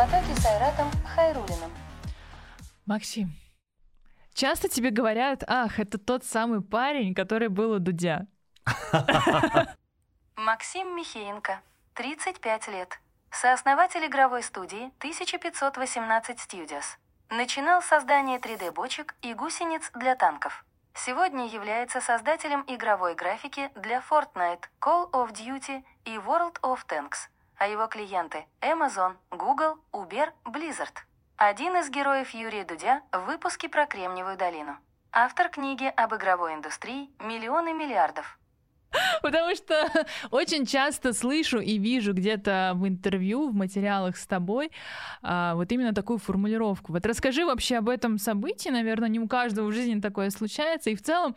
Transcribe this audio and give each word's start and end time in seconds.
потоке 0.00 0.34
с 0.34 0.46
Айратом 0.46 0.90
Хайрулиным. 1.04 1.70
Максим, 2.86 3.34
часто 4.32 4.70
тебе 4.70 4.88
говорят, 4.90 5.44
ах, 5.46 5.78
это 5.78 5.98
тот 5.98 6.24
самый 6.24 6.62
парень, 6.62 7.14
который 7.14 7.48
был 7.48 7.72
у 7.72 7.78
Дудя. 7.80 8.26
Максим 10.36 10.96
Михеенко, 10.96 11.60
35 11.92 12.68
лет. 12.68 12.98
Сооснователь 13.30 14.06
игровой 14.06 14.42
студии 14.42 14.86
1518 15.00 16.38
Studios. 16.38 16.96
Начинал 17.28 17.82
создание 17.82 18.38
3D-бочек 18.38 19.14
и 19.20 19.34
гусениц 19.34 19.90
для 19.92 20.16
танков. 20.16 20.64
Сегодня 20.94 21.46
является 21.46 22.00
создателем 22.00 22.64
игровой 22.68 23.14
графики 23.14 23.70
для 23.74 23.98
Fortnite, 23.98 24.64
Call 24.80 25.10
of 25.10 25.32
Duty 25.32 25.84
и 26.06 26.16
World 26.16 26.58
of 26.62 26.86
Tanks, 26.88 27.28
а 27.60 27.68
его 27.68 27.86
клиенты– 27.88 28.46
Amazon, 28.62 29.16
Google, 29.30 29.76
Uber, 29.92 30.30
Blizzard. 30.46 30.96
Один 31.36 31.76
из 31.76 31.90
героев 31.90 32.30
Юрия 32.30 32.64
Дудя 32.64 33.02
в 33.12 33.26
выпуске 33.26 33.68
про 33.68 33.84
Кремниевую 33.84 34.38
долину. 34.38 34.78
Автор 35.12 35.50
книги 35.50 35.84
об 35.84 36.14
игровой 36.14 36.54
индустрии 36.54 37.10
«Миллионы 37.20 37.74
миллиардов». 37.74 38.38
Потому 39.22 39.54
что 39.54 39.74
очень 40.30 40.64
часто 40.64 41.12
слышу 41.12 41.58
и 41.60 41.76
вижу 41.76 42.14
где-то 42.14 42.72
в 42.76 42.88
интервью, 42.88 43.50
в 43.50 43.54
материалах 43.54 44.16
с 44.16 44.26
тобой 44.26 44.70
а, 45.20 45.54
вот 45.54 45.70
именно 45.70 45.92
такую 45.92 46.18
формулировку. 46.18 46.94
Вот 46.94 47.04
расскажи 47.04 47.44
вообще 47.44 47.76
об 47.76 47.90
этом 47.90 48.16
событии, 48.16 48.70
наверное, 48.70 49.10
не 49.10 49.20
у 49.20 49.28
каждого 49.28 49.66
в 49.66 49.72
жизни 49.72 50.00
такое 50.00 50.30
случается. 50.30 50.88
И 50.88 50.96
в 50.96 51.02
целом, 51.02 51.36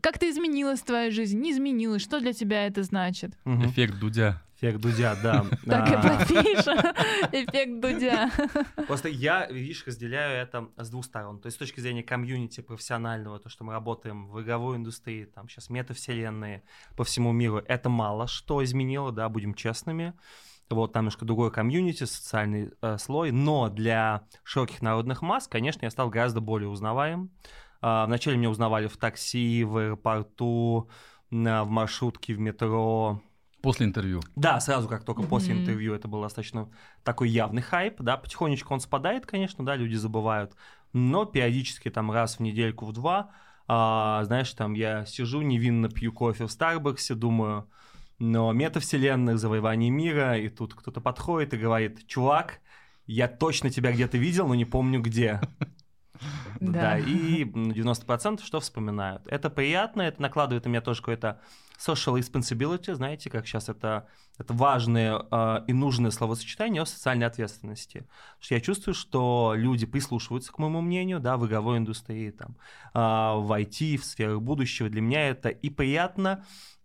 как 0.00 0.18
ты 0.18 0.30
изменилась 0.30 0.80
твоя 0.80 1.10
жизнь, 1.10 1.38
не 1.38 1.52
изменилась, 1.52 2.00
что 2.00 2.20
для 2.20 2.32
тебя 2.32 2.66
это 2.66 2.82
значит? 2.84 3.32
Эффект 3.44 3.98
Дудя. 3.98 4.40
Эффект 4.60 4.80
Дудя, 4.80 5.16
да. 5.22 5.44
Так 5.66 5.88
и 5.88 5.94
А, 5.94 6.02
подпишем. 6.02 6.78
Эффект 7.32 7.80
Дудя. 7.80 8.30
Просто 8.88 9.08
я, 9.08 9.46
видишь, 9.46 9.86
разделяю 9.86 10.36
это 10.42 10.68
с 10.76 10.90
двух 10.90 11.04
сторон. 11.04 11.40
То 11.40 11.46
есть 11.46 11.56
с 11.56 11.58
точки 11.58 11.78
зрения 11.78 12.02
комьюнити 12.02 12.60
профессионального, 12.60 13.38
то, 13.38 13.48
что 13.48 13.62
мы 13.62 13.72
работаем 13.72 14.28
в 14.28 14.42
игровой 14.42 14.76
индустрии, 14.76 15.26
там 15.26 15.48
сейчас 15.48 15.70
метавселенные 15.70 16.64
по 16.96 17.04
всему 17.04 17.30
миру, 17.30 17.62
это 17.68 17.88
мало 17.88 18.26
что 18.26 18.64
изменило, 18.64 19.12
да, 19.12 19.28
будем 19.28 19.54
честными. 19.54 20.12
Вот 20.70 20.92
там 20.92 21.04
немножко 21.04 21.24
другой 21.24 21.50
комьюнити, 21.52 22.04
социальный 22.04 22.72
э, 22.82 22.98
слой, 22.98 23.30
но 23.30 23.68
для 23.70 24.24
широких 24.42 24.82
народных 24.82 25.22
масс, 25.22 25.46
конечно, 25.48 25.84
я 25.86 25.90
стал 25.90 26.10
гораздо 26.10 26.40
более 26.40 26.68
узнаваем. 26.68 27.30
А, 27.80 28.06
вначале 28.06 28.36
меня 28.36 28.50
узнавали 28.50 28.86
в 28.88 28.96
такси, 28.96 29.62
в 29.64 29.76
аэропорту, 29.76 30.90
на- 31.30 31.64
в 31.64 31.70
маршрутке, 31.70 32.34
в 32.34 32.40
метро, 32.40 33.22
После 33.60 33.86
интервью. 33.86 34.20
да, 34.36 34.60
сразу 34.60 34.88
как 34.88 35.04
только 35.04 35.22
после 35.22 35.54
Мгм. 35.54 35.62
интервью 35.62 35.94
это 35.94 36.06
был 36.06 36.22
достаточно 36.22 36.70
такой 37.02 37.28
явный 37.28 37.60
хайп, 37.60 38.00
да, 38.00 38.16
потихонечку 38.16 38.72
он 38.72 38.80
спадает, 38.80 39.26
конечно, 39.26 39.64
да, 39.64 39.74
люди 39.74 39.96
забывают, 39.96 40.54
но 40.92 41.24
периодически 41.24 41.90
там 41.90 42.10
раз 42.12 42.36
в 42.36 42.40
недельку, 42.40 42.86
в 42.86 42.92
два, 42.92 43.30
а, 43.66 44.22
знаешь, 44.24 44.52
там 44.52 44.74
я 44.74 45.04
сижу 45.06 45.42
невинно 45.42 45.88
пью 45.88 46.12
кофе 46.12 46.46
в 46.46 46.52
Старбаксе, 46.52 47.14
думаю, 47.14 47.68
но 48.18 48.52
метавселенных, 48.52 49.38
завоевание 49.38 49.90
мира, 49.90 50.38
и 50.38 50.48
тут 50.48 50.74
кто-то 50.74 51.00
подходит 51.00 51.54
и 51.54 51.58
говорит, 51.58 52.06
чувак, 52.06 52.60
я 53.06 53.26
точно 53.28 53.70
тебя 53.70 53.92
где-то 53.92 54.18
видел, 54.18 54.48
но 54.48 54.54
не 54.54 54.64
помню 54.64 55.00
где. 55.00 55.40
Да. 56.60 56.80
Да, 56.80 56.98
и 56.98 57.44
м, 57.44 57.72
90% 57.72 58.44
что 58.44 58.60
вспоминают. 58.60 59.22
Это 59.26 59.50
приятно, 59.50 60.02
это 60.02 60.20
накладывает 60.20 60.64
на 60.64 60.70
меня 60.70 60.80
тоже 60.80 61.00
какое-то 61.00 61.40
social 61.78 62.18
responsibility, 62.18 62.94
знаете, 62.94 63.30
как 63.30 63.46
сейчас 63.46 63.68
это, 63.68 64.08
это 64.38 64.52
важное 64.52 65.22
э, 65.30 65.64
и 65.68 65.72
нужное 65.72 66.10
словосочетание 66.10 66.82
о 66.82 66.86
социальной 66.86 67.26
ответственности. 67.26 67.98
Потому 67.98 68.40
что 68.40 68.54
я 68.54 68.60
чувствую, 68.60 68.94
что 68.94 69.52
люди 69.54 69.86
прислушиваются 69.86 70.52
к 70.52 70.58
моему 70.58 70.80
мнению, 70.80 71.20
да, 71.20 71.36
в 71.36 71.46
игровой 71.46 71.78
индустрии, 71.78 72.30
там, 72.30 72.56
э, 72.94 72.98
в 72.98 73.52
IT, 73.56 73.96
в 73.96 74.04
сферах 74.04 74.40
будущего. 74.40 74.88
Для 74.88 75.00
меня 75.00 75.28
это 75.28 75.50
и 75.50 75.70
приятно, 75.70 76.44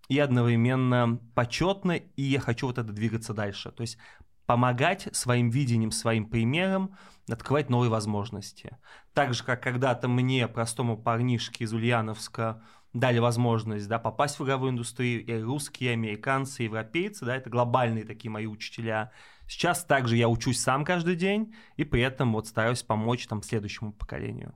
и 0.10 0.20
одновременно 0.20 1.20
почетно, 1.34 1.94
и 1.94 2.22
я 2.22 2.40
хочу 2.40 2.68
вот 2.68 2.78
это 2.78 2.92
двигаться 2.92 3.34
дальше. 3.34 3.72
То 3.72 3.82
есть 3.82 3.98
помогать 4.46 5.08
своим 5.12 5.50
видением, 5.50 5.92
своим 5.92 6.26
примером 6.26 6.96
открывать 7.30 7.70
новые 7.70 7.90
возможности. 7.90 8.78
Так 9.14 9.34
же, 9.34 9.44
как 9.44 9.64
когда-то 9.64 10.08
мне, 10.08 10.48
простому 10.48 10.98
парнишке 10.98 11.64
из 11.64 11.74
Ульяновска, 11.74 12.62
дали 12.94 13.20
возможность 13.20 13.88
да, 13.88 13.98
попасть 13.98 14.40
в 14.40 14.44
игровую 14.44 14.72
индустрию, 14.72 15.26
и 15.26 15.42
русские, 15.42 15.92
и 15.92 15.94
американцы, 15.94 16.64
и 16.64 16.66
европейцы, 16.66 17.26
да, 17.26 17.36
это 17.36 17.50
глобальные 17.50 18.06
такие 18.06 18.30
мои 18.30 18.46
учителя. 18.46 19.12
Сейчас 19.48 19.84
также 19.84 20.16
я 20.16 20.30
учусь 20.30 20.60
сам 20.60 20.86
каждый 20.86 21.16
день, 21.16 21.56
и 21.76 21.84
при 21.84 22.02
этом 22.02 22.34
вот 22.34 22.48
стараюсь 22.48 22.84
помочь 22.84 23.26
там 23.28 23.42
следующему 23.42 23.94
поколению. 23.94 24.54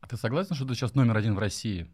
А 0.00 0.06
ты 0.06 0.16
согласен, 0.16 0.54
что 0.54 0.66
ты 0.66 0.74
сейчас 0.74 0.94
номер 0.94 1.16
один 1.16 1.34
в 1.34 1.38
России 1.38 1.90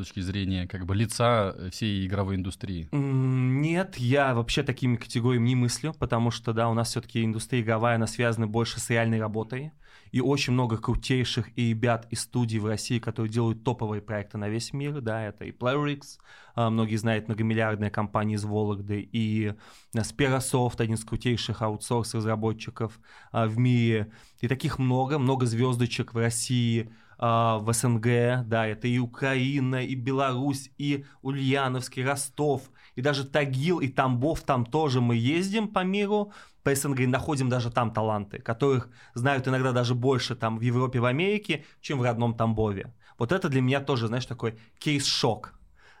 точки 0.00 0.20
зрения 0.20 0.66
как 0.66 0.86
бы 0.86 0.94
лица 0.94 1.54
э, 1.56 1.70
всей 1.70 2.06
игровой 2.06 2.36
индустрии? 2.36 2.88
Нет, 2.92 3.96
я 3.96 4.34
вообще 4.34 4.62
такими 4.62 4.96
категориями 4.96 5.48
не 5.48 5.56
мыслю, 5.56 5.94
потому 5.98 6.30
что, 6.30 6.52
да, 6.52 6.68
у 6.68 6.74
нас 6.74 6.88
все-таки 6.88 7.24
индустрия 7.24 7.62
игровая, 7.62 7.96
она 7.96 8.06
связана 8.06 8.46
больше 8.46 8.80
с 8.80 8.90
реальной 8.90 9.20
работой. 9.20 9.72
И 10.12 10.20
очень 10.20 10.54
много 10.54 10.76
крутейших 10.76 11.50
и 11.56 11.70
ребят 11.70 12.06
из 12.10 12.22
студий 12.22 12.58
в 12.58 12.66
России, 12.66 12.98
которые 12.98 13.32
делают 13.32 13.62
топовые 13.62 14.02
проекты 14.02 14.38
на 14.38 14.48
весь 14.48 14.72
мир, 14.72 15.00
да, 15.00 15.22
это 15.22 15.44
и 15.44 15.52
PlayerX, 15.52 16.18
а, 16.54 16.70
многие 16.70 16.96
знают, 16.96 17.28
многомиллиардная 17.28 17.90
компания 17.90 18.34
из 18.34 18.44
Вологды, 18.44 19.00
и 19.00 19.54
а, 19.94 19.98
Sperasoft, 19.98 20.76
один 20.78 20.96
из 20.96 21.04
крутейших 21.04 21.62
аутсорс-разработчиков 21.62 22.98
а, 23.30 23.46
в 23.46 23.58
мире, 23.58 24.10
и 24.40 24.48
таких 24.48 24.78
много, 24.78 25.18
много 25.18 25.46
звездочек 25.46 26.12
в 26.12 26.18
России, 26.18 26.90
в 27.20 27.70
СНГ, 27.70 28.46
да, 28.46 28.66
это 28.66 28.88
и 28.88 28.98
Украина, 28.98 29.84
и 29.84 29.94
Беларусь, 29.94 30.70
и 30.78 31.04
Ульяновский, 31.20 32.02
Ростов, 32.02 32.70
и 32.96 33.02
даже 33.02 33.24
Тагил, 33.24 33.80
и 33.80 33.88
Тамбов, 33.88 34.40
там 34.40 34.64
тоже 34.64 35.02
мы 35.02 35.16
ездим 35.16 35.68
по 35.68 35.84
миру, 35.84 36.32
по 36.62 36.74
СНГ, 36.74 37.00
и 37.00 37.06
находим 37.06 37.50
даже 37.50 37.70
там 37.70 37.92
таланты, 37.92 38.38
которых 38.38 38.88
знают 39.12 39.46
иногда 39.46 39.72
даже 39.72 39.94
больше 39.94 40.34
там 40.34 40.56
в 40.56 40.62
Европе, 40.62 40.98
в 40.98 41.04
Америке, 41.04 41.66
чем 41.82 41.98
в 41.98 42.02
родном 42.02 42.34
Тамбове. 42.34 42.94
Вот 43.18 43.32
это 43.32 43.50
для 43.50 43.60
меня 43.60 43.80
тоже, 43.80 44.06
знаешь, 44.06 44.24
такой 44.24 44.58
кейс-шок. 44.78 45.52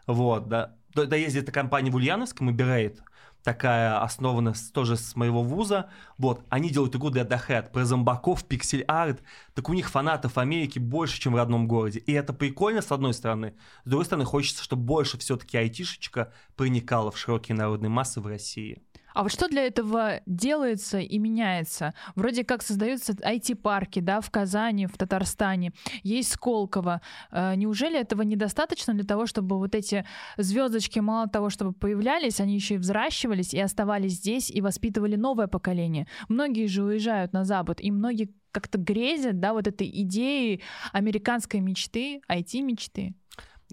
Вот, 0.06 0.48
да. 0.48 0.74
Где-то 0.94 1.52
компания 1.52 1.90
в 1.90 1.96
Ульяновском, 1.96 2.50
Иберейт, 2.50 3.02
такая 3.42 4.02
основана 4.02 4.54
тоже 4.72 4.96
с 4.96 5.16
моего 5.16 5.42
вуза. 5.42 5.90
Вот, 6.18 6.44
они 6.48 6.70
делают 6.70 6.94
игру 6.96 7.10
для 7.10 7.24
Дохед, 7.24 7.72
про 7.72 7.84
зомбаков, 7.84 8.44
пиксель-арт. 8.44 9.22
Так 9.54 9.68
у 9.68 9.72
них 9.72 9.90
фанатов 9.90 10.38
Америки 10.38 10.78
больше, 10.78 11.20
чем 11.20 11.32
в 11.32 11.36
родном 11.36 11.66
городе. 11.68 12.00
И 12.00 12.12
это 12.12 12.32
прикольно, 12.32 12.82
с 12.82 12.92
одной 12.92 13.14
стороны. 13.14 13.54
С 13.84 13.88
другой 13.88 14.04
стороны, 14.04 14.24
хочется, 14.24 14.62
чтобы 14.62 14.82
больше 14.82 15.18
все-таки 15.18 15.56
айтишечка 15.56 16.32
проникала 16.56 17.10
в 17.10 17.18
широкие 17.18 17.56
народные 17.56 17.90
массы 17.90 18.20
в 18.20 18.26
России. 18.26 18.82
А 19.14 19.22
вот 19.22 19.32
что 19.32 19.48
для 19.48 19.66
этого 19.66 20.20
делается 20.26 20.98
и 20.98 21.18
меняется? 21.18 21.94
Вроде 22.14 22.44
как 22.44 22.62
создаются 22.62 23.12
IT-парки, 23.12 24.00
да, 24.00 24.20
в 24.20 24.30
Казани, 24.30 24.86
в 24.86 24.96
Татарстане, 24.96 25.72
есть 26.02 26.32
Сколково. 26.32 27.00
Э, 27.30 27.54
Неужели 27.56 27.98
этого 27.98 28.22
недостаточно 28.22 28.94
для 28.94 29.04
того, 29.04 29.26
чтобы 29.26 29.58
вот 29.58 29.74
эти 29.74 30.06
звездочки, 30.36 31.00
мало 31.00 31.28
того, 31.28 31.50
чтобы 31.50 31.72
появлялись, 31.72 32.40
они 32.40 32.54
еще 32.54 32.74
и 32.74 32.78
взращивались 32.78 33.54
и 33.54 33.60
оставались 33.60 34.12
здесь 34.12 34.50
и 34.50 34.60
воспитывали 34.60 35.16
новое 35.16 35.46
поколение? 35.46 36.06
Многие 36.28 36.66
же 36.66 36.82
уезжают 36.82 37.32
на 37.32 37.44
Запад, 37.44 37.80
и 37.80 37.90
многие 37.90 38.30
как-то 38.52 38.78
грезят, 38.78 39.40
да, 39.40 39.52
вот 39.52 39.66
этой 39.66 39.88
идеей 40.02 40.62
американской 40.92 41.60
мечты, 41.60 42.20
IT-мечты. 42.28 43.14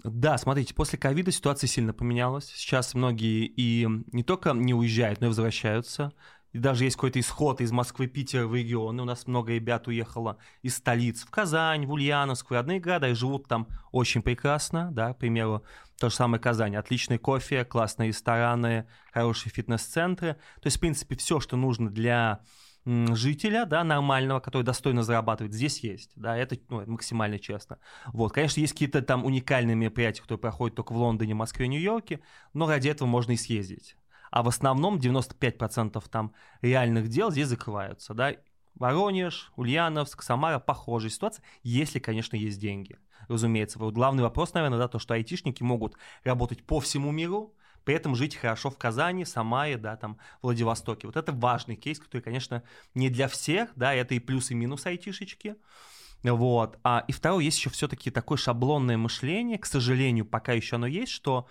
Да, 0.04 0.38
смотрите, 0.38 0.74
после 0.74 0.98
ковида 0.98 1.32
ситуация 1.32 1.66
сильно 1.66 1.92
поменялась. 1.92 2.46
Сейчас 2.46 2.94
многие 2.94 3.46
и 3.46 3.86
не 4.12 4.22
только 4.22 4.52
не 4.52 4.74
уезжают, 4.74 5.20
но 5.20 5.26
и 5.26 5.28
возвращаются. 5.28 6.12
И 6.52 6.58
даже 6.58 6.84
есть 6.84 6.96
какой-то 6.96 7.20
исход 7.20 7.60
из 7.60 7.72
Москвы, 7.72 8.06
Питера 8.06 8.46
в 8.46 8.54
регионы. 8.54 9.02
У 9.02 9.04
нас 9.04 9.26
много 9.26 9.52
ребят 9.52 9.86
уехало 9.86 10.38
из 10.62 10.76
столиц 10.76 11.22
в 11.22 11.30
Казань, 11.30 11.84
в 11.84 11.92
Ульяновск, 11.92 12.48
в 12.48 12.54
родные 12.54 12.80
города, 12.80 13.08
и 13.08 13.14
живут 13.14 13.48
там 13.48 13.68
очень 13.92 14.22
прекрасно, 14.22 14.90
да, 14.92 15.12
к 15.12 15.18
примеру, 15.18 15.62
то 15.98 16.08
же 16.08 16.14
самое 16.14 16.40
Казань. 16.40 16.76
Отличный 16.76 17.18
кофе, 17.18 17.64
классные 17.64 18.08
рестораны, 18.08 18.86
хорошие 19.12 19.52
фитнес-центры. 19.52 20.34
То 20.34 20.66
есть, 20.66 20.78
в 20.78 20.80
принципе, 20.80 21.16
все, 21.16 21.40
что 21.40 21.56
нужно 21.56 21.90
для 21.90 22.40
жителя, 23.14 23.66
да, 23.66 23.84
нормального, 23.84 24.40
который 24.40 24.62
достойно 24.62 25.02
зарабатывает, 25.02 25.52
здесь 25.52 25.80
есть, 25.80 26.12
да, 26.16 26.36
это, 26.36 26.56
ну, 26.68 26.80
это 26.80 26.90
максимально 26.90 27.38
честно. 27.38 27.78
Вот, 28.06 28.32
конечно, 28.32 28.60
есть 28.60 28.72
какие-то 28.72 29.02
там 29.02 29.24
уникальные 29.24 29.76
мероприятия, 29.76 30.22
которые 30.22 30.40
проходят 30.40 30.76
только 30.76 30.92
в 30.92 30.96
Лондоне, 30.96 31.34
Москве, 31.34 31.68
Нью-Йорке, 31.68 32.20
но 32.54 32.66
ради 32.66 32.88
этого 32.88 33.06
можно 33.06 33.32
и 33.32 33.36
съездить. 33.36 33.96
А 34.30 34.42
в 34.42 34.48
основном 34.48 34.98
95% 34.98 36.02
там 36.10 36.32
реальных 36.62 37.08
дел 37.08 37.30
здесь 37.30 37.48
закрываются, 37.48 38.14
да. 38.14 38.34
Воронеж, 38.74 39.52
Ульяновск, 39.56 40.22
Самара, 40.22 40.60
похожая 40.60 41.10
ситуация, 41.10 41.44
если, 41.62 41.98
конечно, 41.98 42.36
есть 42.36 42.60
деньги. 42.60 42.96
Разумеется, 43.26 43.78
вот 43.78 43.92
главный 43.92 44.22
вопрос, 44.22 44.54
наверное, 44.54 44.78
да, 44.78 44.88
то, 44.88 44.98
что 44.98 45.14
айтишники 45.14 45.62
могут 45.62 45.96
работать 46.22 46.64
по 46.64 46.78
всему 46.78 47.10
миру, 47.10 47.54
при 47.88 47.96
этом 47.96 48.14
жить 48.14 48.36
хорошо 48.36 48.68
в 48.68 48.76
Казани, 48.76 49.24
Самаре, 49.24 49.78
да, 49.78 49.96
там, 49.96 50.18
Владивостоке. 50.42 51.06
Вот 51.06 51.16
это 51.16 51.32
важный 51.32 51.74
кейс, 51.74 51.98
который, 51.98 52.20
конечно, 52.20 52.62
не 52.94 53.08
для 53.08 53.28
всех, 53.28 53.70
да, 53.76 53.94
это 53.94 54.14
и 54.14 54.18
плюс, 54.18 54.50
и 54.50 54.54
минус 54.54 54.84
айтишечки. 54.84 55.56
Вот. 56.22 56.78
А, 56.84 57.02
и 57.08 57.12
второе, 57.12 57.44
есть 57.44 57.56
еще 57.56 57.70
все-таки 57.70 58.10
такое 58.10 58.36
шаблонное 58.36 58.98
мышление, 58.98 59.56
к 59.56 59.64
сожалению, 59.64 60.26
пока 60.26 60.52
еще 60.52 60.76
оно 60.76 60.86
есть, 60.86 61.12
что 61.12 61.46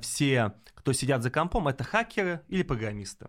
все, 0.00 0.54
кто 0.72 0.94
сидят 0.94 1.22
за 1.22 1.30
компом, 1.30 1.68
это 1.68 1.84
хакеры 1.84 2.40
или 2.48 2.62
программисты. 2.62 3.26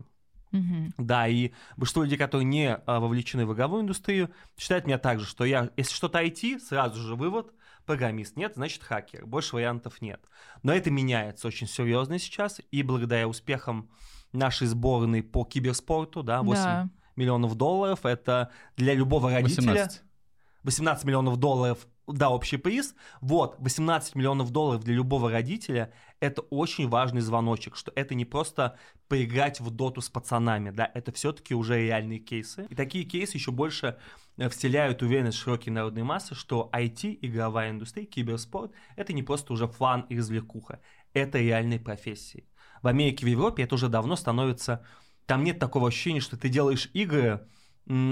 Мгм. 0.54 0.94
Да, 0.98 1.28
и 1.28 1.52
большинство 1.76 2.04
людей, 2.04 2.18
которые 2.18 2.46
не 2.46 2.74
а, 2.74 3.02
вовлечены 3.02 3.46
в 3.46 3.54
игровую 3.54 3.82
индустрию, 3.82 4.30
считают 4.58 4.86
меня 4.86 4.98
так 4.98 5.20
же, 5.20 5.26
что 5.26 5.44
я, 5.44 5.72
если 5.76 5.94
что-то 5.94 6.24
IT, 6.24 6.60
сразу 6.60 7.02
же 7.02 7.16
вывод, 7.16 7.52
программист 7.86 8.36
нет, 8.36 8.54
значит 8.56 8.84
хакер, 8.84 9.26
больше 9.26 9.56
вариантов 9.56 10.02
нет. 10.02 10.22
Но 10.64 10.74
это 10.74 10.92
меняется 10.92 11.48
очень 11.48 11.68
серьезно 11.68 12.20
сейчас, 12.20 12.60
и 12.72 12.84
благодаря 12.84 13.28
успехам 13.28 13.90
нашей 14.32 14.68
сборной 14.68 15.24
по 15.24 15.46
киберспорту, 15.46 16.24
да, 16.24 16.42
8 16.42 16.64
Да. 16.64 16.90
миллионов 17.16 17.56
долларов, 17.56 18.06
это 18.06 18.52
для 18.76 18.94
любого 18.94 19.32
родителя... 19.32 19.68
18. 19.68 20.02
18 20.64 21.06
миллионов 21.06 21.38
долларов, 21.38 21.88
да, 22.08 22.30
общий 22.30 22.58
приз. 22.58 22.96
Вот, 23.22 23.56
18 23.60 24.16
миллионов 24.16 24.52
долларов 24.52 24.84
для 24.84 24.96
любого 24.96 25.32
родителя– 25.32 25.94
это 26.20 26.42
очень 26.44 26.88
важный 26.88 27.22
звоночек, 27.22 27.76
что 27.76 27.92
это 27.96 28.16
не 28.16 28.26
просто 28.26 28.78
поиграть 29.08 29.60
в 29.60 29.70
доту 29.72 30.02
с 30.02 30.10
пацанами, 30.10 30.70
да, 30.70 30.90
это 30.94 31.12
все-таки 31.12 31.54
уже 31.54 31.82
реальные 31.82 32.20
кейсы. 32.20 32.68
И 32.70 32.76
такие 32.76 33.06
кейсы 33.06 33.38
еще 33.38 33.52
больше 33.52 33.98
э, 34.38 34.50
вселяют 34.50 35.02
уверенность 35.02 35.38
широкие 35.38 35.74
народные 35.74 36.04
массы, 36.04 36.36
что 36.36 36.70
IT, 36.74 37.20
игровая 37.22 37.72
индустрия, 37.72 38.06
киберспорт– 38.06 38.72
это 38.96 39.14
не 39.14 39.24
просто 39.24 39.54
уже 39.54 39.68
фан 39.68 40.02
и 40.10 40.18
развлекуха, 40.18 40.80
это 41.14 41.40
реальные 41.40 41.80
профессии. 41.80 42.48
В 42.82 42.88
Америке, 42.88 43.26
в 43.26 43.30
Европе 43.30 43.64
это 43.64 43.76
уже 43.76 43.90
давно 43.90 44.16
становится... 44.16 44.86
Там 45.26 45.44
нет 45.44 45.58
такого 45.58 45.88
ощущения, 45.88 46.20
что 46.20 46.38
ты 46.38 46.50
делаешь 46.50 46.92
игры, 46.94 47.48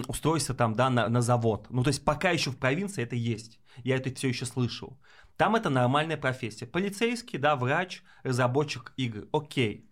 устройся 0.07 0.53
там, 0.53 0.73
да, 0.73 0.89
на, 0.89 1.07
на 1.09 1.21
завод. 1.21 1.67
Ну, 1.69 1.83
то 1.83 1.89
есть 1.89 2.03
пока 2.03 2.31
еще 2.31 2.51
в 2.51 2.57
провинции 2.57 3.03
это 3.03 3.15
есть. 3.15 3.59
Я 3.77 3.97
это 3.97 4.13
все 4.13 4.29
еще 4.29 4.45
слышал. 4.45 4.99
Там 5.37 5.55
это 5.55 5.69
нормальная 5.69 6.17
профессия. 6.17 6.67
Полицейский, 6.67 7.39
да, 7.39 7.55
врач, 7.55 8.03
разработчик 8.23 8.93
игр. 8.97 9.27
Окей. 9.31 9.89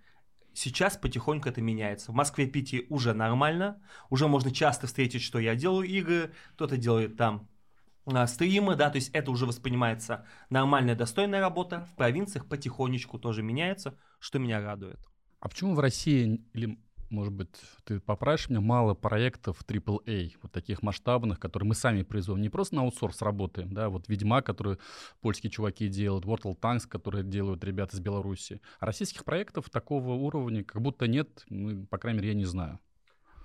Сейчас 0.53 0.97
потихоньку 0.97 1.49
это 1.49 1.61
меняется. 1.61 2.11
В 2.11 2.15
Москве, 2.15 2.45
Питере 2.45 2.85
уже 2.89 3.13
нормально. 3.13 3.81
Уже 4.09 4.27
можно 4.27 4.51
часто 4.51 4.87
встретить, 4.87 5.21
что 5.21 5.39
я 5.39 5.55
делаю 5.55 5.87
игры, 5.87 6.33
кто-то 6.53 6.77
делает 6.77 7.15
там 7.17 7.49
а, 8.05 8.27
стримы, 8.27 8.75
да, 8.75 8.89
то 8.89 8.97
есть 8.97 9.09
это 9.13 9.31
уже 9.31 9.45
воспринимается 9.45 10.25
нормальная, 10.49 10.95
достойная 10.95 11.39
работа. 11.39 11.87
В 11.91 11.95
провинциях 11.95 12.47
потихонечку 12.47 13.19
тоже 13.19 13.43
меняется, 13.43 13.97
что 14.19 14.39
меня 14.39 14.61
радует. 14.61 14.99
А 15.39 15.49
почему 15.49 15.75
в 15.75 15.79
России, 15.79 16.43
или, 16.53 16.77
может 17.11 17.33
быть, 17.33 17.49
ты 17.83 17.99
поправишь 17.99 18.49
меня, 18.49 18.61
мало 18.61 18.93
проектов 18.93 19.63
AAA, 19.67 20.33
вот 20.41 20.51
таких 20.51 20.81
масштабных, 20.81 21.39
которые 21.39 21.69
мы 21.69 21.75
сами 21.75 22.03
производим, 22.03 22.41
не 22.41 22.49
просто 22.49 22.75
на 22.75 22.81
аутсорс 22.81 23.21
работаем, 23.21 23.73
да, 23.73 23.89
вот 23.89 24.07
«Ведьмак», 24.07 24.45
который 24.45 24.77
польские 25.21 25.51
чуваки 25.51 25.87
делают, 25.87 26.25
Mortal 26.25 26.57
Tanks, 26.57 26.87
которые 26.87 27.23
делают 27.23 27.63
ребята 27.63 27.95
из 27.95 27.99
Беларуси. 27.99 28.61
А 28.79 28.85
российских 28.85 29.25
проектов 29.25 29.69
такого 29.69 30.13
уровня 30.13 30.63
как 30.63 30.81
будто 30.81 31.07
нет, 31.07 31.43
ну, 31.49 31.85
по 31.87 31.97
крайней 31.97 32.19
мере, 32.19 32.29
я 32.29 32.35
не 32.35 32.45
знаю. 32.45 32.79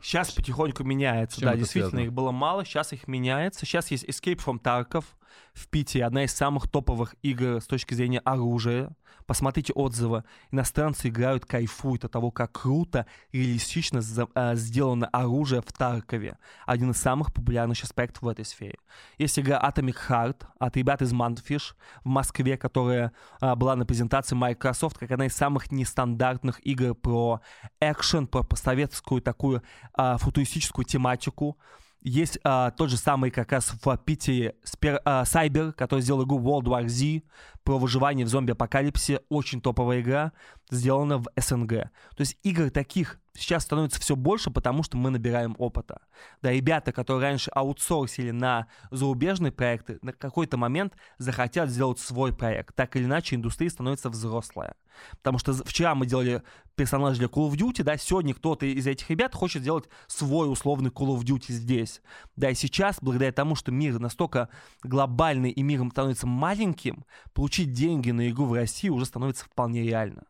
Сейчас 0.03 0.31
потихоньку 0.31 0.85
меняется, 0.85 1.41
чем 1.41 1.51
да, 1.51 1.57
действительно, 1.57 1.91
связано? 1.91 2.07
их 2.07 2.13
было 2.13 2.31
мало, 2.31 2.65
сейчас 2.65 2.93
их 2.93 3.09
меняется. 3.09 3.67
Сейчас 3.67 3.91
есть 3.91 4.05
Escape 4.05 4.37
from 4.37 4.63
Tarkov 4.63 5.05
в 5.53 5.69
Питере, 5.69 6.05
одна 6.05 6.25
из 6.25 6.33
самых 6.33 6.69
топовых 6.69 7.15
игр 7.23 7.61
с 7.61 7.67
точки 7.67 7.95
зрения 7.95 8.21
оружия. 8.21 8.95
Посмотрите 9.27 9.73
отзывы. 9.73 10.23
Иностранцы 10.53 11.09
играют, 11.09 11.47
кайфуют 11.47 12.05
от 12.05 12.13
того, 12.13 12.31
как 12.31 12.53
круто 12.53 13.07
и 13.33 13.41
реалистично 13.41 14.01
а, 14.35 14.55
сделано 14.55 15.09
оружие 15.09 15.63
в 15.63 15.73
Таркове. 15.73 16.39
Один 16.65 16.93
из 16.93 16.99
самых 16.99 17.33
популярных 17.33 17.77
сейчас 17.77 17.93
проектов 17.93 18.23
в 18.23 18.29
этой 18.29 18.45
сфере. 18.45 18.79
Есть 19.19 19.39
игра 19.39 19.61
Atomic 19.61 19.97
Heart 20.09 20.47
от 20.59 20.77
ребят 20.77 21.03
из 21.03 21.13
Mantfish 21.13 21.75
в 22.05 22.09
Москве, 22.09 22.57
которая 22.57 23.13
а, 23.41 23.57
была 23.57 23.75
на 23.75 23.85
презентации 23.85 24.37
Microsoft, 24.37 24.99
как 24.99 25.11
одна 25.11 25.27
из 25.27 25.35
самых 25.35 25.73
нестандартных 25.73 26.65
игр 26.65 26.95
про 26.95 27.41
экшен, 27.81 28.29
про 28.29 28.43
постсоветскую 28.43 29.23
такую 29.23 29.63
а, 29.95 30.19
футуристическую 30.19 30.85
тематику. 30.85 31.59
Есть 32.01 32.39
а, 32.45 32.71
тот 32.71 32.91
же 32.91 32.97
самый 32.97 33.31
как 33.31 33.53
раз 33.53 33.73
в 33.83 33.97
Питере 33.99 34.55
Спер- 34.65 35.01
а, 35.05 35.25
который 35.73 36.01
сделал 36.01 36.25
игру 36.25 36.39
World 36.39 36.65
War 36.65 36.89
Z 36.89 37.23
про 37.65 37.79
выживание 37.79 38.25
в 38.25 38.29
зомби-апокалипсе. 38.29 39.21
Очень 39.29 39.61
топовая 39.61 40.01
игра, 40.01 40.33
сделана 40.71 41.19
в 41.19 41.27
СНГ. 41.37 41.69
То 41.69 42.21
есть 42.21 42.39
игр 42.43 42.71
таких 42.71 43.19
сейчас 43.37 43.65
становится 43.65 44.01
все 44.01 44.17
больше, 44.17 44.51
потому 44.51 44.83
что 44.83 44.97
мы 44.97 45.11
набираем 45.11 45.55
опыта. 45.59 46.01
Да, 46.43 46.51
ребята, 46.51 46.93
которые 46.93 47.23
раньше 47.23 47.51
аутсорсили 47.51 48.31
на 48.31 48.67
зарубежные 48.91 49.53
проекты, 49.53 49.99
на 50.03 50.13
какой-то 50.13 50.57
момент 50.57 50.95
захотят 51.19 51.71
сделать 51.71 51.99
свой 51.99 52.35
проект. 52.35 52.75
Так 52.75 52.97
или 52.97 53.05
иначе, 53.05 53.37
индустрия 53.37 53.71
становится 53.71 54.11
взрослая. 54.11 54.75
Потому 55.19 55.39
что 55.39 55.53
вчера 55.53 55.95
мы 55.95 56.07
делали 56.07 56.43
персонаж 56.77 57.19
для 57.19 57.27
Call 57.27 57.51
of 57.51 57.57
Duty, 57.57 57.83
да, 57.83 57.97
сегодня 57.97 58.35
кто-то 58.35 58.67
из 58.67 58.87
этих 58.87 59.11
ребят 59.11 59.35
хочет 59.35 59.63
сделать 59.63 59.89
свой 60.07 60.51
условный 60.51 60.91
Call 60.91 61.17
of 61.17 61.25
Duty 61.25 61.53
здесь. 61.53 62.03
Да, 62.37 62.51
и 62.51 62.55
сейчас, 62.55 62.99
благодаря 63.01 63.33
тому, 63.33 63.57
что 63.57 63.73
мир 63.73 63.99
настолько 63.99 64.49
глобальный 64.83 65.51
и 65.51 65.63
миром 65.63 65.91
становится 65.91 66.27
маленьким, 66.27 67.05
получить 67.33 67.73
деньги 67.73 68.11
на 68.11 68.31
игру 68.31 68.47
в 68.47 68.53
России 68.53 68.89
уже 68.89 69.07
становится 69.07 69.47
вполне 69.47 69.83
реально. 69.83 70.25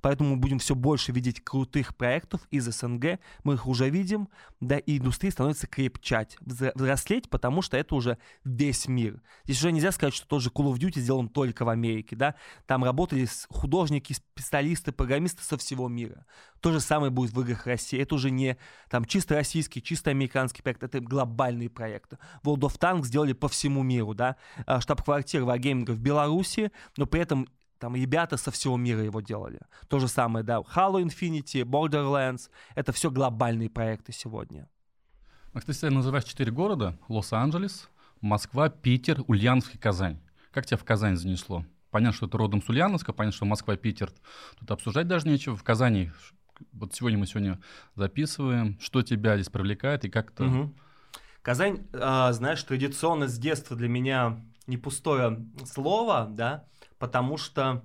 Поэтому 0.00 0.30
мы 0.30 0.36
будем 0.36 0.58
все 0.58 0.74
больше 0.74 1.12
видеть 1.12 1.42
крутых 1.42 1.96
проектов 1.96 2.46
из 2.50 2.64
СНГ. 2.64 3.18
Мы 3.44 3.54
их 3.54 3.66
уже 3.66 3.88
видим, 3.90 4.28
да, 4.60 4.78
и 4.78 4.98
индустрия 4.98 5.30
становится 5.30 5.66
крепчать, 5.66 6.36
взрослеть, 6.40 7.28
потому 7.30 7.62
что 7.62 7.76
это 7.76 7.94
уже 7.94 8.18
весь 8.44 8.88
мир. 8.88 9.22
Здесь 9.44 9.58
уже 9.58 9.72
нельзя 9.72 9.92
сказать, 9.92 10.14
что 10.14 10.26
тот 10.26 10.42
же 10.42 10.50
Call 10.50 10.72
of 10.72 10.78
Duty 10.78 11.00
сделан 11.00 11.28
только 11.28 11.64
в 11.64 11.68
Америке, 11.68 12.16
да. 12.16 12.34
Там 12.66 12.84
работали 12.84 13.28
художники, 13.48 14.12
специалисты, 14.12 14.92
программисты 14.92 15.42
со 15.42 15.56
всего 15.58 15.88
мира. 15.88 16.26
То 16.60 16.72
же 16.72 16.80
самое 16.80 17.10
будет 17.10 17.32
в 17.32 17.40
играх 17.40 17.66
России. 17.66 18.00
Это 18.00 18.14
уже 18.14 18.30
не 18.30 18.56
там 18.88 19.04
чисто 19.04 19.34
российский, 19.34 19.82
чисто 19.82 20.10
американский 20.10 20.62
проект, 20.62 20.82
это 20.82 21.00
глобальные 21.00 21.70
проекты. 21.70 22.18
World 22.44 22.60
of 22.60 22.78
Tanks 22.78 23.04
сделали 23.04 23.32
по 23.32 23.48
всему 23.48 23.82
миру, 23.82 24.14
да. 24.14 24.36
А, 24.66 24.80
Штаб-квартира 24.80 25.44
Wargaming 25.44 25.90
в 25.90 25.98
Беларуси, 25.98 26.70
но 26.96 27.06
при 27.06 27.20
этом 27.20 27.48
там 27.82 27.96
ребята 27.96 28.36
со 28.36 28.52
всего 28.52 28.76
мира 28.76 29.02
его 29.02 29.20
делали. 29.20 29.58
То 29.88 29.98
же 29.98 30.06
самое, 30.06 30.44
да, 30.44 30.58
Halo 30.58 31.02
Infinity, 31.02 31.64
Borderlands, 31.64 32.48
это 32.76 32.92
все 32.92 33.10
глобальные 33.10 33.70
проекты 33.70 34.12
сегодня. 34.12 34.68
А 35.52 35.60
ты 35.60 35.72
себя 35.72 35.90
называешь 35.90 36.22
четыре 36.22 36.52
города. 36.52 36.96
Лос-Анджелес, 37.08 37.88
Москва, 38.20 38.68
Питер, 38.68 39.24
Ульяновск 39.26 39.74
и 39.74 39.78
Казань. 39.78 40.20
Как 40.52 40.64
тебя 40.64 40.76
в 40.76 40.84
Казань 40.84 41.16
занесло? 41.16 41.66
Понятно, 41.90 42.16
что 42.16 42.28
ты 42.28 42.38
родом 42.38 42.62
с 42.62 42.68
Ульяновска, 42.68 43.12
понятно, 43.12 43.34
что 43.34 43.46
Москва, 43.46 43.76
Питер. 43.76 44.12
Тут 44.60 44.70
обсуждать 44.70 45.08
даже 45.08 45.26
нечего. 45.26 45.56
В 45.56 45.64
Казани, 45.64 46.12
вот 46.72 46.94
сегодня 46.94 47.18
мы 47.18 47.26
сегодня 47.26 47.60
записываем. 47.96 48.78
Что 48.80 49.02
тебя 49.02 49.34
здесь 49.34 49.48
привлекает 49.48 50.04
и 50.04 50.08
как-то... 50.08 50.44
Мгм. 50.44 50.74
Казань, 51.42 51.84
а, 51.94 52.32
знаешь, 52.32 52.62
традиционно 52.62 53.26
с 53.26 53.36
детства 53.40 53.76
для 53.76 53.88
меня 53.88 54.40
не 54.68 54.76
пустое 54.76 55.44
слово, 55.64 56.28
да, 56.30 56.64
потому 57.02 57.36
что 57.36 57.82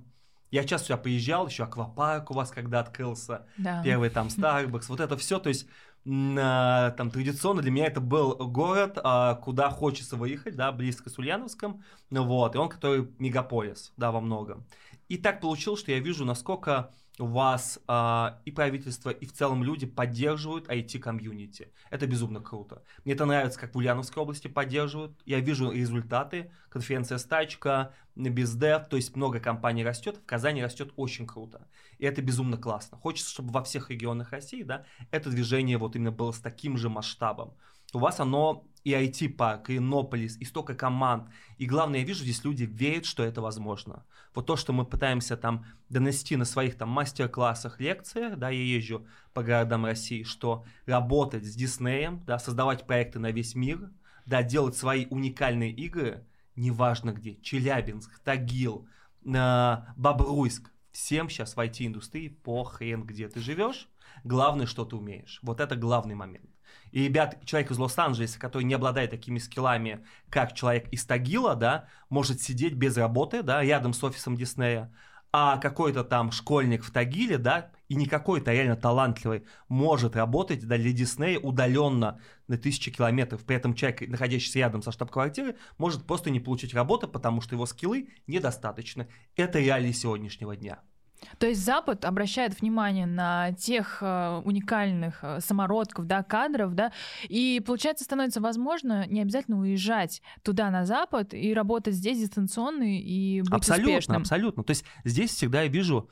я 0.51 0.63
часто 0.63 0.85
сюда 0.89 0.97
приезжал, 0.97 1.47
еще 1.47 1.63
аквапарк 1.63 2.29
у 2.29 2.35
вас 2.35 2.51
когда 2.51 2.81
открылся, 2.81 3.47
Да. 3.57 3.81
первый 3.83 4.11
там 4.11 4.27
Starbucks, 4.27 4.85
вот 4.89 4.99
это 4.99 5.17
все, 5.17 5.39
то 5.39 5.49
есть 5.49 5.67
а, 6.07 6.91
там 6.91 7.09
традиционно 7.09 7.63
для 7.63 7.71
меня 7.71 7.87
это 7.87 7.99
был 7.99 8.35
город, 8.35 8.99
а, 9.03 9.33
куда 9.33 9.71
хочется 9.71 10.17
выехать, 10.17 10.55
да, 10.55 10.71
близко 10.71 11.09
с 11.09 11.17
Ульяновском, 11.17 11.83
вот, 12.11 12.53
и 12.53 12.59
он 12.59 12.69
который 12.69 13.07
мегаполис, 13.17 13.91
да, 13.97 14.11
во 14.11 14.21
многом. 14.21 14.67
И 15.09 15.17
так 15.17 15.41
получилось, 15.41 15.79
что 15.79 15.91
я 15.91 15.97
вижу, 15.97 16.23
насколько 16.23 16.91
вас 17.25 17.79
а, 17.87 18.39
и 18.45 18.51
правительство, 18.51 19.09
и 19.09 19.25
в 19.25 19.33
целом 19.33 19.63
люди 19.63 19.87
поддерживают 19.87 20.67
IT-комьюнити. 20.67 21.71
Это 21.89 22.05
безумно 22.05 22.39
круто. 22.41 22.83
Мне 23.03 23.15
это 23.15 23.25
нравится, 23.25 23.59
как 23.59 23.73
в 23.73 23.77
Ульяновской 23.77 24.21
области 24.21 24.47
поддерживают. 24.47 25.19
Я 25.25 25.39
вижу 25.39 25.71
результаты. 25.71 26.51
Конференция 26.69 27.17
«Стачка», 27.17 27.93
«Бездев», 28.15 28.87
то 28.87 28.97
есть 28.97 29.15
много 29.15 29.39
компаний 29.39 29.83
растет. 29.83 30.17
В 30.17 30.25
Казани 30.25 30.61
растет 30.61 30.93
очень 30.95 31.25
круто. 31.25 31.67
И 31.97 32.05
это 32.05 32.21
безумно 32.21 32.57
классно. 32.57 32.97
Хочется, 32.97 33.31
чтобы 33.31 33.51
во 33.51 33.63
всех 33.63 33.89
регионах 33.89 34.31
России, 34.31 34.61
да, 34.63 34.85
это 35.09 35.29
движение 35.29 35.77
вот 35.77 35.95
именно 35.95 36.11
было 36.11 36.31
с 36.31 36.39
таким 36.39 36.77
же 36.77 36.89
масштабом. 36.89 37.55
У 37.93 37.99
вас 37.99 38.19
оно 38.19 38.65
и 38.83 38.93
IT-парк, 38.93 39.69
и 39.69 39.77
Иннополис, 39.77 40.37
и 40.37 40.45
столько 40.45 40.73
команд. 40.73 41.29
И 41.57 41.65
главное, 41.65 41.99
я 41.99 42.05
вижу, 42.05 42.23
здесь 42.23 42.43
люди 42.45 42.63
верят, 42.63 43.05
что 43.05 43.23
это 43.23 43.41
возможно. 43.41 44.05
Вот 44.33 44.45
то, 44.45 44.55
что 44.55 44.71
мы 44.71 44.85
пытаемся 44.85 45.35
там 45.35 45.65
донести 45.89 46.37
на 46.37 46.45
своих 46.45 46.77
там 46.77 46.89
мастер-классах, 46.89 47.79
лекциях, 47.81 48.37
да, 48.37 48.49
я 48.49 48.63
езжу 48.63 49.05
по 49.33 49.43
городам 49.43 49.85
России, 49.85 50.23
что 50.23 50.63
работать 50.85 51.45
с 51.45 51.53
Диснеем, 51.53 52.23
да, 52.25 52.39
создавать 52.39 52.87
проекты 52.87 53.19
на 53.19 53.31
весь 53.31 53.55
мир, 53.55 53.91
да, 54.25 54.41
делать 54.41 54.77
свои 54.77 55.05
уникальные 55.07 55.71
игры, 55.71 56.25
неважно 56.55 57.11
где, 57.11 57.35
Челябинск, 57.41 58.19
Тагил, 58.19 58.87
э, 59.25 59.77
Бобруйск, 59.97 60.71
Всем 60.97 61.29
сейчас 61.29 61.55
в 61.55 61.59
IT-индустрии 61.59 62.29
похрен, 62.29 63.03
где 63.03 63.29
ты 63.29 63.39
живешь, 63.39 63.87
главное, 64.23 64.65
что 64.65 64.83
ты 64.83 64.95
умеешь. 64.95 65.39
Вот 65.43 65.59
это 65.59 65.75
главный 65.75 66.15
момент. 66.15 66.49
И, 66.91 67.03
ребят, 67.03 67.37
человек 67.45 67.71
из 67.71 67.77
Лос-Анджелеса, 67.77 68.39
который 68.39 68.63
не 68.63 68.73
обладает 68.73 69.11
такими 69.11 69.39
скиллами, 69.39 70.05
как 70.29 70.53
человек 70.53 70.87
из 70.89 71.05
Тагила, 71.05 71.55
да, 71.55 71.87
может 72.09 72.41
сидеть 72.41 72.73
без 72.73 72.97
работы, 72.97 73.43
да, 73.43 73.63
рядом 73.63 73.93
с 73.93 74.03
офисом 74.03 74.35
Диснея, 74.35 74.93
а 75.31 75.57
какой-то 75.57 76.03
там 76.03 76.31
школьник 76.31 76.83
в 76.83 76.91
Тагиле, 76.91 77.37
да, 77.37 77.71
и 77.89 77.95
не 77.95 78.05
какой-то 78.05 78.51
реально 78.51 78.75
талантливый 78.75 79.45
может 79.67 80.15
работать 80.15 80.65
да, 80.67 80.77
для 80.77 80.91
Диснея 80.91 81.39
удаленно 81.39 82.19
на 82.47 82.57
тысячи 82.57 82.91
километров. 82.91 83.45
При 83.45 83.55
этом 83.55 83.73
человек, 83.73 84.07
находящийся 84.07 84.59
рядом 84.59 84.81
со 84.81 84.91
штаб-квартирой, 84.91 85.55
может 85.77 86.05
просто 86.05 86.29
не 86.29 86.39
получить 86.39 86.73
работу, 86.73 87.07
потому 87.07 87.41
что 87.41 87.55
его 87.55 87.65
скиллы 87.65 88.09
недостаточны. 88.25 89.07
Это 89.35 89.59
реалии 89.59 89.91
сегодняшнего 89.91 90.55
дня. 90.55 90.79
То 91.37 91.47
есть 91.47 91.63
Запад 91.63 92.05
обращает 92.05 92.59
внимание 92.59 93.05
на 93.05 93.51
тех 93.53 93.99
э, 94.01 94.41
уникальных 94.43 95.19
э, 95.21 95.39
самородков, 95.39 96.05
да, 96.05 96.23
кадров, 96.23 96.75
да, 96.75 96.91
и 97.23 97.61
получается 97.65 98.03
становится 98.03 98.41
возможно 98.41 99.05
не 99.07 99.21
обязательно 99.21 99.59
уезжать 99.59 100.21
туда 100.43 100.69
на 100.69 100.85
Запад 100.85 101.33
и 101.33 101.53
работать 101.53 101.93
здесь 101.93 102.19
дистанционно 102.19 102.83
и 102.83 103.41
быть 103.41 103.51
абсолютно, 103.51 103.91
успешным. 103.91 104.21
Абсолютно, 104.21 104.63
То 104.63 104.71
есть 104.71 104.85
здесь 105.03 105.31
всегда 105.31 105.63
я 105.63 105.67
вижу 105.67 106.09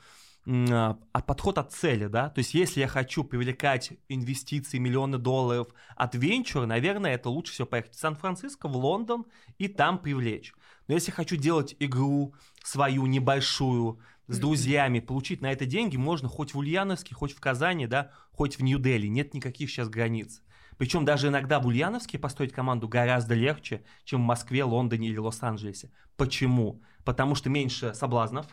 а, 0.48 0.96
подход 1.26 1.58
от 1.58 1.72
цели, 1.72 2.06
да, 2.06 2.30
то 2.30 2.38
есть 2.38 2.54
если 2.54 2.80
я 2.80 2.86
хочу 2.86 3.24
привлекать 3.24 3.94
инвестиции, 4.08 4.78
миллионы 4.78 5.18
долларов 5.18 5.68
от 5.96 6.14
венчура, 6.14 6.66
наверное, 6.66 7.14
это 7.14 7.30
лучше 7.30 7.52
всего 7.52 7.66
поехать 7.66 7.94
в 7.94 7.98
Сан-Франциско, 7.98 8.68
в 8.68 8.76
Лондон 8.76 9.24
и 9.58 9.66
там 9.66 9.98
привлечь. 9.98 10.54
Но 10.86 10.94
если 10.94 11.10
хочу 11.10 11.34
делать 11.34 11.74
игру 11.80 12.32
свою 12.62 13.06
небольшую, 13.06 14.00
с 14.28 14.38
друзьями, 14.38 15.00
получить 15.00 15.40
на 15.40 15.52
это 15.52 15.66
деньги 15.66 15.96
можно 15.96 16.28
хоть 16.28 16.52
в 16.52 16.58
Ульяновске, 16.58 17.14
хоть 17.14 17.32
в 17.32 17.40
Казани, 17.40 17.86
да, 17.86 18.10
хоть 18.32 18.58
в 18.58 18.62
Нью-Дели. 18.62 19.06
Нет 19.06 19.34
никаких 19.34 19.70
сейчас 19.70 19.88
границ. 19.88 20.42
Причем 20.78 21.04
даже 21.04 21.28
иногда 21.28 21.58
в 21.60 21.66
Ульяновске 21.66 22.18
построить 22.18 22.52
команду 22.52 22.88
гораздо 22.88 23.34
легче, 23.34 23.84
чем 24.04 24.22
в 24.22 24.26
Москве, 24.26 24.64
Лондоне 24.64 25.08
или 25.08 25.18
Лос-Анджелесе. 25.18 25.90
Почему? 26.16 26.82
Потому 27.04 27.34
что 27.34 27.48
меньше 27.48 27.94
соблазнов, 27.94 28.46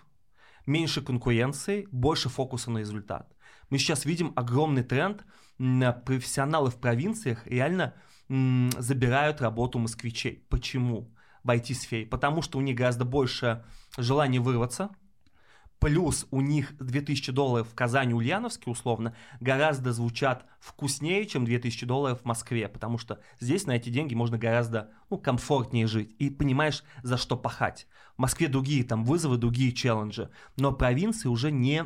меньше 0.65 1.01
конкуренции, 1.01 1.87
больше 1.91 2.29
фокуса 2.29 2.71
на 2.71 2.77
результат. 2.77 3.33
Мы 3.69 3.77
сейчас 3.77 4.05
видим 4.05 4.31
огромный 4.35 4.83
тренд, 4.83 5.25
профессионалы 5.57 6.69
в 6.69 6.79
провинциях 6.79 7.45
реально 7.47 7.93
забирают 8.29 9.41
работу 9.41 9.79
москвичей. 9.79 10.45
Почему? 10.49 11.13
В 11.43 11.49
IT-сфере. 11.49 12.05
Потому 12.05 12.41
что 12.41 12.57
у 12.57 12.61
них 12.61 12.77
гораздо 12.77 13.05
больше 13.05 13.65
желания 13.97 14.39
вырваться– 14.39 14.95
плюс 15.83 16.27
у 16.31 16.39
них 16.39 16.73
2000 16.77 17.33
долларов 17.33 17.67
в 17.69 17.75
Казани, 17.75 18.13
Ульяновске, 18.13 18.71
условно, 18.71 19.13
гораздо 19.41 19.91
звучат 19.91 20.45
вкуснее, 20.61 21.25
чем 21.25 21.43
2000 21.43 21.85
долларов 21.85 22.21
в 22.21 22.25
Москве, 22.25 22.69
потому 22.69 22.97
что 22.97 23.19
здесь 23.41 23.65
на 23.65 23.73
эти 23.73 23.89
деньги 23.89 24.15
можно 24.15 24.37
гораздо 24.37 24.91
ну, 25.09 25.17
комфортнее 25.17 25.85
жить, 25.87 26.15
и 26.19 26.29
понимаешь, 26.29 26.85
за 27.01 27.17
что 27.17 27.35
пахать. 27.35 27.85
В 28.15 28.21
Москве 28.21 28.47
другие 28.47 28.85
там 28.85 29.03
вызовы, 29.03 29.35
другие 29.37 29.73
челленджи, 29.73 30.29
но 30.55 30.71
провинция 30.71 31.29
уже 31.29 31.51
не 31.51 31.85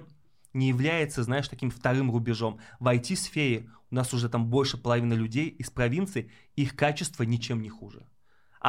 не 0.53 0.69
является, 0.69 1.23
знаешь, 1.23 1.47
таким 1.47 1.69
вторым 1.69 2.11
рубежом. 2.11 2.59
В 2.79 2.87
IT-сфере 2.87 3.69
у 3.91 3.95
нас 3.95 4.13
уже 4.13 4.29
там 4.29 4.47
больше 4.47 4.77
половины 4.77 5.13
людей 5.13 5.49
из 5.49 5.69
провинции, 5.69 6.31
их 6.55 6.75
качество 6.75 7.23
ничем 7.23 7.61
не 7.61 7.69
хуже. 7.69 8.05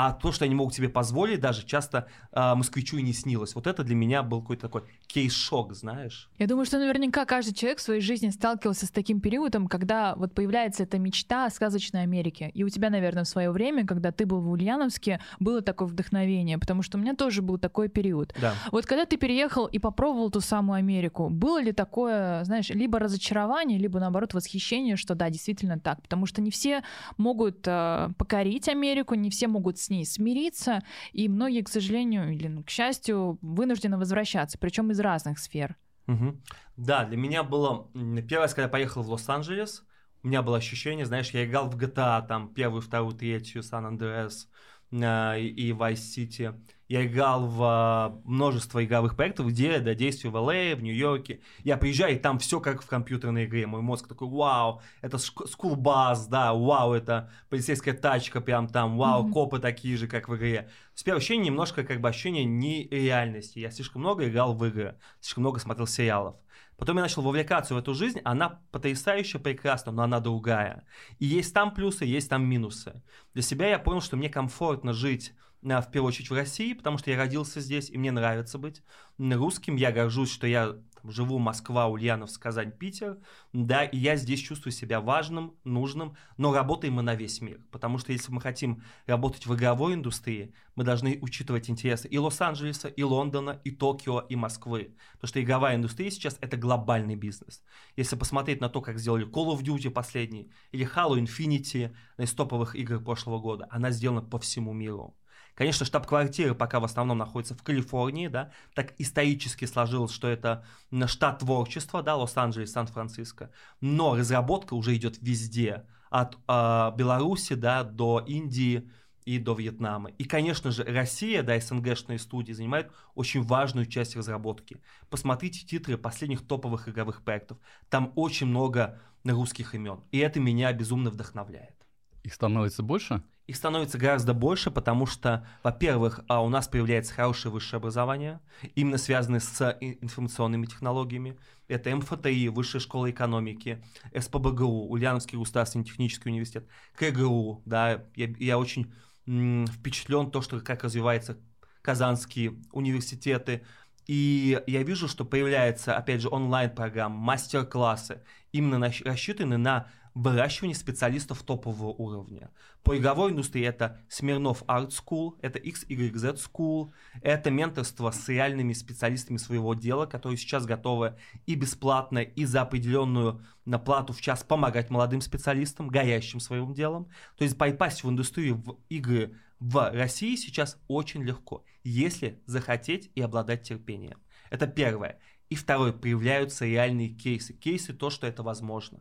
А 0.00 0.12
то, 0.12 0.30
что 0.30 0.44
они 0.44 0.54
могут 0.54 0.74
себе 0.74 0.88
позволить, 0.88 1.40
даже 1.40 1.66
часто 1.66 2.06
э, 2.30 2.54
москвичу 2.54 2.98
и 2.98 3.02
не 3.02 3.12
снилось. 3.12 3.56
Вот 3.56 3.66
это 3.66 3.82
для 3.82 3.96
меня 3.96 4.22
был 4.22 4.40
какой-то 4.42 4.62
такой 4.62 4.84
кейс-шок, 5.08 5.74
знаешь. 5.74 6.30
Я 6.38 6.46
думаю, 6.46 6.66
что 6.66 6.78
наверняка 6.78 7.24
каждый 7.24 7.52
человек 7.52 7.78
в 7.78 7.82
своей 7.82 8.00
жизни 8.00 8.30
сталкивался 8.30 8.86
с 8.86 8.90
таким 8.90 9.20
периодом, 9.20 9.66
когда 9.66 10.14
вот 10.14 10.34
появляется 10.34 10.84
эта 10.84 11.00
мечта 11.00 11.46
о 11.46 11.50
сказочной 11.50 12.02
Америке. 12.02 12.52
И 12.54 12.62
у 12.62 12.68
тебя, 12.68 12.90
наверное, 12.90 13.24
в 13.24 13.28
свое 13.28 13.50
время, 13.50 13.84
когда 13.84 14.12
ты 14.12 14.24
был 14.24 14.40
в 14.40 14.48
Ульяновске, 14.52 15.20
было 15.40 15.62
такое 15.62 15.88
вдохновение, 15.88 16.58
потому 16.58 16.82
что 16.82 16.96
у 16.96 17.00
меня 17.00 17.16
тоже 17.16 17.42
был 17.42 17.58
такой 17.58 17.88
период. 17.88 18.32
Да. 18.40 18.54
Вот 18.70 18.86
когда 18.86 19.04
ты 19.04 19.16
переехал 19.16 19.66
и 19.66 19.80
попробовал 19.80 20.30
ту 20.30 20.40
самую 20.40 20.76
Америку, 20.76 21.28
было 21.28 21.60
ли 21.60 21.72
такое, 21.72 22.44
знаешь, 22.44 22.68
либо 22.68 23.00
разочарование, 23.00 23.80
либо 23.80 23.98
наоборот 23.98 24.32
восхищение, 24.32 24.94
что 24.94 25.16
да, 25.16 25.28
действительно 25.28 25.80
так, 25.80 26.00
потому 26.02 26.26
что 26.26 26.40
не 26.40 26.52
все 26.52 26.84
могут 27.16 27.66
э, 27.66 28.10
покорить 28.16 28.68
Америку, 28.68 29.14
не 29.14 29.30
все 29.30 29.48
могут 29.48 29.76
ней 29.90 30.04
смириться, 30.04 30.82
и 31.12 31.28
многие, 31.28 31.62
к 31.62 31.68
сожалению, 31.68 32.32
или 32.32 32.48
ну, 32.48 32.62
к 32.62 32.70
счастью, 32.70 33.38
вынуждены 33.42 33.98
возвращаться, 33.98 34.58
причем 34.58 34.90
из 34.90 35.00
разных 35.00 35.38
сфер. 35.38 35.76
Угу. 36.06 36.40
Да, 36.76 37.04
для 37.04 37.16
меня 37.16 37.42
было 37.42 37.90
первый 37.92 38.42
раз, 38.42 38.54
когда 38.54 38.64
я 38.64 38.68
поехал 38.68 39.02
в 39.02 39.10
Лос-Анджелес, 39.10 39.84
у 40.22 40.28
меня 40.28 40.42
было 40.42 40.56
ощущение, 40.56 41.06
знаешь, 41.06 41.30
я 41.30 41.44
играл 41.44 41.70
в 41.70 41.76
GTA, 41.76 42.26
там, 42.26 42.52
первую, 42.52 42.82
вторую, 42.82 43.14
третью, 43.14 43.62
Сан-Андреас 43.62 44.48
э, 44.90 45.40
и 45.40 45.70
Vice 45.70 45.94
City, 45.94 46.60
я 46.88 47.04
играл 47.04 47.46
в 47.46 47.62
а, 47.62 48.20
множество 48.24 48.82
игровых 48.82 49.14
проектов, 49.14 49.48
где 49.48 49.78
да, 49.78 49.94
действию 49.94 50.32
в 50.32 50.36
LA, 50.36 50.74
в 50.74 50.82
Нью-Йорке. 50.82 51.40
Я 51.62 51.76
приезжаю, 51.76 52.16
и 52.16 52.18
там 52.18 52.38
все 52.38 52.60
как 52.60 52.82
в 52.82 52.86
компьютерной 52.86 53.44
игре. 53.44 53.66
Мой 53.66 53.82
мозг 53.82 54.08
такой, 54.08 54.28
вау, 54.28 54.80
это 55.02 55.18
скулбас, 55.18 56.26
да, 56.28 56.54
вау, 56.54 56.94
это 56.94 57.30
полицейская 57.50 57.92
тачка 57.92 58.40
прям 58.40 58.68
там, 58.68 58.96
вау, 58.96 59.26
mm-hmm. 59.26 59.32
копы 59.32 59.58
такие 59.58 59.98
же, 59.98 60.08
как 60.08 60.30
в 60.30 60.36
игре. 60.36 60.70
Теперь 60.94 61.14
ощущение 61.14 61.46
немножко 61.46 61.84
как 61.84 62.00
бы 62.00 62.08
ощущение 62.08 62.46
нереальности. 62.46 63.58
Я 63.58 63.70
слишком 63.70 64.00
много 64.00 64.26
играл 64.26 64.54
в 64.54 64.64
игры, 64.64 64.96
слишком 65.20 65.42
много 65.42 65.60
смотрел 65.60 65.86
сериалов. 65.86 66.36
Потом 66.78 66.96
я 66.96 67.02
начал 67.02 67.22
вовлекаться 67.22 67.74
в 67.74 67.78
эту 67.78 67.92
жизнь, 67.92 68.20
она 68.24 68.60
потрясающе 68.70 69.40
прекрасна, 69.40 69.92
но 69.92 70.04
она 70.04 70.20
другая. 70.20 70.86
И 71.18 71.26
есть 71.26 71.52
там 71.52 71.74
плюсы, 71.74 72.04
есть 72.04 72.30
там 72.30 72.48
минусы. 72.48 73.02
Для 73.34 73.42
себя 73.42 73.68
я 73.68 73.78
понял, 73.78 74.00
что 74.00 74.16
мне 74.16 74.30
комфортно 74.30 74.92
жить 74.92 75.34
в 75.62 75.90
первую 75.90 76.08
очередь 76.08 76.30
в 76.30 76.34
России, 76.34 76.72
потому 76.72 76.98
что 76.98 77.10
я 77.10 77.16
родился 77.16 77.60
здесь, 77.60 77.90
и 77.90 77.98
мне 77.98 78.12
нравится 78.12 78.58
быть 78.58 78.82
русским. 79.18 79.76
Я 79.76 79.92
горжусь, 79.92 80.30
что 80.30 80.46
я 80.46 80.76
там, 81.00 81.10
живу 81.10 81.38
Москва, 81.38 81.86
Ульяновск, 81.86 82.40
Казань, 82.40 82.72
Питер, 82.72 83.18
да, 83.52 83.84
и 83.84 83.96
я 83.96 84.16
здесь 84.16 84.40
чувствую 84.40 84.72
себя 84.72 85.00
важным, 85.00 85.54
нужным, 85.64 86.16
но 86.36 86.52
работаем 86.52 86.94
мы 86.94 87.02
на 87.02 87.14
весь 87.14 87.40
мир, 87.40 87.60
потому 87.70 87.98
что 87.98 88.12
если 88.12 88.32
мы 88.32 88.40
хотим 88.40 88.82
работать 89.06 89.46
в 89.46 89.54
игровой 89.54 89.94
индустрии, 89.94 90.54
мы 90.74 90.84
должны 90.84 91.18
учитывать 91.20 91.70
интересы 91.70 92.08
и 92.08 92.18
Лос-Анджелеса, 92.18 92.88
и 92.88 93.02
Лондона, 93.02 93.60
и 93.64 93.70
Токио, 93.70 94.20
и 94.20 94.36
Москвы, 94.36 94.96
потому 95.14 95.28
что 95.28 95.42
игровая 95.42 95.76
индустрия 95.76 96.10
сейчас 96.10 96.36
это 96.40 96.56
глобальный 96.56 97.16
бизнес. 97.16 97.62
Если 97.96 98.16
посмотреть 98.16 98.60
на 98.60 98.68
то, 98.68 98.80
как 98.80 98.98
сделали 98.98 99.26
Call 99.26 99.56
of 99.56 99.62
Duty 99.62 99.90
последний, 99.90 100.50
или 100.72 100.86
Halo 100.86 101.18
Infinity 101.18 101.94
из 102.16 102.32
топовых 102.32 102.76
игр 102.76 103.00
прошлого 103.00 103.38
года, 103.38 103.66
она 103.70 103.90
сделана 103.90 104.22
по 104.22 104.38
всему 104.38 104.72
миру. 104.72 105.17
Конечно, 105.58 105.84
штаб-квартира 105.84 106.54
пока 106.54 106.78
в 106.78 106.84
основном 106.84 107.18
находится 107.18 107.52
в 107.52 107.64
Калифорнии, 107.64 108.28
да, 108.28 108.52
так 108.74 108.94
исторически 108.98 109.64
сложилось, 109.64 110.12
что 110.12 110.28
это 110.28 110.64
штат 111.06 111.40
творчества, 111.40 112.00
да, 112.00 112.14
Лос-Анджелес, 112.14 112.70
Сан-Франциско, 112.70 113.50
но 113.80 114.14
разработка 114.14 114.74
уже 114.74 114.94
идет 114.94 115.18
везде, 115.20 115.84
от 116.10 116.36
э, 116.46 116.92
Беларуси, 116.96 117.54
да, 117.54 117.82
до 117.82 118.22
Индии, 118.24 118.88
и 119.24 119.38
до 119.40 119.54
Вьетнама. 119.54 120.10
И, 120.10 120.24
конечно 120.24 120.70
же, 120.70 120.84
Россия, 120.84 121.42
да, 121.42 121.58
СНГшные 121.58 122.20
студии 122.20 122.52
занимают 122.52 122.92
очень 123.16 123.42
важную 123.42 123.86
часть 123.86 124.14
разработки. 124.14 124.80
Посмотрите 125.10 125.66
титры 125.66 125.98
последних 125.98 126.46
топовых 126.46 126.88
игровых 126.88 127.22
проектов. 127.22 127.58
Там 127.90 128.12
очень 128.14 128.46
много 128.46 129.00
русских 129.24 129.74
имен. 129.74 130.04
И 130.12 130.18
это 130.18 130.38
меня 130.38 130.72
безумно 130.72 131.10
вдохновляет. 131.10 131.77
Их 132.22 132.34
становится 132.34 132.82
больше? 132.82 133.22
Их 133.46 133.56
становится 133.56 133.96
гораздо 133.96 134.34
больше, 134.34 134.70
потому 134.70 135.06
что, 135.06 135.46
во-первых, 135.62 136.20
а, 136.28 136.42
у 136.42 136.50
нас 136.50 136.68
появляется 136.68 137.14
хорошее 137.14 137.50
высшее 137.50 137.78
образование, 137.78 138.40
именно 138.74 138.98
связанное 138.98 139.40
с 139.40 139.76
информационными 139.80 140.66
технологиями. 140.66 141.38
Это 141.66 141.94
МФТИ, 141.96 142.48
Высшая 142.48 142.80
школа 142.80 143.10
экономики, 143.10 143.82
СПБГУ, 144.14 144.88
Ульяновский 144.90 145.38
государственный 145.38 145.86
технический 145.86 146.28
университет, 146.28 146.66
КГУ. 146.96 147.62
Да, 147.64 148.04
я, 148.16 148.28
я 148.38 148.58
очень 148.58 148.92
м, 149.26 149.66
впечатлен 149.66 150.30
то, 150.30 150.42
что 150.42 150.60
как 150.60 150.84
развиваются 150.84 151.38
казанские 151.80 152.56
университеты. 152.72 153.64
И 154.06 154.62
я 154.66 154.82
вижу, 154.82 155.08
что 155.08 155.24
появляются, 155.24 155.96
опять 155.96 156.20
же, 156.20 156.28
онлайн-программы, 156.28 157.16
мастер-классы, 157.16 158.22
именно 158.52 158.90
рассчитаны 159.04 159.56
на 159.58 159.86
выращивание 160.18 160.74
специалистов 160.74 161.44
топового 161.44 161.92
уровня. 161.92 162.50
По 162.82 162.98
игровой 162.98 163.30
индустрии 163.30 163.64
это 163.64 164.00
Смирнов 164.08 164.64
Art 164.64 164.90
School, 164.90 165.38
это 165.42 165.60
XYZ 165.60 166.40
School, 166.40 166.90
это 167.22 167.52
менторство 167.52 168.10
с 168.10 168.28
реальными 168.28 168.72
специалистами 168.72 169.36
своего 169.36 169.74
дела, 169.74 170.06
которые 170.06 170.36
сейчас 170.36 170.66
готовы 170.66 171.16
и 171.46 171.54
бесплатно, 171.54 172.18
и 172.18 172.44
за 172.46 172.62
определенную 172.62 173.46
на 173.64 173.78
плату 173.78 174.12
в 174.12 174.20
час 174.20 174.42
помогать 174.42 174.90
молодым 174.90 175.20
специалистам, 175.20 175.86
горящим 175.86 176.40
своим 176.40 176.74
делом. 176.74 177.08
То 177.36 177.44
есть 177.44 177.56
попасть 177.56 178.02
в 178.02 178.10
индустрию 178.10 178.56
в 178.56 178.76
игры 178.88 179.36
в 179.60 179.92
России 179.92 180.34
сейчас 180.34 180.80
очень 180.88 181.22
легко, 181.22 181.64
если 181.84 182.42
захотеть 182.46 183.12
и 183.14 183.20
обладать 183.20 183.62
терпением. 183.62 184.18
Это 184.50 184.66
первое. 184.66 185.20
И 185.48 185.54
второе, 185.54 185.92
появляются 185.92 186.66
реальные 186.66 187.10
кейсы. 187.10 187.52
Кейсы 187.52 187.92
то, 187.92 188.10
что 188.10 188.26
это 188.26 188.42
возможно. 188.42 189.00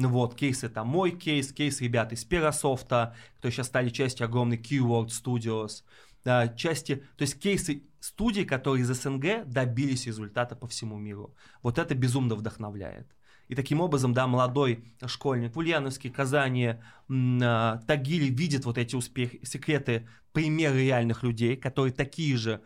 Ну 0.00 0.10
вот, 0.10 0.36
кейс 0.36 0.62
это 0.62 0.84
мой 0.84 1.10
кейс, 1.10 1.52
кейс 1.52 1.80
ребят 1.80 2.12
из 2.12 2.24
Перасофта, 2.24 3.16
которые 3.34 3.52
сейчас 3.52 3.66
стали 3.66 3.88
частью 3.88 4.26
огромной 4.26 4.56
Keyword 4.56 5.08
Studios, 5.08 5.82
да, 6.24 6.46
части, 6.46 7.02
то 7.16 7.22
есть 7.22 7.40
кейсы 7.40 7.82
студий, 7.98 8.44
которые 8.44 8.82
из 8.82 8.90
СНГ 8.90 9.44
добились 9.44 10.06
результата 10.06 10.54
по 10.54 10.68
всему 10.68 10.98
миру. 10.98 11.34
Вот 11.64 11.78
это 11.78 11.96
безумно 11.96 12.36
вдохновляет. 12.36 13.08
И 13.48 13.54
таким 13.54 13.80
образом, 13.80 14.12
да, 14.12 14.26
молодой 14.26 14.84
школьник 15.06 15.56
в 15.56 15.58
Ульяновске, 15.58 16.10
Казани, 16.10 16.74
а, 17.10 17.78
Тагиле 17.86 18.28
видит 18.28 18.64
вот 18.66 18.78
эти 18.78 18.94
успехи, 18.94 19.40
секреты, 19.42 20.06
примеры 20.32 20.84
реальных 20.84 21.22
людей, 21.22 21.56
которые 21.56 21.92
такие 21.92 22.36
же, 22.36 22.60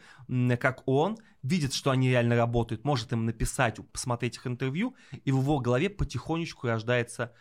как 0.60 0.82
он, 0.86 1.16
видит, 1.42 1.72
что 1.72 1.90
они 1.90 2.08
реально 2.08 2.36
работают, 2.36 2.84
может 2.84 3.12
им 3.12 3.24
написать, 3.26 3.78
посмотреть 3.92 4.36
их 4.36 4.46
интервью, 4.46 4.94
и 5.24 5.32
в 5.32 5.40
его 5.40 5.58
голове 5.60 5.88
потихонечку 5.88 6.66
рождается 6.66 7.32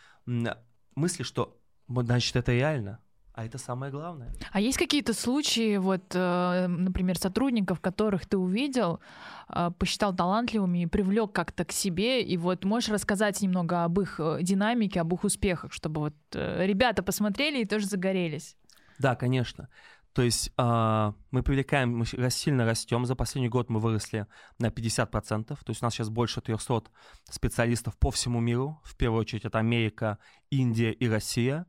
мысль, 0.96 1.24
что 1.24 1.60
значит 1.88 2.36
это 2.36 2.52
реально. 2.54 3.00
А 3.34 3.46
это 3.46 3.58
самое 3.58 3.92
главное. 3.92 4.34
А 4.52 4.60
есть 4.60 4.78
какие-то 4.78 5.14
случаи, 5.14 5.78
вот, 5.78 6.04
э, 6.14 6.68
например, 6.68 7.18
сотрудников, 7.18 7.80
которых 7.80 8.26
ты 8.26 8.38
увидел, 8.38 9.00
э, 9.48 9.72
посчитал 9.78 10.14
талантливыми 10.14 10.84
и 10.84 10.86
привлек 10.86 11.32
как-то 11.32 11.64
к 11.64 11.72
себе, 11.72 12.22
и 12.22 12.38
вот 12.38 12.66
можешь 12.66 12.90
рассказать 12.90 13.42
немного 13.42 13.86
об 13.86 14.02
их 14.02 14.20
э, 14.20 14.40
динамике, 14.42 15.00
об 15.00 15.14
их 15.14 15.24
успехах, 15.24 15.72
чтобы 15.72 16.02
вот 16.02 16.14
ребята 16.34 17.04
посмотрели 17.04 17.62
и 17.62 17.66
тоже 17.66 17.86
загорелись? 17.86 18.58
Да, 19.00 19.16
конечно. 19.16 19.70
То 20.14 20.24
есть 20.24 20.52
э, 20.58 21.14
мы 21.32 21.42
привлекаем, 21.42 21.98
мы 21.98 22.06
сильно 22.06 22.66
растем. 22.66 23.06
За 23.06 23.16
последний 23.16 23.50
год 23.50 23.70
мы 23.70 23.80
выросли 23.80 24.28
на 24.60 24.68
50%. 24.68 25.46
То 25.46 25.56
есть 25.68 25.82
у 25.82 25.86
нас 25.86 25.94
сейчас 25.94 26.10
больше 26.10 26.42
300 26.42 26.84
специалистов 27.30 27.98
по 27.98 28.12
всему 28.12 28.42
миру. 28.42 28.82
В 28.84 28.98
первую 28.98 29.22
очередь 29.22 29.46
это 29.46 29.60
Америка, 29.60 30.18
Индия 30.50 30.92
и 30.92 31.08
Россия 31.08 31.66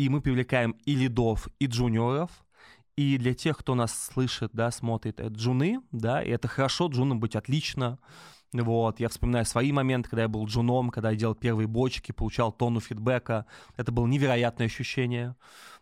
и 0.00 0.08
мы 0.08 0.22
привлекаем 0.22 0.76
и 0.86 0.94
лидов, 0.94 1.48
и 1.58 1.66
джуниоров, 1.66 2.30
и 2.96 3.18
для 3.18 3.34
тех, 3.34 3.58
кто 3.58 3.74
нас 3.74 4.06
слышит, 4.06 4.50
да, 4.54 4.70
смотрит, 4.70 5.20
это 5.20 5.28
джуны, 5.28 5.82
да, 5.92 6.22
и 6.22 6.30
это 6.30 6.48
хорошо, 6.48 6.86
джуном 6.86 7.20
быть 7.20 7.36
отлично, 7.36 7.98
вот, 8.54 8.98
я 8.98 9.10
вспоминаю 9.10 9.44
свои 9.44 9.72
моменты, 9.72 10.08
когда 10.08 10.22
я 10.22 10.28
был 10.28 10.46
джуном, 10.46 10.88
когда 10.88 11.10
я 11.10 11.16
делал 11.16 11.34
первые 11.34 11.68
бочки, 11.68 12.12
получал 12.12 12.50
тонну 12.50 12.80
фидбэка. 12.80 13.44
Это 13.76 13.92
было 13.92 14.06
невероятное 14.06 14.66
ощущение. 14.66 15.36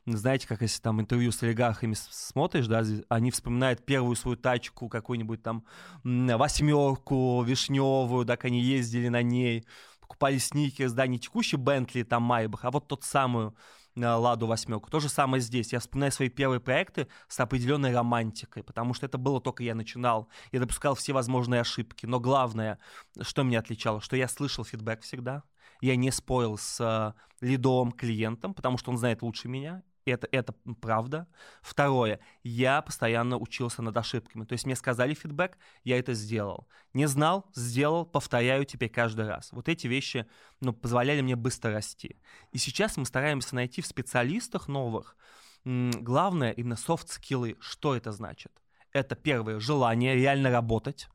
Знаете, 0.05 0.49
как 0.49 0.63
если 0.63 0.83
там 0.83 1.01
интервью 1.01 1.31
с 1.31 1.43
олигархами 1.43 1.95
смотришь, 1.95 2.67
да, 2.67 2.83
они 3.09 3.31
вспоминают 3.31 3.87
первую 3.87 4.17
свою 4.17 4.37
тачку, 4.37 4.89
какую-нибудь 4.89 5.43
там 5.43 5.65
восьмерку 6.03 7.43
вишневую, 7.43 8.25
да, 8.27 8.37
как 8.37 8.47
они 8.47 8.61
ездили 8.61 9.09
на 9.09 9.23
ней, 9.23 9.65
покупали 10.01 10.39
сникерс, 10.39 10.93
да, 10.93 11.07
не 11.07 11.21
текущий 11.21 11.57
Бентли, 11.57 12.03
там 12.03 12.25
Майбах, 12.25 12.65
а 12.65 12.71
вот 12.73 12.89
тот 12.89 13.05
самую 13.05 13.55
Ладу 13.97 14.47
восьмерку. 14.47 14.91
То 14.91 15.01
же 15.01 15.09
самое 15.09 15.41
здесь. 15.41 15.73
Я 15.73 15.81
вспоминаю 15.81 16.13
свои 16.13 16.29
первые 16.29 16.61
проекты 16.61 17.09
с 17.29 17.41
определенной 17.41 17.95
романтикой, 17.95 18.63
потому 18.63 18.95
что 18.95 19.07
это 19.07 19.19
было 19.19 19.41
только 19.41 19.63
я 19.63 19.75
начинал. 19.75 20.29
Я 20.53 20.61
допускал 20.61 20.95
все 20.95 21.13
возможные 21.13 21.61
ошибки. 21.61 22.07
Но 22.07 22.21
главное, 22.21 22.79
что 23.21 23.43
меня 23.43 23.59
отличало, 23.59 24.01
что 24.01 24.17
я 24.17 24.29
слышал 24.29 24.65
фидбэк 24.65 25.03
всегда. 25.03 25.43
Я 25.81 25.97
не 25.97 26.11
спорил 26.11 26.59
с 26.59 26.81
э, 26.81 27.45
лидом, 27.45 27.93
клиентом, 27.93 28.55
потому 28.55 28.79
что 28.79 28.91
он 28.91 28.99
знает 28.99 29.23
лучше 29.23 29.49
меня, 29.49 29.83
это, 30.09 30.29
это 30.33 30.53
правда. 30.81 31.27
Второе, 31.63 32.21
я 32.43 32.83
постоянно 32.83 33.39
учился 33.39 33.83
над 33.83 33.97
ошибками. 33.97 34.45
То 34.45 34.53
есть 34.55 34.67
мне 34.67 34.77
сказали 34.77 35.15
фидбэк, 35.15 35.59
я 35.85 35.99
это 35.99 36.15
сделал. 36.15 36.69
Не 36.95 37.07
знал, 37.07 37.47
сделал, 37.55 38.05
повторяю 38.05 38.65
теперь 38.65 38.91
каждый 38.91 39.27
раз. 39.27 39.53
Вот 39.53 39.69
эти 39.69 39.87
вещи 39.87 40.27
ну, 40.61 40.73
позволяли 40.73 41.21
мне 41.21 41.37
быстро 41.37 41.73
расти. 41.73 42.21
И 42.53 42.59
сейчас 42.59 42.97
мы 42.97 43.05
стараемся 43.05 43.55
найти 43.55 43.83
в 43.83 43.87
специалистах 43.87 44.69
новых 44.69 45.17
главное 45.65 46.53
именно 46.53 46.77
софт-скиллы. 46.77 47.57
Что 47.61 47.95
это 47.95 48.13
значит? 48.13 48.53
Это 48.93 49.15
первое, 49.17 49.61
желание 49.61 50.15
реально 50.15 50.51
работать 50.51 51.09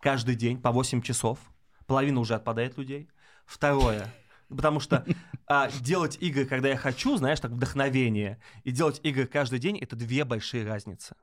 каждый 0.00 0.34
день 0.34 0.60
по 0.60 0.70
8 0.70 1.02
часов. 1.02 1.38
Половина 1.86 2.20
уже 2.20 2.34
отпадает 2.34 2.78
людей. 2.78 3.08
Второе, 3.44 4.12
Потому 4.54 4.80
что 4.80 5.04
а, 5.46 5.70
делать 5.80 6.18
игры, 6.20 6.44
когда 6.44 6.68
я 6.68 6.76
хочу, 6.76 7.16
знаешь, 7.16 7.40
так 7.40 7.52
вдохновение, 7.52 8.38
и 8.64 8.70
делать 8.70 9.00
игры 9.02 9.26
каждый 9.26 9.58
день 9.58 9.78
это 9.78 9.96
две 9.96 10.24
большие 10.24 10.66
разницы. 10.66 11.16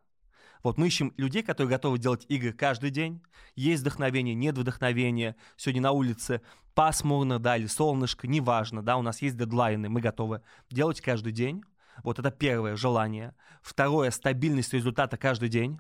Вот 0.64 0.78
мы 0.78 0.88
ищем 0.88 1.14
людей, 1.16 1.42
которые 1.42 1.70
готовы 1.70 2.00
делать 2.00 2.26
игры 2.28 2.52
каждый 2.52 2.90
день. 2.90 3.22
Есть 3.56 3.82
вдохновение, 3.82 4.36
нет 4.36 4.58
вдохновения. 4.58 5.36
Сегодня 5.56 5.82
на 5.82 5.92
улице 5.92 6.42
пасмурно, 6.76 7.40
да, 7.40 7.58
или 7.58 7.68
солнышко, 7.68 8.28
неважно, 8.28 8.82
да, 8.82 8.98
у 8.98 9.02
нас 9.02 9.22
есть 9.22 9.38
дедлайны, 9.38 9.90
мы 9.90 10.02
готовы 10.02 10.42
делать 10.70 11.02
каждый 11.02 11.34
день. 11.34 11.64
Вот 12.04 12.20
это 12.20 12.32
первое 12.32 12.76
желание. 12.76 13.36
Второе, 13.62 14.12
стабильность 14.12 14.74
результата 14.74 15.18
каждый 15.18 15.50
день. 15.50 15.80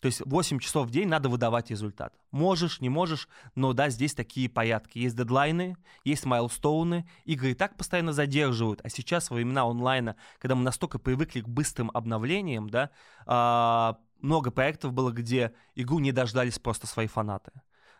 То 0.00 0.06
есть 0.06 0.22
8 0.24 0.58
часов 0.58 0.88
в 0.88 0.90
день 0.90 1.08
надо 1.08 1.28
выдавать 1.28 1.70
результат. 1.70 2.14
Можешь, 2.30 2.80
не 2.80 2.90
можешь, 2.90 3.28
но 3.54 3.72
да, 3.72 3.88
здесь 3.88 4.14
такие 4.14 4.48
порядки. 4.48 4.98
Есть 4.98 5.16
дедлайны, 5.16 5.76
есть 6.04 6.26
майлстоуны, 6.26 7.08
игры 7.24 7.52
и 7.52 7.54
так 7.54 7.76
постоянно 7.76 8.12
задерживают. 8.12 8.80
А 8.84 8.90
сейчас 8.90 9.30
во 9.30 9.36
времена 9.36 9.62
онлайна, 9.62 10.16
когда 10.38 10.54
мы 10.54 10.62
настолько 10.62 10.98
привыкли 10.98 11.40
к 11.40 11.48
быстрым 11.48 11.90
обновлениям, 11.94 12.68
да, 12.68 12.90
а, 13.24 13.96
много 14.20 14.50
проектов 14.50 14.92
было, 14.92 15.10
где 15.12 15.54
игру 15.74 15.98
не 15.98 16.12
дождались 16.12 16.58
просто 16.58 16.86
свои 16.86 17.06
фанаты. 17.06 17.52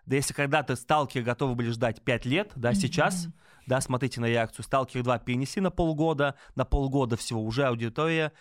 Да 0.05 0.17
если 0.17 0.35
когда-то 0.35 0.77
сталкер 0.77 1.23
готовы 1.23 1.55
были 1.55 1.71
ждать 1.71 2.03
5 2.03 2.27
лет, 2.27 2.53
да, 2.57 2.73
mm-hmm. 2.73 2.75
сейчас, 2.75 3.29
да, 3.67 3.81
смотрите 3.81 4.21
на 4.21 4.27
реакцию, 4.27 4.65
сталкер 4.65 5.03
2 5.03 5.19
перенеси 5.21 5.61
на 5.61 5.71
полгода, 5.71 6.35
на 6.55 6.67
полгода 6.67 7.17
всего, 7.17 7.43
уже 7.43 7.65
аудитория, 7.65 8.33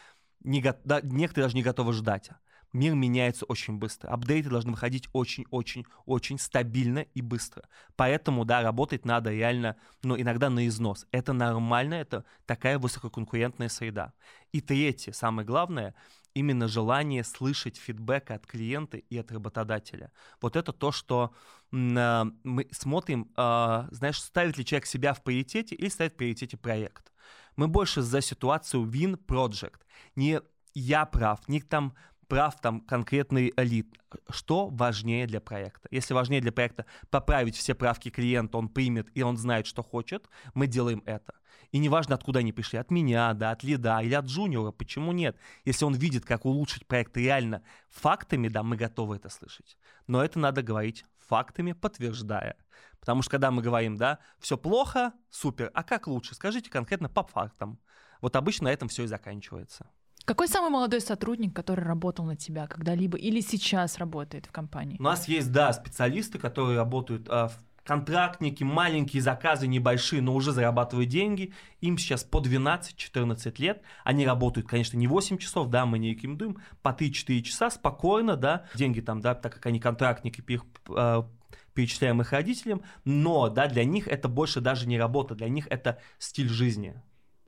не, 0.41 0.61
да, 0.61 0.99
некоторые 1.01 1.45
даже 1.45 1.55
не 1.55 1.63
готовы 1.63 1.93
ждать 1.93 2.29
мир 2.75 2.93
меняется 2.93 3.45
очень 3.45 3.77
быстро. 3.77 4.09
Апдейты 4.09 4.49
должны 4.49 4.71
выходить 4.71 5.07
очень-очень-очень 5.13 6.37
стабильно 6.37 6.99
и 6.99 7.21
быстро. 7.21 7.63
Поэтому, 7.95 8.45
да, 8.45 8.61
работать 8.61 9.05
надо 9.05 9.31
реально, 9.31 9.77
ну, 10.03 10.19
иногда 10.19 10.49
на 10.49 10.67
износ. 10.67 11.07
Это 11.11 11.33
нормально, 11.33 11.95
это 11.95 12.25
такая 12.45 12.77
высококонкурентная 12.77 13.69
среда. 13.69 14.13
И 14.51 14.61
третье, 14.61 15.13
самое 15.13 15.47
главное, 15.47 15.95
именно 16.33 16.67
желание 16.67 17.23
слышать 17.23 17.77
фидбэк 17.77 18.31
от 18.31 18.45
клиента 18.45 18.97
и 18.97 19.17
от 19.17 19.31
работодателя. 19.31 20.11
Вот 20.41 20.55
это 20.55 20.73
то, 20.73 20.91
что 20.91 21.33
э, 21.71 22.23
мы 22.43 22.67
смотрим, 22.71 23.31
э, 23.37 23.87
знаешь, 23.91 24.21
ставит 24.21 24.57
ли 24.57 24.65
человек 24.65 24.85
себя 24.85 25.13
в 25.13 25.23
приоритете 25.23 25.75
или 25.75 25.87
ставит 25.87 26.13
в 26.13 26.17
приоритете 26.17 26.57
проект. 26.57 27.13
Мы 27.55 27.69
больше 27.69 28.01
за 28.01 28.19
ситуацию 28.19 28.83
win 28.83 29.17
project. 29.17 29.79
Не 30.15 30.41
я 30.73 31.05
прав, 31.05 31.47
не 31.47 31.61
там 31.61 31.93
прав 32.27 32.59
там 32.61 32.81
конкретный 32.81 33.53
элит. 33.57 33.87
Что 34.29 34.67
важнее 34.67 35.27
для 35.27 35.41
проекта? 35.41 35.87
Если 35.91 36.13
важнее 36.13 36.41
для 36.41 36.51
проекта 36.51 36.85
поправить 37.09 37.55
все 37.55 37.75
правки 37.75 38.09
клиента, 38.09 38.57
он 38.57 38.69
примет 38.69 39.07
и 39.13 39.21
он 39.21 39.37
знает, 39.37 39.67
что 39.67 39.83
хочет, 39.83 40.29
мы 40.53 40.67
делаем 40.67 41.01
это. 41.05 41.33
И 41.71 41.77
неважно, 41.77 42.15
откуда 42.15 42.39
они 42.39 42.53
пришли, 42.53 42.79
от 42.79 42.91
меня, 42.91 43.33
да, 43.33 43.51
от 43.51 43.63
лида 43.63 44.01
или 44.01 44.13
от 44.13 44.25
джуниора, 44.25 44.71
почему 44.71 45.11
нет? 45.11 45.37
Если 45.65 45.83
он 45.85 45.93
видит, 45.93 46.25
как 46.25 46.45
улучшить 46.45 46.87
проект 46.87 47.17
реально 47.17 47.63
фактами, 47.89 48.47
да, 48.47 48.63
мы 48.63 48.77
готовы 48.77 49.17
это 49.17 49.29
слышать. 49.29 49.77
Но 50.07 50.23
это 50.23 50.39
надо 50.39 50.61
говорить 50.61 51.05
фактами, 51.17 51.73
подтверждая. 51.73 52.55
Потому 52.99 53.21
что 53.21 53.31
когда 53.31 53.51
мы 53.51 53.61
говорим, 53.61 53.97
да, 53.97 54.19
все 54.39 54.57
плохо, 54.57 55.13
супер, 55.29 55.71
а 55.73 55.83
как 55.83 56.07
лучше? 56.07 56.35
Скажите 56.35 56.69
конкретно 56.69 57.09
по 57.09 57.23
фактам. 57.23 57.79
Вот 58.21 58.35
обычно 58.35 58.65
на 58.65 58.73
этом 58.73 58.87
все 58.87 59.03
и 59.03 59.07
заканчивается. 59.07 59.89
Какой 60.25 60.47
самый 60.47 60.71
молодой 60.71 61.01
сотрудник, 61.01 61.55
который 61.55 61.85
работал 61.85 62.25
на 62.25 62.35
тебя 62.35 62.65
когда-либо 62.65 63.15
или 63.15 63.41
сейчас 63.41 63.99
работает 63.99 64.47
в 64.47 64.51
компании? 64.51 64.97
У 64.99 65.03
нас 65.03 65.27
есть, 65.27 65.51
да, 65.51 65.71
специалисты, 65.71 66.39
которые 66.39 66.77
работают 66.77 67.27
а, 67.29 67.49
в 67.49 67.57
контрактники, 67.83 68.63
маленькие 68.63 69.21
заказы, 69.21 69.67
небольшие, 69.67 70.23
но 70.23 70.33
уже 70.33 70.51
зарабатывают 70.51 71.09
деньги. 71.09 71.53
Им 71.81 71.99
сейчас 71.99 72.23
по 72.23 72.39
12-14 72.41 73.53
лет. 73.59 73.83
Они 74.03 74.25
работают, 74.25 74.67
конечно, 74.67 74.97
не 74.97 75.05
8 75.05 75.37
часов, 75.37 75.69
да, 75.69 75.85
мы 75.85 75.99
не 75.99 76.09
рекомендуем, 76.15 76.57
по 76.81 76.89
3-4 76.89 77.41
часа 77.41 77.69
спокойно, 77.69 78.35
да. 78.35 78.65
Деньги 78.73 79.01
там, 79.01 79.21
да, 79.21 79.35
так 79.35 79.53
как 79.53 79.67
они 79.67 79.79
контрактники, 79.79 80.43
а, 80.89 81.29
перечисляем 81.75 82.21
их 82.21 82.31
родителям, 82.31 82.81
но, 83.03 83.49
да, 83.49 83.67
для 83.67 83.83
них 83.83 84.07
это 84.07 84.27
больше 84.27 84.59
даже 84.59 84.87
не 84.87 84.97
работа, 84.97 85.35
для 85.35 85.49
них 85.49 85.67
это 85.69 85.99
стиль 86.17 86.49
жизни. 86.49 86.95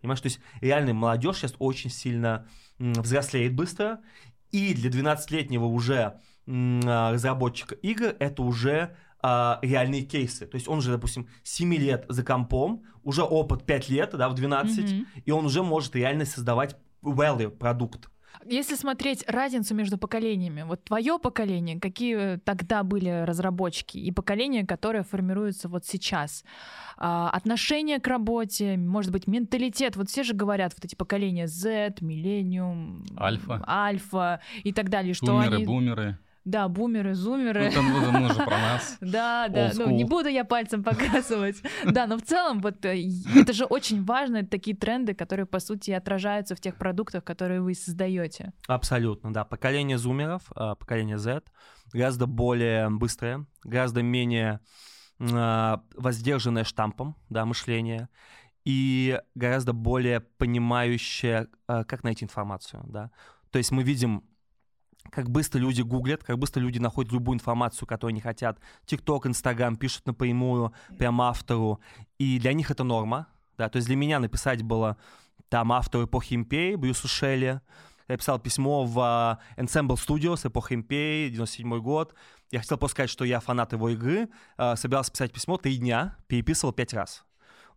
Понимаешь, 0.01 0.21
то 0.21 0.27
есть 0.27 0.39
реальная 0.62 0.93
молодежь 0.93 1.38
сейчас 1.38 1.55
очень 1.60 1.89
сильно 1.89 2.47
взрослеет 2.77 3.55
быстро, 3.55 3.99
и 4.51 4.73
для 4.73 4.89
12-летнего 4.89 5.65
уже 5.65 6.19
а, 6.47 7.12
разработчика 7.12 7.75
игр 7.75 8.15
это 8.19 8.41
уже 8.43 8.95
а, 9.21 9.60
реальные 9.62 10.03
кейсы. 10.03 10.45
То 10.45 10.55
есть 10.55 10.67
он 10.67 10.79
уже, 10.79 10.91
допустим, 10.91 11.27
7 11.43 11.73
лет 11.75 12.05
за 12.07 12.23
компом, 12.23 12.83
уже 13.03 13.23
опыт 13.23 13.65
5 13.65 13.89
лет, 13.89 14.12
да, 14.13 14.29
в 14.29 14.36
12, 14.36 14.79
mm-hmm. 14.79 15.05
и 15.25 15.31
он 15.31 15.45
уже 15.45 15.63
может 15.63 15.95
реально 15.95 16.25
создавать 16.25 16.77
value, 17.01 17.49
продукт. 17.49 18.10
Если 18.45 18.76
смотреть 18.76 19.23
разницу 19.28 19.73
между 19.76 19.97
поколениями, 19.97 20.63
вот 20.63 20.84
твое 20.84 21.19
поколение, 21.19 21.80
какие 21.80 22.38
тогда 22.38 22.84
были 22.84 23.23
разработчики, 23.26 23.97
и 23.97 24.12
поколение, 24.12 24.65
которое 24.65 25.04
формируется 25.04 25.67
вот 25.67 25.86
сейчас, 25.86 26.43
а, 26.97 27.30
отношение 27.30 28.00
к 28.00 28.08
работе, 28.08 28.78
может 28.78 29.12
быть, 29.12 29.28
менталитет, 29.28 29.95
вот 29.95 30.10
все 30.10 30.23
же 30.23 30.34
говорят, 30.34 30.73
вот 30.76 30.86
эти 30.86 30.95
поколения 30.95 31.47
Z, 31.47 31.95
Millennium, 32.02 33.06
Альфа. 33.19 33.63
Альфа 33.67 34.41
и 34.63 34.73
так 34.73 34.89
далее, 34.89 35.13
что 35.13 35.28
Бумеры, 35.28 35.56
они... 35.56 35.65
бумеры. 35.65 36.17
Да, 36.47 36.69
бумеры, 36.69 37.13
зумеры. 37.13 37.65
Ну, 37.65 37.71
там, 37.71 37.91
ну, 37.91 38.19
ну, 38.19 38.29
же 38.29 38.36
про 38.36 38.57
нас. 38.57 38.97
Да, 39.01 39.49
да, 39.49 39.71
ну 39.75 39.91
не 39.91 40.05
буду 40.05 40.29
я 40.29 40.45
пальцем 40.45 40.81
показывать. 40.81 41.62
Да, 41.83 42.07
но 42.07 42.17
в 42.17 42.21
целом 42.21 42.62
вот 42.62 42.86
э, 42.86 43.03
это 43.36 43.51
же 43.51 43.65
очень 43.65 44.05
важно, 44.05 44.38
это 44.38 44.51
такие 44.51 44.73
тренды, 44.73 45.13
которые 45.13 45.45
по 45.45 45.60
сути 45.60 45.91
отражаются 45.91 46.55
в 46.55 46.62
тех 46.62 46.77
продуктах, 46.77 47.25
которые 47.25 47.60
вы 47.60 47.73
создаете. 47.73 48.53
Абсолютно, 48.65 49.33
да. 49.33 49.43
Поколение 49.43 49.97
зумеров, 49.97 50.43
а, 50.55 50.75
поколение 50.75 51.17
Z, 51.17 51.41
гораздо 51.91 52.27
более 52.27 52.89
быстрое, 52.89 53.45
гораздо 53.65 54.01
менее 54.01 54.62
а, 55.19 55.83
воздержанное 55.97 56.63
штампом, 56.63 57.17
да, 57.29 57.43
мышление, 57.43 58.07
и 58.63 59.19
гораздо 59.36 59.73
более 59.73 60.21
понимающее, 60.21 61.49
а, 61.67 61.83
как 61.83 62.05
найти 62.05 62.23
информацию, 62.23 62.86
да. 62.88 63.12
То 63.51 63.57
есть 63.57 63.71
мы 63.71 63.83
видим 63.83 64.23
как 65.12 65.30
быстро 65.30 65.60
люди 65.60 65.82
гуглят, 65.82 66.24
как 66.24 66.38
быстро 66.38 66.60
люди 66.60 66.80
находят 66.80 67.12
любую 67.12 67.36
информацию, 67.36 67.88
которую 67.88 68.13
они 68.13 68.22
хотят. 68.22 68.60
ТикТок, 68.86 69.28
Инстаграм 69.28 69.76
пишут 69.76 70.06
напрямую, 70.08 70.74
прям 70.98 71.22
автору. 71.22 71.80
И 72.17 72.39
для 72.39 72.54
них 72.54 72.72
это 72.72 72.84
норма. 72.84 73.28
Да? 73.58 73.70
То 73.70 73.78
есть 73.78 73.88
для 73.88 73.96
меня 73.96 74.20
написать 74.20 74.63
было 74.63 74.98
там 75.50 75.72
автору 75.72 76.06
эпохи 76.06 76.34
империи, 76.34 76.76
Брюсу 76.76 77.08
Шелли. 77.08 77.62
Я 78.08 78.17
писал 78.17 78.39
письмо 78.39 78.86
в 78.86 79.00
а, 79.00 79.39
Ensemble 79.58 79.96
Studios, 79.96 80.48
эпоха 80.48 80.74
империи, 80.74 81.30
97 81.30 81.80
год. 81.80 82.15
Я 82.52 82.60
хотел 82.60 82.78
просто 82.78 82.96
сказать, 82.96 83.10
что 83.10 83.26
я 83.26 83.39
фанат 83.41 83.74
его 83.74 83.89
игры. 83.89 84.30
А, 84.56 84.76
собирался 84.76 85.12
писать 85.12 85.34
письмо 85.34 85.58
три 85.58 85.78
дня, 85.78 86.15
переписывал 86.28 86.72
пять 86.72 86.93
раз. 86.93 87.26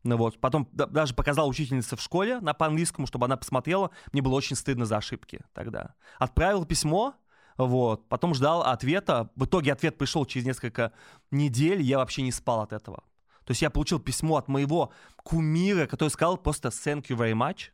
Ну 0.02 0.16
вот. 0.16 0.40
Потом 0.40 0.68
да- 0.72 0.86
даже 0.86 1.14
показал 1.14 1.48
учительнице 1.48 1.96
в 1.96 2.00
школе 2.00 2.40
на 2.40 2.54
по-английскому, 2.54 3.06
чтобы 3.06 3.26
она 3.26 3.36
посмотрела. 3.36 3.90
Мне 4.12 4.22
было 4.22 4.34
очень 4.34 4.56
стыдно 4.56 4.86
за 4.86 4.96
ошибки 4.96 5.40
тогда. 5.52 5.94
Отправил 6.18 6.64
письмо, 6.64 7.14
вот. 7.56 8.08
Потом 8.08 8.34
ждал 8.34 8.62
ответа. 8.62 9.30
В 9.36 9.44
итоге 9.44 9.72
ответ 9.72 9.98
пришел 9.98 10.24
через 10.24 10.46
несколько 10.46 10.92
недель. 11.30 11.82
Я 11.82 11.98
вообще 11.98 12.22
не 12.22 12.32
спал 12.32 12.62
от 12.62 12.72
этого. 12.72 13.04
То 13.44 13.52
есть 13.52 13.62
я 13.62 13.70
получил 13.70 13.98
письмо 13.98 14.36
от 14.36 14.48
моего 14.48 14.92
кумира, 15.16 15.86
который 15.86 16.10
сказал 16.10 16.36
просто 16.36 16.68
«thank 16.68 17.08
you 17.08 17.16
very 17.16 17.32
much». 17.32 17.70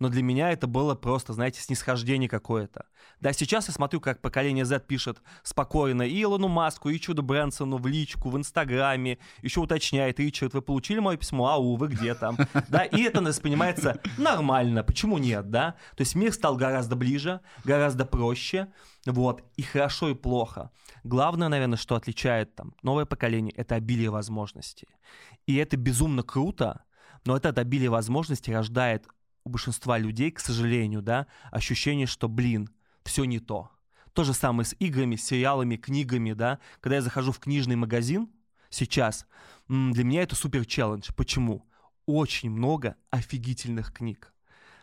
Но 0.00 0.08
для 0.08 0.22
меня 0.22 0.50
это 0.50 0.66
было 0.66 0.94
просто, 0.94 1.34
знаете, 1.34 1.60
снисхождение 1.60 2.28
какое-то. 2.28 2.86
Да, 3.20 3.34
сейчас 3.34 3.68
я 3.68 3.74
смотрю, 3.74 4.00
как 4.00 4.22
поколение 4.22 4.64
Z 4.64 4.80
пишет 4.80 5.18
спокойно 5.42 6.02
и 6.02 6.22
Илону 6.22 6.48
Маску, 6.48 6.88
и 6.88 6.98
Чуду 6.98 7.22
Брэнсону 7.22 7.76
в 7.76 7.86
личку, 7.86 8.30
в 8.30 8.36
Инстаграме, 8.36 9.18
еще 9.42 9.60
уточняет, 9.60 10.18
Ричард, 10.18 10.54
вы 10.54 10.62
получили 10.62 11.00
мое 11.00 11.18
письмо? 11.18 11.48
Ау, 11.48 11.76
вы 11.76 11.88
где 11.88 12.14
там? 12.14 12.36
Да, 12.68 12.84
и 12.84 13.02
это 13.02 13.20
воспринимается 13.20 14.00
нормально, 14.16 14.82
почему 14.82 15.18
нет, 15.18 15.50
да? 15.50 15.74
То 15.96 16.00
есть 16.00 16.14
мир 16.14 16.32
стал 16.32 16.56
гораздо 16.56 16.96
ближе, 16.96 17.40
гораздо 17.64 18.06
проще, 18.06 18.72
вот, 19.04 19.42
и 19.56 19.62
хорошо, 19.62 20.08
и 20.08 20.14
плохо. 20.14 20.70
Главное, 21.04 21.48
наверное, 21.48 21.76
что 21.76 21.94
отличает 21.94 22.54
там 22.54 22.74
новое 22.82 23.04
поколение, 23.04 23.52
это 23.54 23.74
обилие 23.74 24.08
возможностей. 24.08 24.88
И 25.46 25.56
это 25.56 25.76
безумно 25.76 26.22
круто, 26.22 26.84
но 27.26 27.36
это 27.36 27.48
обилие 27.50 27.90
возможностей 27.90 28.54
рождает 28.54 29.06
большинства 29.50 29.98
людей, 29.98 30.30
к 30.30 30.40
сожалению, 30.40 31.02
да, 31.02 31.26
ощущение, 31.50 32.06
что, 32.06 32.28
блин, 32.28 32.70
все 33.04 33.24
не 33.24 33.38
то. 33.38 33.70
То 34.12 34.24
же 34.24 34.34
самое 34.34 34.66
с 34.66 34.74
играми, 34.78 35.16
сериалами, 35.16 35.76
книгами, 35.76 36.32
да. 36.32 36.58
Когда 36.80 36.96
я 36.96 37.02
захожу 37.02 37.32
в 37.32 37.38
книжный 37.38 37.76
магазин 37.76 38.28
сейчас, 38.68 39.26
для 39.68 40.04
меня 40.04 40.22
это 40.22 40.34
супер 40.34 40.64
челлендж. 40.66 41.10
Почему? 41.16 41.66
Очень 42.06 42.50
много 42.50 42.96
офигительных 43.10 43.92
книг. 43.92 44.32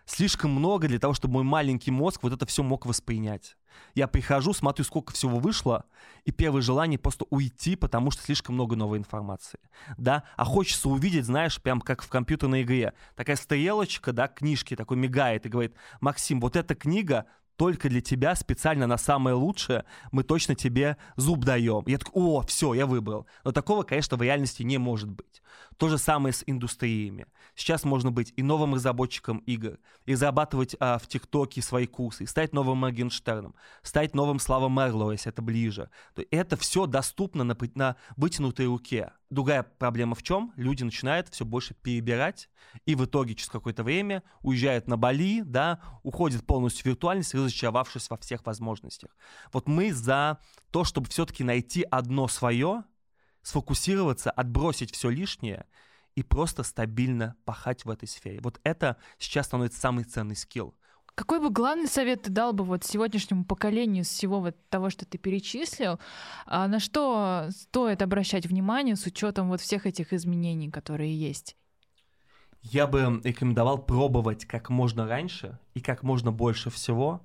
Слишком 0.08 0.52
много 0.52 0.88
для 0.88 1.00
того, 1.00 1.14
чтобы 1.14 1.34
мой 1.34 1.44
маленький 1.44 1.92
мозг 1.92 2.24
вот 2.24 2.32
это 2.32 2.46
все 2.46 2.64
мог 2.64 2.86
воспринять. 2.86 3.58
Я 3.94 4.08
прихожу, 4.08 4.54
смотрю, 4.54 4.86
сколько 4.86 5.14
всего 5.14 5.38
вышло, 5.38 5.84
и 6.24 6.32
первое 6.32 6.62
желание 6.62 6.98
просто 6.98 7.26
уйти, 7.30 7.76
потому 7.76 8.10
что 8.10 8.24
слишком 8.24 8.56
много 8.56 8.78
новой 8.78 9.00
информации. 9.00 9.60
Да, 9.98 10.24
а 10.38 10.46
хочется 10.46 10.88
увидеть, 10.88 11.26
знаешь, 11.26 11.62
прям 11.62 11.82
как 11.82 12.02
в 12.02 12.08
компьютерной 12.08 12.62
игре. 12.64 12.94
Такая 13.16 13.36
стрелочка, 13.36 14.14
да, 14.14 14.30
книжки 14.30 14.78
такой 14.78 14.96
мигает 14.96 15.46
и 15.46 15.50
говорит, 15.50 15.76
Максим, 16.00 16.40
вот 16.40 16.56
эта 16.56 16.74
книга 16.74 17.26
только 17.58 17.90
для 17.90 18.02
тебя, 18.02 18.36
специально 18.36 18.88
на 18.88 18.98
самое 18.98 19.36
лучшее, 19.36 19.84
мы 20.12 20.24
точно 20.24 20.56
тебе 20.56 20.96
зуб 21.16 21.44
даем. 21.44 21.84
Я 21.88 21.98
такой, 21.98 22.14
о, 22.16 22.42
все, 22.42 22.74
я 22.74 22.86
выбрал. 22.86 23.26
Но 23.44 23.52
такого, 23.52 23.84
конечно, 23.84 24.16
в 24.16 24.22
реальности 24.22 24.64
не 24.64 24.78
может 24.78 25.10
быть. 25.10 25.42
То 25.78 25.90
же 25.90 25.98
самое 25.98 26.34
с 26.34 26.44
индустриями. 26.46 27.28
Сейчас 27.56 27.84
можно 27.84 28.12
быть 28.12 28.34
и 28.36 28.44
новым 28.44 28.76
разработчиком 28.76 29.40
игр, 29.40 29.80
и 30.06 30.14
зарабатывать 30.14 30.76
а, 30.80 30.98
в 30.98 31.08
ТикТоке 31.08 31.62
свои 31.62 31.88
курсы, 31.88 32.24
и 32.24 32.28
стать 32.28 32.54
новым 32.54 32.78
Моргенштерном, 32.80 33.56
стать 33.82 34.14
новым 34.14 34.40
Слава 34.40 34.70
Мерлоу, 34.70 35.12
если 35.12 35.32
это 35.32 35.42
ближе. 35.42 35.90
То 36.16 36.24
это 36.32 36.58
все 36.58 36.86
доступно 36.86 37.44
на, 37.44 37.58
на 37.76 37.96
вытянутой 38.16 38.68
руке. 38.68 39.14
Другая 39.30 39.64
проблема 39.64 40.16
в 40.16 40.24
чем? 40.24 40.54
Люди 40.56 40.84
начинают 40.84 41.30
все 41.30 41.46
больше 41.46 41.74
перебирать, 41.74 42.50
и 42.86 42.96
в 42.96 43.06
итоге 43.06 43.36
через 43.36 43.50
какое-то 43.50 43.84
время 43.84 44.24
уезжают 44.42 44.88
на 44.88 44.98
Бали, 44.98 45.42
да, 45.42 45.80
уходят 46.04 46.46
полностью 46.46 46.84
в 46.84 46.86
виртуальность, 46.88 47.34
разочаровавшись 47.34 48.10
во 48.10 48.18
всех 48.18 48.46
возможностях. 48.46 49.16
Вот 49.54 49.68
мы 49.68 49.94
за 49.94 50.40
то, 50.72 50.84
чтобы 50.84 51.08
все-таки 51.10 51.44
найти 51.44 51.86
одно 51.90 52.28
свое, 52.28 52.84
сфокусироваться, 53.42 54.32
отбросить 54.32 54.94
все 54.94 55.10
лишнее 55.10 55.66
и 56.16 56.24
просто 56.24 56.64
стабильно 56.64 57.36
пахать 57.46 57.86
в 57.86 57.90
этой 57.90 58.08
сфере. 58.08 58.40
Вот 58.42 58.60
это 58.64 58.98
сейчас 59.18 59.46
становится 59.46 59.80
самый 59.80 60.04
ценный 60.04 60.36
скилл. 60.36 60.76
Какой 61.18 61.40
бы 61.40 61.50
главный 61.50 61.88
совет 61.88 62.22
ты 62.22 62.32
дал 62.32 62.54
бы 62.54 62.64
вот 62.64 62.84
сегодняшнему 62.84 63.44
поколению 63.44 64.04
с 64.04 64.10
всего 64.10 64.40
вот 64.40 64.56
того, 64.70 64.92
что 64.92 65.04
ты 65.04 65.18
перечислил, 65.18 66.00
а 66.46 66.68
на 66.68 66.80
что 66.80 67.48
стоит 67.50 68.04
обращать 68.04 68.46
внимание 68.46 68.96
с 68.96 69.04
учетом 69.08 69.48
вот 69.48 69.60
всех 69.60 69.88
этих 69.88 70.14
изменений, 70.14 70.70
которые 70.70 71.20
есть? 71.20 71.56
Я 72.72 72.86
бы 72.86 73.22
рекомендовал 73.24 73.78
пробовать 73.78 74.46
как 74.46 74.70
можно 74.70 75.08
раньше 75.08 75.58
и 75.74 75.80
как 75.80 76.04
можно 76.04 76.34
больше 76.34 76.70
всего. 76.70 77.22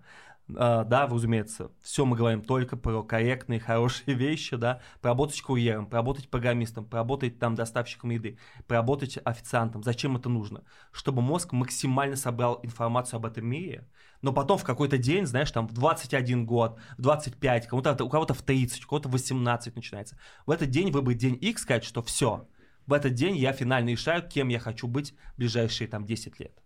А, 0.57 0.85
да, 0.85 1.07
разумеется, 1.07 1.73
все 1.81 2.05
мы 2.05 2.17
говорим 2.17 2.43
только 2.43 2.77
про 2.77 3.03
корректные, 3.03 3.59
хорошие 3.59 4.15
вещи, 4.15 4.55
да, 4.55 4.81
поработать 5.01 5.43
курьером, 5.43 5.87
поработать 5.87 6.29
программистом, 6.29 6.85
поработать 6.85 7.41
там 7.41 7.57
доставщиком 7.57 8.11
еды, 8.11 8.39
поработать 8.69 9.19
официантом. 9.25 9.83
Зачем 9.83 10.17
это 10.17 10.29
нужно? 10.29 10.63
Чтобы 10.93 11.23
мозг 11.23 11.53
максимально 11.53 12.15
собрал 12.15 12.61
информацию 12.63 13.17
об 13.17 13.27
этом 13.27 13.45
мире, 13.45 13.89
но 14.21 14.33
потом 14.33 14.59
в 14.59 14.65
какой-то 14.65 14.97
день, 14.97 15.27
знаешь, 15.27 15.51
там 15.51 15.67
в 15.67 15.73
21 15.73 16.47
год, 16.47 16.79
в 16.97 17.03
25, 17.03 17.67
кому-то, 17.67 18.05
у 18.05 18.09
кого-то 18.09 18.35
в 18.35 18.43
30, 18.43 18.85
у 18.85 18.89
кого-то 18.89 19.09
в 19.09 19.13
18 19.13 19.75
начинается. 19.75 20.17
В 20.47 20.53
этот 20.53 20.71
день 20.71 20.93
выбрать 20.93 21.19
день 21.19 21.37
X, 21.41 21.63
сказать, 21.63 21.85
что 21.85 22.01
все, 22.01 22.47
в 22.87 22.93
этот 22.93 23.15
день 23.15 23.37
я 23.37 23.53
финально 23.53 23.91
решаю, 23.91 24.27
кем 24.27 24.49
я 24.49 24.59
хочу 24.59 24.87
быть 24.89 25.15
в 25.35 25.39
ближайшие 25.39 25.89
там 25.89 26.05
10 26.05 26.41
лет. 26.41 26.63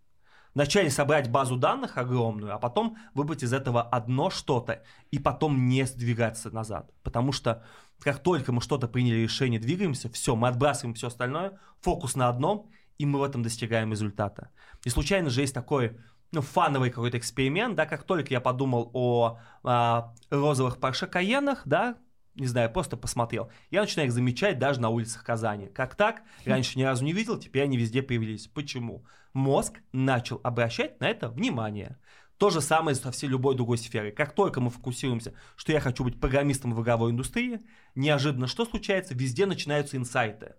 Вначале 0.55 0.88
собрать 0.88 1.31
базу 1.31 1.57
данных 1.57 1.98
огромную, 1.98 2.55
а 2.55 2.59
потом 2.59 2.96
выбрать 3.12 3.42
из 3.42 3.52
этого 3.52 3.83
одно 3.83 4.31
что-то 4.31 4.83
и 5.11 5.18
потом 5.18 5.68
не 5.68 5.85
сдвигаться 5.85 6.50
назад. 6.50 6.90
Потому 7.02 7.33
что 7.33 7.62
как 8.00 8.22
только 8.22 8.52
мы 8.52 8.62
что-то 8.62 8.88
приняли 8.88 9.16
решение, 9.16 9.61
двигаемся, 9.61 10.11
все, 10.11 10.35
мы 10.35 10.48
отбрасываем 10.48 10.94
все 10.94 11.09
остальное, 11.09 11.59
фокус 11.81 12.16
на 12.16 12.31
одном, 12.31 12.70
и 12.96 13.05
мы 13.05 13.18
в 13.18 13.22
этом 13.22 13.42
достигаем 13.42 13.90
результата. 13.90 14.50
И 14.85 14.88
случайно 14.88 15.29
же 15.29 15.42
есть 15.42 15.52
такой 15.52 15.98
ну, 16.33 16.40
фановый 16.40 16.90
какой-то 16.90 17.18
эксперимент, 17.18 17.76
да, 17.76 17.85
как 17.87 18.05
только 18.05 18.33
я 18.33 18.40
подумал 18.40 18.90
о 18.94 19.38
а, 19.62 20.14
розовых 20.31 20.79
Porsche 20.79 21.11
Cayenne, 21.11 21.59
да, 21.64 21.96
не 22.37 22.46
знаю, 22.46 22.70
просто 22.70 22.96
посмотрел, 22.96 23.51
я 23.70 23.81
начинаю 23.81 24.09
их 24.09 24.14
замечать 24.14 24.59
даже 24.59 24.81
на 24.81 24.90
улицах 24.90 25.25
Казани. 25.25 25.66
Как 25.66 25.94
так? 25.94 26.22
Раньше 26.44 26.79
ни 26.79 26.83
разу 26.83 27.05
не 27.05 27.12
видел, 27.12 27.38
теперь 27.38 27.64
они 27.64 27.77
везде 27.77 28.03
появились. 28.03 28.46
Почему? 28.46 29.05
Мозг 29.33 29.81
начал 29.92 30.40
обращать 30.42 31.01
на 31.01 31.09
это 31.09 31.29
внимание. 31.29 31.99
То 32.38 32.51
же 32.51 32.61
самое 32.61 32.94
со 32.94 33.11
всей 33.11 33.29
любой 33.29 33.57
другой 33.57 33.79
сферой. 33.79 34.12
Как 34.12 34.35
только 34.35 34.61
мы 34.61 34.70
фокусируемся, 34.70 35.33
что 35.57 35.72
я 35.72 35.81
хочу 35.81 36.05
быть 36.05 36.20
программистом 36.20 36.75
в 36.75 36.83
игровой 36.83 37.11
индустрии, 37.11 37.61
неожиданно 37.94 38.46
что 38.46 38.66
случается? 38.66 39.14
Везде 39.14 39.46
начинаются 39.46 39.96
инсайты. 39.96 40.55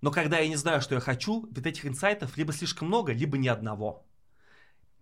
Но 0.00 0.10
когда 0.10 0.38
я 0.38 0.48
не 0.48 0.56
знаю, 0.56 0.80
что 0.80 0.94
я 0.94 1.00
хочу, 1.00 1.48
ведь 1.50 1.66
этих 1.66 1.86
инсайтов 1.86 2.36
либо 2.36 2.52
слишком 2.52 2.88
много, 2.88 3.12
либо 3.12 3.38
ни 3.38 3.48
одного. 3.48 4.07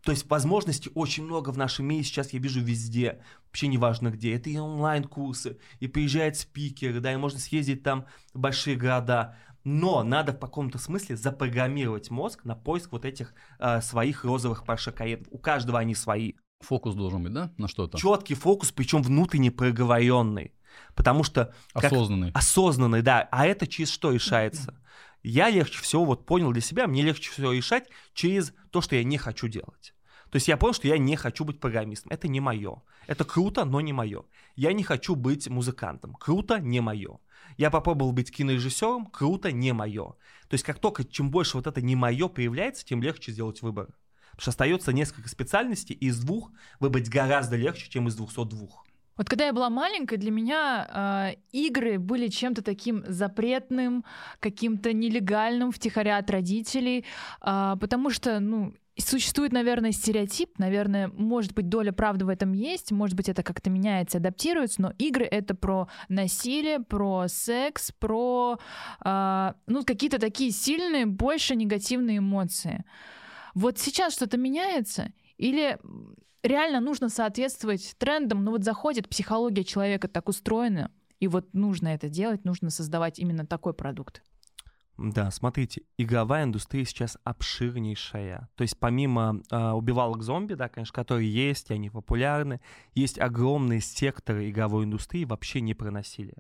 То 0.07 0.12
есть 0.12 0.31
возможностей 0.31 0.88
очень 0.95 1.25
много 1.25 1.51
в 1.51 1.59
нашем 1.59 1.87
мире 1.87 2.05
сейчас 2.05 2.33
я 2.33 2.38
вижу 2.38 2.61
везде, 2.61 3.21
вообще 3.47 3.66
неважно 3.66 4.12
где. 4.12 4.37
Это 4.37 4.49
и 4.49 4.57
онлайн-курсы, 4.57 5.59
и 5.81 5.88
приезжают 5.88 6.37
спикеры, 6.37 7.01
да, 7.01 7.12
и 7.12 7.16
можно 7.16 7.40
съездить 7.40 7.83
там 7.83 8.07
в 8.33 8.38
большие 8.38 8.77
города. 8.77 9.37
Но 9.64 10.05
надо 10.05 10.31
в 10.33 10.38
каком-то 10.38 10.79
смысле 10.79 11.16
запрограммировать 11.16 12.09
мозг 12.12 12.45
на 12.45 12.55
поиск 12.55 12.92
вот 12.92 13.05
этих 13.05 13.35
э, 13.59 13.81
своих 13.81 14.25
розовых 14.25 14.62
Cayenne. 14.64 15.27
У 15.33 15.38
каждого 15.38 15.81
они 15.81 15.97
свои. 15.97 16.35
Фокус 16.61 16.95
должен 16.95 17.25
быть, 17.25 17.33
да, 17.33 17.53
на 17.59 17.66
что-то? 17.66 17.99
Четкий 17.99 18.37
фокус, 18.37 18.71
причем 18.71 19.03
внутренне 19.03 19.51
проговоренный. 19.51 20.55
Потому 20.95 21.25
что... 21.25 21.53
как- 21.75 21.90
Осознанный. 21.92 22.31
Осознанный, 22.31 23.03
да. 23.03 23.29
А 23.33 23.45
это 23.45 23.66
через 23.66 23.90
что 23.90 24.12
решается? 24.12 24.81
Я 25.25 25.51
легче 25.51 25.83
всего 25.83 26.05
вот 26.05 26.27
понял 26.27 26.53
для 26.53 26.62
себя, 26.62 26.87
мне 26.87 27.03
легче 27.03 27.33
всего 27.33 27.51
решать 27.51 27.88
через 28.14 28.55
то, 28.71 28.81
что 28.81 28.95
я 28.95 29.03
не 29.03 29.19
хочу 29.19 29.49
делать. 29.49 29.95
То 30.37 30.38
есть 30.38 30.49
я 30.49 30.59
понял, 30.59 30.75
что 30.75 30.87
я 30.87 30.99
не 30.99 31.16
хочу 31.16 31.46
быть 31.46 31.61
программистом. 31.61 32.12
Это 32.12 32.29
не 32.29 32.40
мое. 32.40 32.83
Это 33.07 33.25
круто, 33.25 33.64
но 33.64 33.81
не 33.81 33.94
мое. 33.94 34.25
Я 34.55 34.75
не 34.75 34.83
хочу 34.83 35.14
быть 35.14 35.49
музыкантом. 35.49 36.12
Круто, 36.12 36.61
не 36.61 36.81
мое. 36.83 37.20
Я 37.57 37.70
попробовал 37.70 38.12
быть 38.12 38.31
кинорежиссером. 38.31 39.07
Круто, 39.07 39.51
не 39.51 39.72
мое. 39.72 40.14
То 40.51 40.53
есть 40.53 40.62
как 40.62 40.79
только 40.79 41.05
чем 41.05 41.31
больше 41.31 41.57
вот 41.57 41.66
это 41.66 41.81
не 41.81 41.96
мое 41.96 42.29
появляется, 42.29 42.85
тем 42.85 43.03
легче 43.03 43.33
сделать 43.33 43.62
выбор. 43.62 43.87
Потому 44.33 44.42
что 44.42 44.51
остается 44.51 44.92
несколько 44.92 45.31
специальностей, 45.31 45.94
и 45.94 46.09
из 46.09 46.20
двух 46.20 46.53
выбрать 46.81 47.09
гораздо 47.09 47.57
легче, 47.57 47.88
чем 47.88 48.09
из 48.09 48.14
202. 48.14 48.68
Вот 49.16 49.31
когда 49.31 49.46
я 49.46 49.55
была 49.55 49.70
маленькой, 49.70 50.18
для 50.18 50.31
меня 50.31 51.33
э, 51.33 51.40
игры 51.53 51.99
были 51.99 52.29
чем-то 52.29 52.61
таким 52.61 53.05
запретным, 53.09 54.05
каким-то 54.40 54.92
нелегальным, 54.92 55.72
втихаря 55.72 56.18
от 56.18 56.31
родителей, 56.31 57.07
а, 57.40 57.77
потому 57.77 58.11
что, 58.11 58.38
ну, 58.40 58.75
существует, 59.03 59.53
наверное, 59.53 59.93
стереотип, 59.93 60.59
наверное, 60.59 61.09
может 61.09 61.55
быть, 61.55 61.69
доля 61.69 61.93
правды 61.93 62.25
в 62.25 62.29
этом 62.29 62.53
есть, 62.53 62.93
может 62.93 63.17
быть, 63.17 63.29
это 63.29 63.43
как-то 63.43 63.69
меняется, 63.71 64.19
адаптируется, 64.19 64.83
но 64.83 64.93
игры— 64.99 65.25
это 65.31 65.55
про 65.55 65.89
насилие, 66.09 66.81
про 66.81 67.27
секс, 67.29 67.93
про, 67.93 68.59
а, 69.01 69.55
ну, 69.67 69.85
какие-то 69.85 70.19
такие 70.19 70.51
сильные, 70.51 71.07
больше 71.07 71.57
негативные 71.57 72.19
эмоции. 72.19 72.85
Вот 73.55 73.79
сейчас 73.79 74.15
что-то 74.15 74.37
меняется? 74.37 75.13
Или 75.37 75.79
реально 76.43 76.81
нужно 76.81 77.09
соответствовать 77.09 77.95
трендам? 77.99 78.45
Ну 78.45 78.53
вот 78.53 78.65
заходит 78.65 79.09
психология 79.09 79.65
человека 79.65 80.09
так 80.09 80.29
устроена, 80.29 80.91
и 81.21 81.29
вот 81.29 81.53
нужно 81.55 81.89
это 81.89 82.09
делать, 82.09 82.45
нужно 82.45 82.71
создавать 82.71 83.19
именно 83.19 83.47
такой 83.47 83.75
продукт. 83.75 84.23
Да, 84.99 85.31
смотрите, 85.31 85.83
игровая 85.99 86.45
индустрия 86.45 86.85
сейчас 86.85 87.19
обширнейшая. 87.23 88.49
То 88.55 88.63
есть 88.63 88.79
помимо 88.79 89.43
э, 89.51 89.71
убивалок 89.73 90.23
зомби, 90.23 90.55
да, 90.55 90.69
конечно, 90.69 90.95
которые 90.95 91.31
есть, 91.31 91.71
и 91.71 91.75
они 91.75 91.91
популярны, 91.91 92.61
есть 92.95 93.19
огромные 93.21 93.81
секторы 93.81 94.49
игровой 94.49 94.85
индустрии 94.85 95.27
вообще 95.27 95.61
не 95.61 95.75
про 95.75 95.91
насилие. 95.91 96.39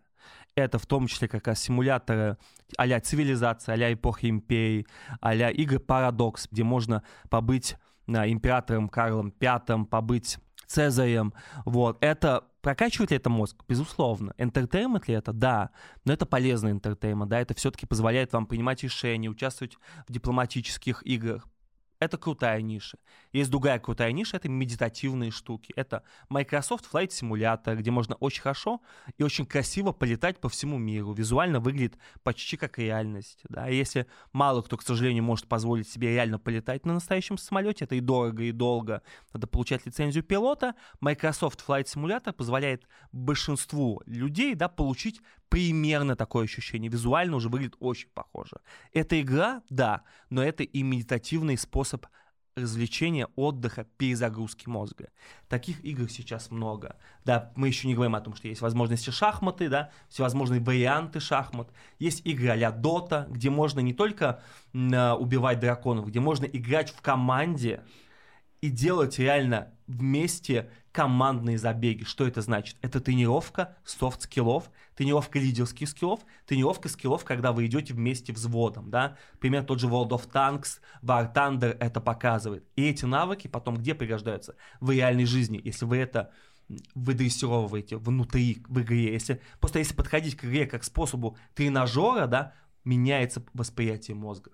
Это 0.54 0.78
в 0.78 0.86
том 0.86 1.06
числе 1.06 1.28
как 1.28 1.46
раз 1.46 1.60
симуляторы 1.60 2.38
а-ля 2.78 2.98
цивилизация, 3.00 3.74
а-ля 3.74 3.92
эпохи 3.92 4.26
империи, 4.26 4.86
а-ля 5.20 5.50
игры 5.50 5.78
Парадокс, 5.78 6.48
где 6.50 6.64
можно 6.64 7.02
побыть 7.28 7.76
а, 8.08 8.26
императором 8.26 8.88
Карлом 8.88 9.34
V, 9.38 9.84
побыть 9.84 10.38
Цезарем. 10.66 11.32
Вот. 11.64 11.98
Это 12.00 12.44
прокачивает 12.66 13.12
ли 13.12 13.16
это 13.18 13.30
мозг? 13.30 13.62
Безусловно. 13.68 14.34
Entertainment 14.38 15.06
ли 15.06 15.14
это? 15.14 15.32
Да. 15.32 15.70
Но 16.04 16.12
это 16.12 16.26
полезный 16.26 16.72
entertainment, 16.72 17.30
да, 17.30 17.38
это 17.38 17.54
все-таки 17.54 17.86
позволяет 17.86 18.32
вам 18.32 18.44
принимать 18.44 18.82
решения, 18.82 19.28
участвовать 19.28 19.78
в 20.08 20.12
дипломатических 20.12 21.06
играх. 21.06 21.46
Это 21.98 22.18
крутая 22.18 22.60
ниша. 22.60 22.98
Есть 23.32 23.50
другая 23.50 23.78
крутая 23.78 24.12
ниша, 24.12 24.36
это 24.36 24.48
медитативные 24.48 25.30
штуки. 25.30 25.72
Это 25.76 26.02
Microsoft 26.28 26.86
Flight 26.92 27.08
Simulator, 27.08 27.74
где 27.76 27.90
можно 27.90 28.14
очень 28.16 28.42
хорошо 28.42 28.82
и 29.16 29.22
очень 29.22 29.46
красиво 29.46 29.92
полетать 29.92 30.38
по 30.38 30.48
всему 30.48 30.76
миру. 30.76 31.12
Визуально 31.12 31.58
выглядит 31.58 31.96
почти 32.22 32.56
как 32.56 32.78
реальность. 32.78 33.40
Да? 33.48 33.68
Если 33.68 34.06
мало 34.32 34.60
кто, 34.62 34.76
к 34.76 34.82
сожалению, 34.82 35.24
может 35.24 35.46
позволить 35.48 35.88
себе 35.88 36.12
реально 36.12 36.38
полетать 36.38 36.84
на 36.84 36.94
настоящем 36.94 37.38
самолете, 37.38 37.86
это 37.86 37.94
и 37.94 38.00
дорого, 38.00 38.42
и 38.42 38.52
долго. 38.52 39.02
Надо 39.32 39.46
получать 39.46 39.86
лицензию 39.86 40.22
пилота. 40.22 40.74
Microsoft 41.00 41.64
Flight 41.66 41.84
Simulator 41.84 42.32
позволяет 42.32 42.86
большинству 43.12 44.02
людей 44.04 44.54
да, 44.54 44.68
получить 44.68 45.22
примерно 45.48 46.16
такое 46.16 46.44
ощущение. 46.44 46.90
Визуально 46.90 47.36
уже 47.36 47.48
выглядит 47.48 47.76
очень 47.80 48.08
похоже. 48.14 48.60
Это 48.92 49.20
игра, 49.20 49.62
да, 49.70 50.02
но 50.30 50.42
это 50.42 50.62
и 50.62 50.82
медитативный 50.82 51.56
способ 51.56 52.06
развлечения, 52.56 53.28
отдыха, 53.36 53.84
перезагрузки 53.98 54.68
мозга. 54.68 55.10
Таких 55.48 55.84
игр 55.84 56.10
сейчас 56.10 56.50
много. 56.50 56.96
Да, 57.24 57.52
мы 57.54 57.68
еще 57.68 57.86
не 57.86 57.94
говорим 57.94 58.14
о 58.14 58.20
том, 58.20 58.34
что 58.34 58.48
есть 58.48 58.62
возможности 58.62 59.10
шахматы, 59.10 59.68
да, 59.68 59.90
всевозможные 60.08 60.60
варианты 60.60 61.20
шахмат. 61.20 61.70
Есть 61.98 62.24
игры 62.24 62.48
а-ля 62.48 62.70
Dota, 62.70 63.30
где 63.30 63.50
можно 63.50 63.80
не 63.80 63.92
только 63.92 64.42
м, 64.72 65.20
убивать 65.20 65.60
драконов, 65.60 66.06
где 66.06 66.18
можно 66.18 66.46
играть 66.46 66.90
в 66.90 67.02
команде 67.02 67.82
и 68.62 68.70
делать 68.70 69.18
реально 69.18 69.74
вместе 69.86 70.70
командные 70.96 71.58
забеги. 71.58 72.04
Что 72.04 72.26
это 72.26 72.40
значит? 72.40 72.78
Это 72.80 73.02
тренировка 73.02 73.76
soft 73.84 74.11
skill-ов, 74.11 74.70
тренировка 74.94 75.38
лидерских 75.38 75.90
skill-ов, 75.90 76.20
тренировка 76.46 76.88
skill-ов, 76.88 77.22
когда 77.22 77.52
вы 77.52 77.66
идете 77.66 77.92
вместе 77.92 78.32
взводом, 78.32 78.90
да. 78.90 79.18
Например, 79.34 79.62
тот 79.62 79.78
же 79.78 79.88
World 79.88 80.08
of 80.08 80.30
Tanks, 80.32 80.80
War 81.02 81.30
Thunder 81.34 81.76
это 81.78 82.00
показывает. 82.00 82.64
И 82.76 82.88
эти 82.88 83.04
навыки 83.04 83.46
потом 83.46 83.76
где 83.76 83.94
пригождаются? 83.94 84.56
В 84.80 84.90
реальной 84.90 85.26
жизни. 85.26 85.60
Если 85.62 85.84
вы 85.84 85.98
это 85.98 86.32
выдрессировываете 86.94 87.98
внутри 87.98 88.64
в 88.66 88.80
игре, 88.80 89.12
если 89.12 89.42
просто 89.60 89.80
если 89.80 89.94
подходить 89.94 90.34
к 90.34 90.46
игре 90.46 90.64
как 90.64 90.82
способу 90.82 91.36
тренажера, 91.54 92.26
да, 92.26 92.54
меняется 92.84 93.44
восприятие 93.52 94.14
мозга. 94.14 94.50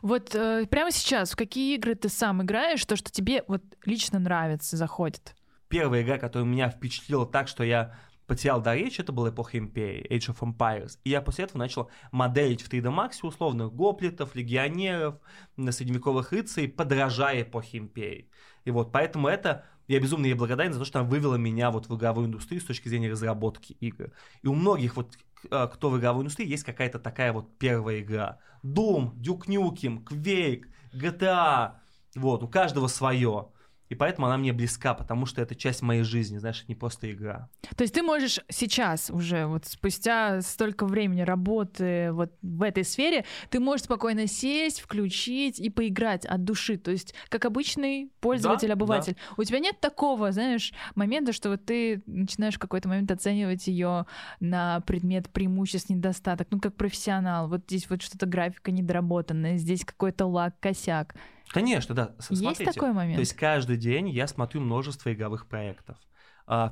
Вот 0.00 0.32
э, 0.36 0.64
прямо 0.70 0.92
сейчас, 0.92 1.32
в 1.32 1.36
какие 1.36 1.74
игры 1.74 1.96
ты 1.96 2.08
сам 2.08 2.40
играешь, 2.40 2.84
то, 2.84 2.94
что 2.94 3.10
тебе 3.10 3.42
вот 3.48 3.64
лично 3.84 4.20
нравится, 4.20 4.76
заходит? 4.76 5.34
Первая 5.72 6.02
игра, 6.02 6.18
которая 6.18 6.46
меня 6.46 6.68
впечатлила 6.68 7.24
так, 7.24 7.48
что 7.48 7.64
я 7.64 7.98
потерял 8.26 8.60
до 8.60 8.74
речи, 8.74 9.00
это 9.00 9.10
была 9.10 9.30
эпоха 9.30 9.56
Империи, 9.56 10.06
Age 10.10 10.34
of 10.34 10.40
Empires. 10.40 10.98
И 11.02 11.08
я 11.08 11.22
после 11.22 11.44
этого 11.44 11.56
начал 11.56 11.90
моделить 12.10 12.60
в 12.60 12.70
3D 12.70 12.94
Max 12.94 13.12
условных 13.22 13.72
гоплитов, 13.72 14.34
легионеров, 14.34 15.14
средневековых 15.56 16.30
рыцарей, 16.30 16.68
подражая 16.68 17.40
эпохе 17.40 17.78
Империи. 17.78 18.28
И 18.66 18.70
вот 18.70 18.92
поэтому 18.92 19.28
это 19.28 19.64
я 19.88 19.98
безумно 19.98 20.26
ей 20.26 20.34
благодарен 20.34 20.74
за 20.74 20.78
то, 20.78 20.84
что 20.84 21.00
она 21.00 21.08
вывела 21.08 21.36
меня 21.36 21.70
вот 21.70 21.88
в 21.88 21.96
игровую 21.96 22.26
индустрию 22.26 22.60
с 22.60 22.66
точки 22.66 22.88
зрения 22.88 23.10
разработки 23.10 23.72
игр. 23.80 24.12
И 24.42 24.48
у 24.48 24.54
многих 24.54 24.94
вот 24.94 25.16
э, 25.50 25.68
кто 25.72 25.88
в 25.88 25.98
игровой 25.98 26.20
индустрии, 26.20 26.46
есть 26.46 26.64
какая-то 26.64 26.98
такая 26.98 27.32
вот 27.32 27.56
первая 27.56 28.00
игра. 28.00 28.40
Doom, 28.62 29.14
Duke 29.14 29.46
Nukem, 29.46 30.04
Quake, 30.04 30.64
GTA. 30.92 31.76
Вот, 32.14 32.42
у 32.42 32.48
каждого 32.48 32.88
свое. 32.88 33.51
И 33.92 33.94
поэтому 33.94 34.26
она 34.26 34.38
мне 34.38 34.54
близка, 34.54 34.94
потому 34.94 35.26
что 35.26 35.42
это 35.42 35.54
часть 35.54 35.82
моей 35.82 36.02
жизни, 36.02 36.38
знаешь, 36.38 36.60
это 36.62 36.68
не 36.68 36.74
просто 36.74 37.12
игра. 37.12 37.50
То 37.76 37.82
есть 37.82 37.92
ты 37.92 38.02
можешь 38.02 38.40
сейчас 38.48 39.10
уже, 39.10 39.44
вот 39.44 39.66
спустя 39.66 40.40
столько 40.40 40.86
времени 40.86 41.20
работы 41.20 42.10
вот 42.12 42.32
в 42.40 42.62
этой 42.62 42.84
сфере, 42.84 43.26
ты 43.50 43.60
можешь 43.60 43.84
спокойно 43.84 44.26
сесть, 44.26 44.80
включить 44.80 45.60
и 45.60 45.68
поиграть 45.68 46.24
от 46.24 46.42
души. 46.42 46.78
То 46.78 46.90
есть 46.90 47.14
как 47.28 47.44
обычный 47.44 48.10
пользователь, 48.20 48.68
Да, 48.68 48.72
обыватель. 48.72 49.14
У 49.36 49.44
тебя 49.44 49.58
нет 49.58 49.78
такого, 49.78 50.32
знаешь, 50.32 50.72
момента, 50.94 51.34
что 51.34 51.50
вот 51.50 51.62
ты 51.66 52.02
начинаешь 52.06 52.54
в 52.54 52.60
какой-то 52.60 52.88
момент 52.88 53.10
оценивать 53.10 53.66
ее 53.66 54.06
на 54.40 54.80
предмет 54.86 55.28
преимуществ, 55.28 55.90
недостаток, 55.90 56.48
ну 56.50 56.60
как 56.60 56.76
профессионал. 56.76 57.46
Вот 57.46 57.64
здесь 57.66 57.90
вот 57.90 58.00
что-то 58.00 58.24
графика 58.24 58.70
недоработанная, 58.70 59.58
здесь 59.58 59.84
какой-то 59.84 60.24
лак, 60.24 60.58
косяк. 60.60 61.14
Конечно, 61.52 61.94
да. 61.94 62.14
С- 62.18 62.30
Есть 62.30 62.42
смотрите, 62.42 62.72
такой 62.72 62.92
момент? 62.92 63.16
То 63.16 63.20
есть 63.20 63.34
каждый 63.34 63.76
день 63.76 64.08
я 64.08 64.26
смотрю 64.26 64.60
множество 64.60 65.12
игровых 65.12 65.46
проектов. 65.46 65.96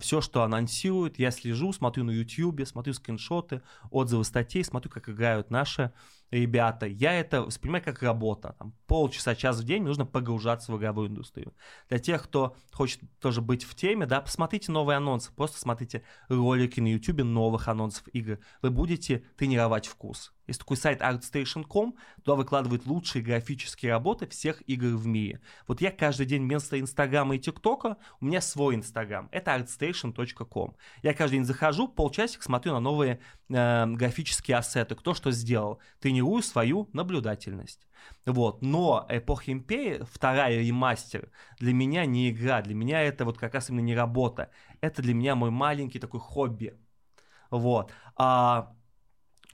все, 0.01 0.21
что 0.21 0.43
анонсируют, 0.43 1.19
я 1.19 1.31
слежу, 1.31 1.73
смотрю 1.73 2.05
на 2.05 2.11
YouTube, 2.11 2.67
смотрю 2.67 2.93
скриншоты, 2.93 3.63
отзывы 3.91 4.25
статей, 4.25 4.65
смотрю, 4.65 4.91
как 4.91 5.09
играют 5.09 5.51
наши 5.51 5.93
ребята. 6.31 6.87
Я 6.87 7.13
это 7.15 7.43
воспринимаю 7.43 7.85
как 7.85 8.03
работа. 8.03 8.55
Там, 8.59 8.75
полчаса, 8.87 9.35
час 9.35 9.61
в 9.61 9.65
день 9.65 9.83
нужно 9.83 10.07
погружаться 10.07 10.73
в 10.73 10.79
игровую 10.79 11.09
индустрию. 11.09 11.55
Для 11.89 11.99
тех, 11.99 12.23
кто 12.25 12.57
хочет 12.73 13.01
тоже 13.21 13.41
быть 13.41 13.65
в 13.65 13.75
теме, 13.75 14.07
да, 14.07 14.21
посмотрите 14.21 14.73
новые 14.73 14.97
анонсы, 14.97 15.33
просто 15.33 15.59
смотрите 15.59 16.03
ролики 16.29 16.81
на 16.81 16.89
YouTube 16.93 17.23
новых 17.23 17.69
анонсов 17.69 18.09
игр. 18.09 18.39
Вы 18.63 18.71
будете 18.71 19.25
тренировать 19.37 19.87
вкус. 19.87 20.33
Есть 20.51 20.59
такой 20.59 20.77
сайт 20.77 21.01
artstation.com, 21.01 21.95
туда 22.25 22.35
выкладывают 22.35 22.85
лучшие 22.85 23.23
графические 23.23 23.93
работы 23.93 24.27
всех 24.27 24.69
игр 24.69 24.97
в 24.97 25.07
мире. 25.07 25.41
Вот 25.69 25.81
я 25.81 25.93
каждый 25.93 26.27
день 26.27 26.43
вместо 26.43 26.81
Инстаграма 26.81 27.37
и 27.37 27.39
ТикТока, 27.39 27.99
у 28.21 28.25
меня 28.25 28.41
свой 28.41 28.75
Инстаграм. 28.75 29.29
Это 29.31 29.53
artstation.com. 29.53 30.75
Я 31.05 31.15
каждый 31.15 31.35
день 31.35 31.45
захожу, 31.45 31.87
полчасика 31.87 32.43
смотрю 32.43 32.73
на 32.73 32.81
новые 32.81 33.21
э, 33.49 33.87
графические 33.87 34.57
ассеты, 34.57 34.97
кто 34.97 35.15
что 35.15 35.31
сделал. 35.31 35.79
Тренирую 36.01 36.43
свою 36.43 36.91
наблюдательность. 36.95 37.87
Вот. 38.27 38.61
Но 38.61 39.07
эпоха 39.09 39.53
империи, 39.53 40.03
вторая 40.11 40.59
ремастер, 40.59 41.31
для 41.61 41.73
меня 41.73 42.07
не 42.07 42.29
игра, 42.29 42.61
для 42.61 42.75
меня 42.75 43.01
это 43.03 43.25
вот 43.25 43.39
как 43.39 43.55
раз 43.55 43.71
именно 43.71 43.85
не 43.85 43.95
работа. 43.95 44.51
Это 44.81 45.01
для 45.01 45.15
меня 45.15 45.37
мой 45.37 45.53
маленький 45.53 46.01
такой 46.01 46.19
хобби. 46.19 46.77
Вот. 47.53 47.93
А 48.17 48.75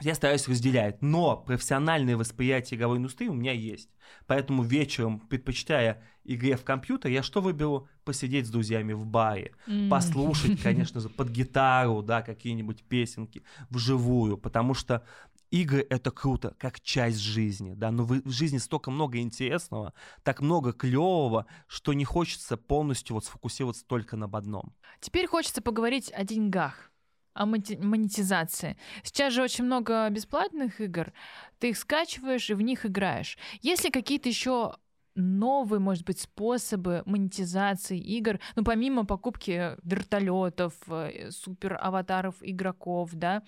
Я 0.00 0.14
стараюсь 0.14 0.46
разделять, 0.46 1.00
но 1.00 1.38
профессиональное 1.38 2.16
восприятие 2.18 2.76
игровой 2.76 2.98
индустрии 2.98 3.28
у 3.28 3.34
меня 3.34 3.52
есть. 3.52 3.88
Поэтому 4.26 4.62
вечером, 4.62 5.20
предпочитая 5.20 6.02
игре 6.24 6.56
в 6.56 6.64
компьютер, 6.64 7.10
я 7.10 7.22
что 7.22 7.40
выберу? 7.40 7.88
Посидеть 8.04 8.46
с 8.46 8.50
друзьями 8.50 8.92
в 8.92 9.06
баре, 9.06 9.52
М. 9.66 9.88
послушать, 9.88 10.60
конечно 10.62 11.00
же, 11.00 11.08
под 11.08 11.30
гитару, 11.30 12.02
да, 12.02 12.20
какие-нибудь 12.20 12.84
песенки 12.84 13.42
вживую, 13.70 14.36
потому 14.36 14.74
что 14.74 15.02
игры 15.50 15.86
это 15.88 16.10
круто, 16.10 16.54
как 16.58 16.80
часть 16.80 17.18
жизни, 17.18 17.72
да, 17.74 17.90
но 17.90 18.04
в, 18.04 18.20
в 18.22 18.30
жизни 18.30 18.58
столько 18.58 18.90
много 18.90 19.18
интересного, 19.18 19.94
так 20.22 20.42
много 20.42 20.72
клевого, 20.72 21.46
что 21.66 21.94
не 21.94 22.04
хочется 22.04 22.56
полностью 22.58 23.14
вот 23.14 23.24
сфокусироваться 23.24 23.86
только 23.86 24.16
на 24.16 24.26
одном. 24.26 24.74
Теперь 25.00 25.26
хочется 25.26 25.62
поговорить 25.62 26.12
о 26.12 26.24
деньгах, 26.24 26.92
о 27.36 27.46
монетизации. 27.46 28.76
Сейчас 29.02 29.32
же 29.32 29.42
очень 29.42 29.64
много 29.64 30.08
бесплатных 30.10 30.80
игр. 30.80 31.12
Ты 31.58 31.70
их 31.70 31.78
скачиваешь 31.78 32.50
и 32.50 32.54
в 32.54 32.62
них 32.62 32.86
играешь. 32.86 33.38
Есть 33.62 33.84
ли 33.84 33.90
какие-то 33.90 34.28
еще 34.28 34.74
новые, 35.16 35.80
может 35.80 36.04
быть, 36.04 36.20
способы 36.20 37.02
монетизации 37.06 37.98
игр, 37.98 38.38
ну, 38.54 38.64
помимо 38.64 39.04
покупки 39.04 39.76
вертолетов, 39.82 40.74
э, 40.88 41.30
супер 41.30 41.78
аватаров 41.80 42.36
игроков, 42.42 43.10
да, 43.12 43.42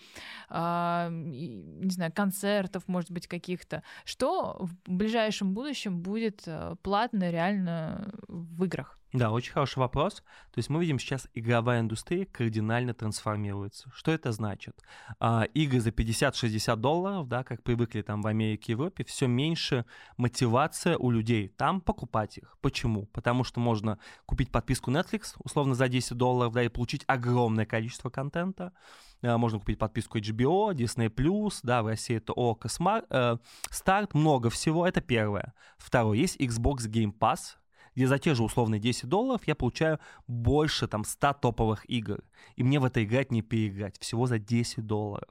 и, 0.50 1.62
не 1.82 1.90
знаю, 1.90 2.12
концертов, 2.12 2.88
может 2.88 3.10
быть, 3.10 3.26
каких-то. 3.26 3.82
Что 4.04 4.56
в 4.60 4.90
ближайшем 4.90 5.52
будущем 5.52 6.00
будет 6.00 6.42
э, 6.46 6.74
платно 6.82 7.30
реально 7.30 8.12
в 8.28 8.64
играх? 8.64 8.97
Да, 9.14 9.30
очень 9.30 9.52
хороший 9.52 9.78
вопрос. 9.78 10.16
То 10.50 10.58
есть 10.58 10.68
мы 10.68 10.80
видим 10.80 10.98
сейчас 10.98 11.28
игровая 11.32 11.80
индустрия 11.80 12.26
кардинально 12.26 12.92
трансформируется. 12.92 13.90
Что 13.94 14.12
это 14.12 14.32
значит? 14.32 14.84
А, 15.18 15.44
игры 15.54 15.80
за 15.80 15.90
50-60 15.90 16.76
долларов, 16.76 17.26
да, 17.26 17.42
как 17.42 17.62
привыкли 17.62 18.02
там 18.02 18.20
в 18.20 18.26
Америке 18.26 18.72
и 18.72 18.74
Европе, 18.74 19.04
все 19.04 19.26
меньше 19.26 19.86
мотивация 20.18 20.98
у 20.98 21.10
людей 21.10 21.48
там 21.48 21.80
покупать 21.80 22.36
их. 22.36 22.58
Почему? 22.60 23.06
Потому 23.06 23.44
что 23.44 23.60
можно 23.60 23.98
купить 24.26 24.52
подписку 24.52 24.90
Netflix, 24.90 25.36
условно 25.38 25.74
за 25.74 25.88
10 25.88 26.14
долларов, 26.14 26.52
да, 26.52 26.62
и 26.62 26.68
получить 26.68 27.04
огромное 27.06 27.64
количество 27.64 28.10
контента. 28.10 28.74
А, 29.22 29.38
Можно 29.38 29.58
купить 29.58 29.78
подписку 29.78 30.18
HBO, 30.18 30.74
Disney+, 30.74 31.60
да, 31.62 31.82
в 31.82 31.86
России 31.86 32.16
это 32.16 32.34
ОК, 32.34 32.66
Smart, 32.66 33.06
э, 33.08 33.38
Start, 33.70 34.10
много 34.12 34.50
всего, 34.50 34.86
это 34.86 35.00
первое. 35.00 35.54
Второе, 35.78 36.18
есть 36.18 36.36
Xbox 36.36 36.86
Game 36.88 37.16
Pass, 37.18 37.56
где 37.98 38.06
за 38.06 38.20
те 38.20 38.32
же 38.32 38.44
условные 38.44 38.78
10 38.78 39.08
долларов 39.08 39.42
я 39.46 39.56
получаю 39.56 39.98
больше 40.28 40.86
там 40.86 41.02
100 41.02 41.32
топовых 41.32 41.84
игр. 41.90 42.22
И 42.54 42.62
мне 42.62 42.78
в 42.78 42.84
это 42.84 43.02
играть 43.02 43.32
не 43.32 43.42
переиграть. 43.42 43.98
Всего 43.98 44.26
за 44.26 44.38
10 44.38 44.86
долларов. 44.86 45.28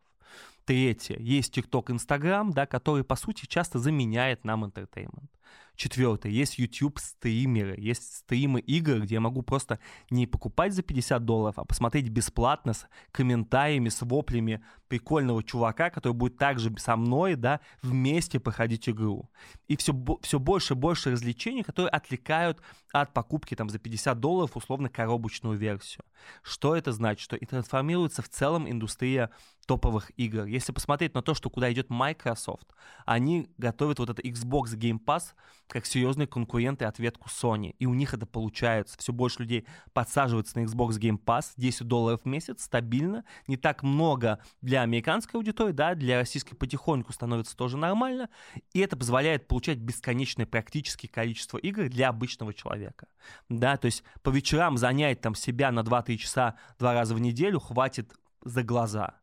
Третье. 0.65 1.15
Есть 1.17 1.57
TikTok, 1.57 1.85
Instagram, 1.91 2.51
да, 2.51 2.65
который, 2.65 3.05
по 3.05 3.15
сути, 3.15 3.45
часто 3.45 3.79
заменяет 3.79 4.43
нам 4.43 4.65
entertainment. 4.65 5.29
Четвертое. 5.77 6.31
Есть 6.31 6.57
YouTube 6.57 6.97
стримеры. 6.97 7.75
Есть 7.77 8.17
стримы 8.17 8.59
игр, 8.61 8.99
где 8.99 9.15
я 9.15 9.21
могу 9.21 9.43
просто 9.43 9.79
не 10.09 10.25
покупать 10.25 10.73
за 10.73 10.81
50 10.81 11.23
долларов, 11.23 11.59
а 11.59 11.65
посмотреть 11.65 12.09
бесплатно 12.09 12.73
с 12.73 12.87
комментариями, 13.11 13.89
с 13.89 14.01
воплями 14.01 14.63
прикольного 14.87 15.43
чувака, 15.43 15.91
который 15.91 16.13
будет 16.13 16.37
также 16.37 16.73
со 16.79 16.95
мной, 16.95 17.35
да, 17.35 17.59
вместе 17.83 18.39
проходить 18.39 18.89
игру. 18.89 19.29
И 19.67 19.77
все, 19.77 19.93
все 20.23 20.39
больше 20.39 20.73
и 20.73 20.77
больше 20.77 21.11
развлечений, 21.11 21.61
которые 21.61 21.91
отвлекают 21.91 22.59
от 22.91 23.13
покупки 23.13 23.55
там 23.55 23.69
за 23.69 23.77
50 23.77 24.19
долларов 24.19 24.57
условно 24.57 24.89
коробочную 24.89 25.57
версию. 25.57 26.03
Что 26.41 26.75
это 26.75 26.91
значит? 26.91 27.21
Что 27.21 27.35
и 27.35 27.45
трансформируется 27.45 28.23
в 28.23 28.29
целом 28.29 28.67
индустрия 28.67 29.29
топовых 29.67 30.11
игр. 30.17 30.45
Если 30.45 30.71
посмотреть 30.71 31.13
на 31.13 31.21
то, 31.21 31.33
что 31.35 31.49
куда 31.49 31.71
идет 31.71 31.89
Microsoft, 31.89 32.67
они 33.05 33.49
готовят 33.57 33.99
вот 33.99 34.09
это 34.09 34.21
Xbox 34.21 34.75
Game 34.75 34.99
Pass 35.03 35.33
как 35.67 35.85
серьезные 35.85 36.27
конкуренты 36.27 36.85
ответку 36.85 37.27
Sony. 37.29 37.75
И 37.77 37.85
у 37.85 37.93
них 37.93 38.13
это 38.13 38.25
получается. 38.25 38.97
Все 38.97 39.11
больше 39.11 39.41
людей 39.41 39.67
подсаживаются 39.93 40.57
на 40.57 40.63
Xbox 40.63 40.91
Game 40.91 41.21
Pass. 41.23 41.51
10 41.57 41.85
долларов 41.85 42.21
в 42.23 42.25
месяц, 42.25 42.63
стабильно. 42.63 43.25
Не 43.47 43.57
так 43.57 43.83
много 43.83 44.39
для 44.61 44.81
американской 44.81 45.37
аудитории, 45.37 45.73
да, 45.73 45.93
для 45.93 46.17
российской 46.17 46.55
потихоньку 46.55 47.11
становится 47.11 47.55
тоже 47.57 47.77
нормально. 47.77 48.29
И 48.73 48.79
это 48.79 48.95
позволяет 48.95 49.47
получать 49.47 49.77
бесконечное 49.77 50.45
практически 50.45 51.07
количество 51.07 51.57
игр 51.57 51.89
для 51.89 52.07
обычного 52.07 52.53
человека. 52.53 53.07
Да, 53.49 53.75
то 53.75 53.87
есть 53.87 54.03
по 54.23 54.29
вечерам 54.29 54.77
занять 54.77 55.19
там 55.19 55.35
себя 55.35 55.71
на 55.71 55.81
2-3 55.81 56.15
часа 56.15 56.55
два 56.79 56.93
раза 56.93 57.13
в 57.13 57.19
неделю 57.19 57.59
хватит 57.59 58.13
за 58.41 58.63
глаза. 58.63 59.15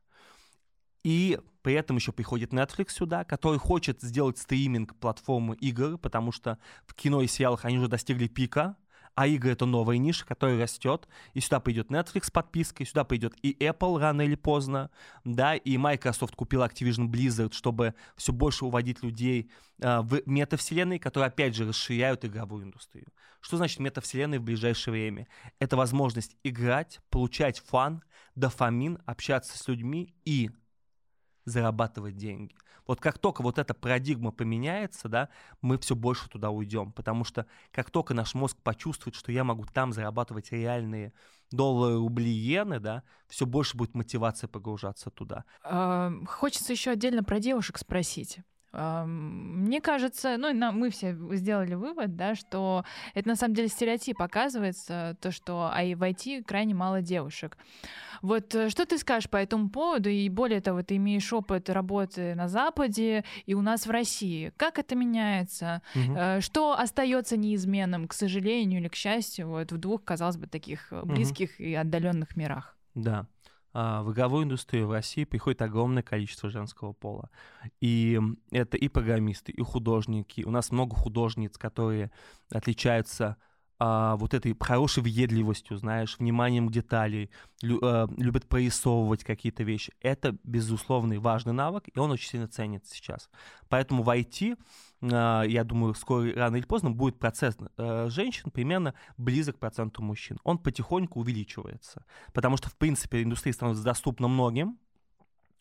И 1.05 1.39
при 1.63 1.75
этом 1.75 1.97
еще 1.97 2.13
приходит 2.13 2.53
Netflix 2.53 2.91
сюда, 2.91 3.25
который 3.25 3.59
хочет 3.59 4.03
сделать 4.03 4.39
стриминг 4.39 4.97
платформы 4.97 5.55
игр, 5.57 5.99
потому 5.99 6.33
что 6.33 6.59
в 6.87 6.95
кино 6.95 7.23
и 7.23 7.27
сериалах 7.27 7.65
они 7.65 7.79
уже 7.79 7.89
достигли 7.89 8.27
пика, 8.27 8.77
а 9.15 9.27
игры 9.27 9.53
это 9.53 9.65
новая 9.65 9.97
ниша, 9.99 10.27
которая 10.27 10.61
растет, 10.61 11.09
и 11.35 11.41
сюда 11.41 11.61
придет 11.61 11.91
Netflix 11.91 12.25
с 12.25 12.31
подпиской, 12.31 12.85
сюда 12.85 13.05
придет 13.05 13.35
и 13.43 13.53
Apple 13.65 13.99
рано 13.99 14.23
или 14.23 14.35
поздно, 14.35 14.91
да, 15.25 15.55
и 15.55 15.77
Microsoft 15.77 16.35
купил 16.35 16.63
Activision 16.63 17.07
Blizzard, 17.07 17.53
чтобы 17.53 17.95
все 18.17 18.33
больше 18.33 18.65
уводить 18.65 19.03
людей 19.03 19.51
э, 19.81 20.01
в 20.01 20.23
метавселенные, 20.27 20.99
которые 20.99 21.29
опять 21.29 21.55
же 21.55 21.69
расширяют 21.69 22.25
игровую 22.25 22.65
индустрию. 22.65 23.07
Что 23.41 23.57
значит 23.57 23.79
метавселенные 23.79 24.41
в 24.41 24.45
ближайшее 24.45 24.93
время? 24.93 25.29
Это 25.61 25.77
возможность 25.77 26.37
играть, 26.43 27.01
получать 27.11 27.61
фан, 27.61 28.03
дофамин, 28.35 28.99
общаться 29.07 29.57
с 29.57 29.69
людьми 29.69 30.15
и 30.25 30.51
зарабатывать 31.45 32.17
деньги. 32.17 32.55
Вот 32.87 33.01
как 33.01 33.19
только 33.19 33.43
вот 33.43 33.59
эта 33.59 33.73
парадигма 33.73 34.31
поменяется, 34.31 35.09
да, 35.09 35.29
мы 35.63 35.79
все 35.79 35.95
больше 35.95 36.29
туда 36.29 36.51
уйдем, 36.51 36.93
потому 36.93 37.25
что 37.25 37.47
как 37.73 37.91
только 37.91 38.13
наш 38.13 38.35
мозг 38.35 38.59
почувствует, 38.63 39.15
что 39.15 39.33
я 39.33 39.43
могу 39.45 39.65
там 39.65 39.93
зарабатывать 39.93 40.53
реальные 40.53 41.13
доллары, 41.51 41.97
рубли, 41.97 42.31
иены, 42.31 42.81
да, 42.81 43.03
все 43.29 43.47
больше 43.47 43.77
будет 43.77 43.95
мотивация 43.95 44.49
погружаться 44.49 45.11
туда. 45.11 45.45
Хочется 46.27 46.73
еще 46.73 46.91
отдельно 46.91 47.25
про 47.25 47.41
девушек 47.41 47.79
спросить. 47.79 48.41
Мне 48.75 49.81
кажется, 49.81 50.37
ну, 50.37 50.53
мы 50.73 50.91
все 50.91 51.17
сделали 51.33 51.75
вывод, 51.75 52.17
да, 52.17 52.35
что 52.35 52.85
это 53.15 53.29
на 53.29 53.37
самом 53.37 53.55
деле 53.55 53.69
стереотип 53.69 54.21
оказывается, 54.21 55.17
то, 55.21 55.31
что 55.31 55.71
а 55.73 55.83
и 55.83 55.95
в 55.95 56.03
IT 56.03 56.45
крайне 56.45 56.75
мало 56.75 57.01
девушек. 57.01 57.57
Вот 58.23 58.55
э, 58.55 58.71
что 58.71 58.87
ты 58.87 58.97
скажешь 58.99 59.29
по 59.29 59.37
этому 59.37 59.69
поводу? 59.69 60.09
И 60.09 60.29
более 60.29 60.61
того, 60.61 60.83
ты 60.83 60.97
имеешь 60.97 61.31
опыт 61.33 61.69
работы 61.69 62.35
на 62.35 62.49
Западе 62.49 63.25
и 63.45 63.55
у 63.55 63.61
нас 63.61 63.87
в 63.87 63.91
России. 63.91 64.51
Как 64.57 64.79
это 64.79 64.97
меняется? 64.97 65.83
Э, 65.95 66.41
Что 66.41 66.73
остается 66.73 67.37
неизменным, 67.37 68.09
к 68.09 68.15
сожалению 68.15 68.81
или 68.81 68.89
к 68.89 68.95
счастью, 68.95 69.49
вот 69.49 69.73
в 69.73 69.77
двух, 69.77 70.05
казалось 70.05 70.39
бы, 70.39 70.47
таких 70.47 70.91
э, 70.91 71.03
близких 71.05 71.61
и 71.61 71.75
отдаленных 71.75 72.35
мирах? 72.37 72.77
Да. 72.95 73.27
А, 73.75 74.03
В 74.05 74.13
игровую 74.13 74.45
индустрию 74.45 74.87
в 74.87 74.93
России 74.93 75.25
приходит 75.25 75.61
огромное 75.61 76.03
количество 76.03 76.49
женского 76.49 76.93
пола. 76.93 77.29
И 77.81 78.21
это 78.53 78.77
и 78.77 78.89
программисты, 78.89 79.51
и 79.51 79.61
художники. 79.63 80.45
У 80.45 80.51
нас 80.51 80.71
много 80.71 80.95
художниц, 80.95 81.59
которые 81.59 82.13
отличаются 82.51 83.37
а, 83.81 84.15
вот 84.17 84.33
этой 84.33 84.57
хорошей 84.59 85.03
въедливостью, 85.03 85.77
знаешь, 85.77 86.19
вниманием 86.21 86.69
к 86.69 86.73
деталей, 86.73 87.31
лю- 87.63 87.81
а, 87.83 88.09
любят 88.17 88.47
прорисовывать 88.47 89.25
какие-то 89.25 89.65
вещи. 89.65 89.93
Это, 90.01 90.37
безусловный 90.45 91.19
важный 91.19 91.53
навык, 91.53 91.89
и 91.93 91.99
он 91.99 92.13
очень 92.13 92.29
сильно 92.29 92.47
ценится 92.47 92.95
сейчас. 92.95 93.29
Поэтому 93.69 94.05
в 94.05 94.11
IT, 94.11 94.57
я 95.11 95.65
думаю, 95.65 95.95
скоро, 95.95 96.33
рано 96.35 96.57
или 96.57 96.65
поздно 96.65 96.91
будет 96.91 97.19
процесс 97.19 97.57
э, 97.77 98.09
женщин 98.09 98.51
примерно 98.51 98.95
близок 99.17 99.57
к 99.57 99.59
проценту 99.59 100.03
мужчин. 100.03 100.39
Он 100.45 100.59
потихоньку 100.59 101.21
увеличивается, 101.21 102.05
потому 102.33 102.57
что, 102.57 102.71
в 102.71 102.77
принципе, 102.77 103.23
индустрия 103.23 103.53
становится 103.53 103.85
доступна 103.85 104.29
многим, 104.29 104.79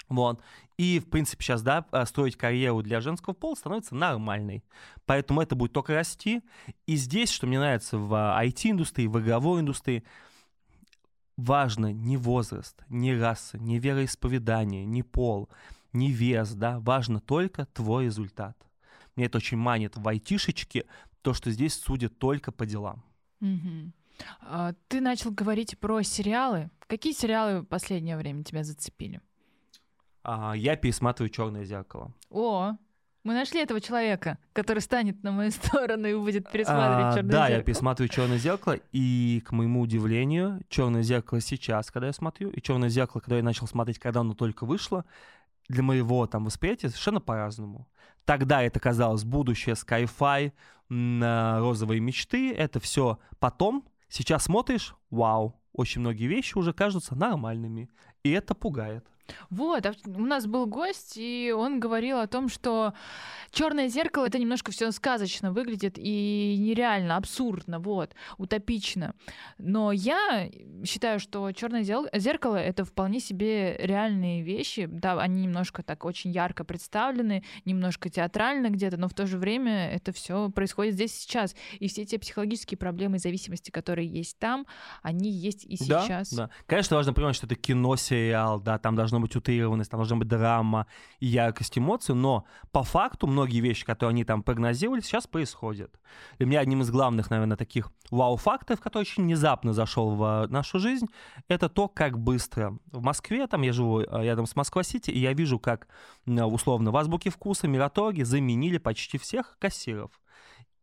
вот. 0.10 0.41
И, 0.77 0.99
в 0.99 1.10
принципе, 1.10 1.43
сейчас, 1.43 1.62
да, 1.62 1.86
а, 1.91 2.06
строить 2.06 2.38
карьеру 2.38 2.84
для 2.84 3.01
женского 3.01 3.34
пола 3.34 3.56
становится 3.56 3.95
нормальной. 3.95 4.63
Поэтому 5.05 5.41
это 5.41 5.55
будет 5.55 5.74
только 5.74 5.93
расти. 5.93 6.41
И 6.86 6.95
здесь, 6.95 7.32
что 7.32 7.47
мне 7.47 7.59
нравится 7.59 7.97
в 7.97 8.13
IT-индустрии, 8.13 9.07
в 9.07 9.20
игровой 9.20 9.61
индустрии, 9.61 10.03
важно 11.38 11.91
не 11.91 12.18
возраст, 12.18 12.84
не 12.89 13.15
раса, 13.15 13.57
не 13.57 13.80
вероисповедание, 13.80 14.86
не 14.86 15.03
пол, 15.03 15.49
не 15.93 16.11
вес, 16.11 16.53
да, 16.53 16.80
важно 16.80 17.20
только 17.20 17.65
твой 17.68 18.05
результат. 18.05 18.57
Мне 19.16 19.26
это 19.26 19.38
очень 19.38 19.57
манит 19.57 19.95
в 19.97 20.07
айтишечке, 20.07 20.86
то, 21.22 21.34
что 21.34 21.51
здесь 21.51 21.74
судят 21.76 22.18
только 22.18 22.51
по 22.51 22.66
делам. 22.66 23.03
Мгм. 23.39 23.93
А, 24.41 24.74
Ты 24.88 25.01
начал 25.01 25.32
говорить 25.32 25.78
про 25.80 26.01
сериалы. 26.03 26.70
Какие 26.88 27.14
сериалы 27.14 27.61
в 27.61 27.66
последнее 27.66 28.18
время 28.18 28.43
тебя 28.43 28.64
зацепили? 28.64 29.22
А, 30.24 30.53
я 30.55 30.76
пересматриваю 30.76 31.30
черное 31.30 31.64
зеркало. 31.66 32.14
О, 32.30 32.74
мы 33.24 33.34
нашли 33.34 33.61
этого 33.61 33.82
человека, 33.82 34.38
который 34.53 34.80
станет 34.80 35.22
на 35.24 35.32
мою 35.32 35.51
сторону 35.51 36.07
и 36.07 36.16
будет 36.16 36.49
пересматривать 36.51 37.05
А, 37.05 37.16
черное 37.16 37.32
Да, 37.32 37.43
я 37.43 37.47
зеркало. 37.55 37.64
пересматриваю 37.66 38.09
черное 38.09 38.38
зеркало, 38.38 38.80
и 38.91 39.41
к 39.45 39.51
моему 39.51 39.82
удивлению, 39.82 40.61
черное 40.70 41.03
зеркало 41.03 41.41
сейчас, 41.41 41.91
когда 41.91 42.07
я 42.07 42.14
смотрю, 42.14 42.49
и 42.49 42.61
черное 42.61 42.89
зеркало, 42.89 43.22
когда 43.22 43.38
я 43.38 43.43
начал 43.43 43.68
смотреть, 43.68 43.99
когда 43.99 44.22
оно 44.22 44.34
только 44.34 44.66
вышло, 44.66 45.05
для 45.70 45.84
моего 45.84 46.26
там 46.28 46.45
восприятия 46.45 46.89
совершенно 46.89 47.22
по-разному. 47.22 47.88
Тогда 48.26 48.61
это 48.61 48.80
казалось 48.80 49.24
будущее, 49.24 49.76
Sky-Fi, 49.76 50.53
розовые 50.89 51.99
мечты, 51.99 52.53
это 52.53 52.80
все 52.80 53.19
потом. 53.39 53.86
Сейчас 54.07 54.43
смотришь, 54.43 54.95
вау, 55.09 55.59
очень 55.74 56.01
многие 56.01 56.28
вещи 56.28 56.57
уже 56.57 56.71
кажутся 56.74 57.15
нормальными, 57.15 57.89
и 58.24 58.32
это 58.32 58.53
пугает. 58.53 59.05
Вот, 59.49 59.86
а 59.86 59.93
у 60.05 60.26
нас 60.26 60.45
был 60.45 60.65
гость, 60.65 61.13
и 61.15 61.53
он 61.55 61.80
говорил 61.80 62.19
о 62.19 62.28
том, 62.28 62.49
что 62.49 62.93
черное 63.51 63.88
зеркало 63.88 64.26
это 64.26 64.39
немножко 64.39 64.71
все 64.71 64.91
сказочно 64.91 65.51
выглядит 65.51 65.95
и 65.97 66.57
нереально, 66.59 67.17
абсурдно, 67.17 67.80
вот, 67.80 68.13
утопично. 68.38 69.15
Но 69.57 69.91
я 69.91 70.49
считаю, 70.86 71.19
что 71.19 71.51
черное 71.51 71.84
зеркало 71.84 72.57
это 72.57 72.84
вполне 72.86 73.19
себе 73.19 73.78
реальные 73.78 74.41
вещи. 74.41 74.88
Да, 74.91 75.19
они 75.19 75.43
немножко 75.43 75.84
так 75.84 76.05
очень 76.05 76.32
ярко 76.32 76.63
представлены, 76.63 77.43
немножко 77.65 78.09
театрально 78.09 78.69
где-то, 78.69 78.97
но 78.97 79.07
в 79.07 79.13
то 79.13 79.26
же 79.26 79.38
время 79.38 79.89
это 79.91 80.11
все 80.11 80.49
происходит 80.49 80.95
здесь 80.95 81.13
сейчас. 81.13 81.55
И 81.80 81.88
все 81.88 82.05
те 82.05 82.19
психологические 82.19 82.78
проблемы 82.78 83.17
и 83.17 83.19
зависимости, 83.19 83.71
которые 83.71 84.07
есть 84.07 84.38
там, 84.39 84.65
они 85.01 85.32
есть 85.32 85.65
и 85.65 85.78
сейчас. 85.78 86.32
Да, 86.34 86.47
да. 86.47 86.49
Конечно, 86.65 86.97
важно 86.97 87.13
понимать, 87.13 87.36
что 87.36 87.45
это 87.45 87.55
кино, 87.55 87.95
сериал, 87.95 88.59
да, 88.59 88.78
там 88.80 88.95
должно 88.95 89.12
быть 89.20 89.36
утрированность, 89.36 89.91
там 89.91 89.99
должна 89.99 90.18
быть 90.18 90.28
драма 90.28 90.88
и 91.20 91.28
яркость 91.28 91.78
эмоций, 91.78 92.16
но 92.16 92.45
по 92.72 92.84
факту 92.84 93.28
многие 93.28 93.59
вещи, 93.59 93.86
которые 93.86 94.11
они 94.11 94.24
там 94.24 94.43
прогнозировали, 94.43 95.01
сейчас 95.01 95.28
происходят. 95.28 95.99
Для 96.38 96.47
меня 96.47 96.59
одним 96.59 96.82
из 96.82 96.91
главных, 96.91 97.30
наверное, 97.30 97.57
таких 97.57 97.91
вау-фактов, 98.11 98.80
который 98.80 99.03
очень 99.03 99.24
внезапно 99.24 99.74
зашел 99.74 100.16
в 100.16 100.47
нашу 100.49 100.80
жизнь, 100.80 101.07
это 101.47 101.70
то, 101.70 101.88
как 101.88 102.18
быстро 102.18 102.78
в 102.91 103.01
Москве, 103.01 103.47
там 103.47 103.61
я 103.61 103.74
живу 103.74 104.01
э, 104.01 104.24
рядом 104.24 104.45
с 104.45 104.55
Москва-Сити, 104.55 105.11
и 105.11 105.20
я 105.20 105.34
вижу, 105.34 105.59
как 105.59 105.88
условно 106.26 106.91
в 106.91 106.97
Азбуке 106.97 107.30
вкуса, 107.30 107.68
Мираторге 107.68 108.26
заменили 108.26 108.78
почти 108.78 109.18
всех 109.18 109.57
кассиров 109.59 110.11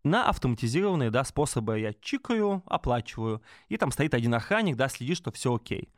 на 0.05 0.29
автоматизированные 0.29 1.11
да, 1.11 1.25
способы. 1.25 1.79
Я 1.79 1.93
чикаю, 1.93 2.63
оплачиваю, 2.67 3.43
и 3.69 3.77
там 3.77 3.91
стоит 3.91 4.15
один 4.15 4.35
охранник, 4.35 4.77
да, 4.77 4.89
следит, 4.89 5.17
что 5.17 5.31
все 5.31 5.55
окей 5.55 5.91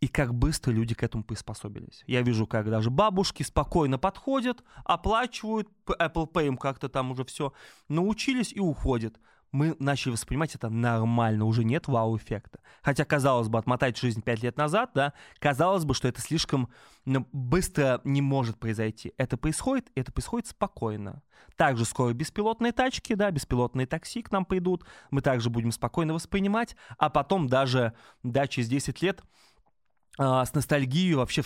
и 0.00 0.08
как 0.08 0.34
быстро 0.34 0.72
люди 0.72 0.94
к 0.94 1.02
этому 1.02 1.24
приспособились. 1.24 2.02
Я 2.06 2.22
вижу, 2.22 2.46
как 2.46 2.68
даже 2.68 2.90
бабушки 2.90 3.42
спокойно 3.42 3.98
подходят, 3.98 4.62
оплачивают, 4.84 5.68
Apple 5.86 6.30
Pay 6.30 6.48
им 6.48 6.56
как-то 6.58 6.88
там 6.88 7.10
уже 7.10 7.24
все 7.24 7.52
научились 7.88 8.52
и 8.52 8.60
уходят. 8.60 9.18
Мы 9.52 9.74
начали 9.78 10.12
воспринимать 10.12 10.54
это 10.54 10.68
нормально, 10.68 11.46
уже 11.46 11.64
нет 11.64 11.88
вау-эффекта. 11.88 12.58
Хотя, 12.82 13.04
казалось 13.04 13.48
бы, 13.48 13.58
отмотать 13.58 13.96
жизнь 13.96 14.20
пять 14.20 14.42
лет 14.42 14.58
назад, 14.58 14.90
да, 14.94 15.14
казалось 15.38 15.84
бы, 15.84 15.94
что 15.94 16.08
это 16.08 16.20
слишком 16.20 16.68
ну, 17.06 17.26
быстро 17.32 18.02
не 18.04 18.20
может 18.20 18.58
произойти. 18.58 19.14
Это 19.16 19.38
происходит, 19.38 19.88
и 19.94 20.00
это 20.00 20.12
происходит 20.12 20.48
спокойно. 20.48 21.22
Также 21.56 21.86
скоро 21.86 22.12
беспилотные 22.12 22.72
тачки, 22.72 23.14
да, 23.14 23.30
беспилотные 23.30 23.86
такси 23.86 24.20
к 24.20 24.30
нам 24.30 24.44
придут, 24.44 24.84
мы 25.10 25.22
также 25.22 25.48
будем 25.48 25.72
спокойно 25.72 26.12
воспринимать, 26.12 26.76
а 26.98 27.08
потом 27.08 27.46
даже, 27.46 27.94
да, 28.22 28.46
через 28.48 28.68
10 28.68 29.00
лет 29.00 29.22
а, 30.18 30.44
с 30.44 30.54
ностальгией 30.54 31.14
вообще 31.14 31.42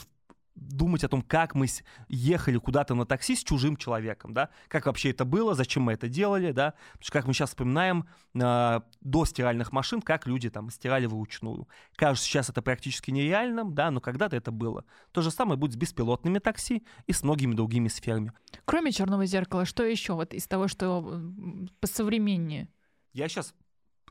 думать 0.54 1.04
о 1.04 1.08
том, 1.08 1.22
как 1.22 1.54
мы 1.54 1.66
ехали 2.08 2.58
куда-то 2.58 2.94
на 2.94 3.06
такси 3.06 3.34
с 3.34 3.42
чужим 3.42 3.76
человеком, 3.76 4.34
да, 4.34 4.50
как 4.68 4.86
вообще 4.86 5.10
это 5.10 5.24
было, 5.24 5.54
зачем 5.54 5.84
мы 5.84 5.94
это 5.94 6.08
делали, 6.08 6.52
да, 6.52 6.74
потому 6.92 7.02
что 7.02 7.12
как 7.12 7.26
мы 7.26 7.32
сейчас 7.32 7.50
вспоминаем 7.50 8.06
э, 8.34 8.80
до 9.00 9.24
стиральных 9.24 9.72
машин, 9.72 10.02
как 10.02 10.26
люди 10.26 10.50
там 10.50 10.70
стирали 10.70 11.06
вручную. 11.06 11.68
Кажется, 11.96 12.28
сейчас 12.28 12.50
это 12.50 12.62
практически 12.62 13.10
нереальным, 13.10 13.74
да, 13.74 13.90
но 13.90 14.00
когда-то 14.00 14.36
это 14.36 14.50
было. 14.50 14.84
То 15.12 15.22
же 15.22 15.30
самое 15.30 15.58
будет 15.58 15.72
с 15.72 15.76
беспилотными 15.76 16.38
такси 16.38 16.84
и 17.06 17.12
с 17.12 17.22
многими 17.22 17.54
другими 17.54 17.88
сферами. 17.88 18.32
Кроме 18.64 18.92
черного 18.92 19.26
зеркала, 19.26 19.64
что 19.64 19.82
еще 19.84 20.12
вот 20.14 20.34
из 20.34 20.46
того, 20.46 20.68
что 20.68 21.22
посовременнее? 21.80 22.68
Я 23.12 23.28
сейчас 23.28 23.54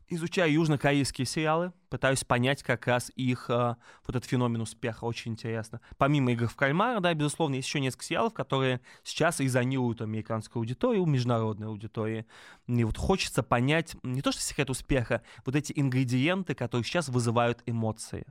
изучаю 0.10 0.52
южнокорейские 0.52 1.26
сериалы, 1.26 1.72
пытаюсь 1.90 2.24
понять 2.24 2.64
как 2.64 2.88
раз 2.88 3.12
их 3.16 3.50
э, 3.50 3.76
вот 4.06 4.16
этот 4.16 4.26
феномен 4.26 4.62
успеха, 4.62 5.06
очень 5.06 5.32
интересно. 5.34 5.82
Помимо 5.98 6.32
игр 6.32 6.48
в 6.48 6.56
кальмара, 6.56 7.00
да, 7.00 7.14
безусловно, 7.14 7.56
есть 7.56 7.68
еще 7.68 7.80
несколько 7.80 8.06
сериалов, 8.06 8.34
которые 8.34 8.82
сейчас 9.04 9.40
резонируют 9.40 10.02
американскую 10.02 10.62
аудиторию, 10.62 11.06
международной 11.06 11.68
аудитории. 11.68 12.26
И 12.68 12.84
вот 12.84 12.98
хочется 12.98 13.44
понять 13.44 13.96
не 14.04 14.22
то, 14.22 14.32
что 14.32 14.42
секрет 14.42 14.70
успеха, 14.70 15.22
вот 15.46 15.56
эти 15.56 15.74
ингредиенты, 15.76 16.56
которые 16.56 16.84
сейчас 16.84 17.10
вызывают 17.10 17.62
эмоции. 17.66 18.26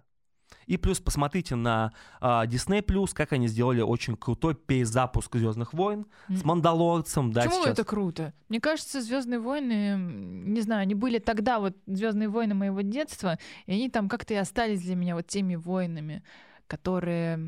И 0.67 0.77
плюс 0.77 1.01
посмотрите 1.01 1.55
на 1.55 1.93
uh, 2.21 2.47
Disney 2.47 2.85
Plus, 2.85 3.11
как 3.15 3.33
они 3.33 3.49
сделали 3.49 3.81
очень 3.81 4.17
крутой 4.17 4.55
перезапуск 4.55 5.37
Звездных 5.37 5.73
войн 5.73 6.07
mm. 6.29 6.37
с 6.37 6.45
Мандалорцем. 6.45 7.33
Да, 7.33 7.43
Почему 7.43 7.63
сейчас... 7.63 7.73
это 7.73 7.85
круто? 7.85 8.35
Мне 8.49 8.61
кажется, 8.61 9.01
Звездные 9.01 9.41
войны, 9.41 9.97
не 9.97 10.61
знаю, 10.61 10.83
они 10.83 10.95
были 10.95 11.19
тогда 11.19 11.59
вот 11.59 11.77
Звездные 11.87 12.29
войны 12.29 12.55
моего 12.55 12.81
детства, 12.83 13.39
и 13.67 13.73
они 13.73 13.89
там 13.89 14.09
как-то 14.09 14.35
и 14.35 14.37
остались 14.37 14.83
для 14.83 14.95
меня 14.95 15.15
вот 15.15 15.27
теми 15.27 15.57
войнами 15.57 16.23
которые 16.69 17.41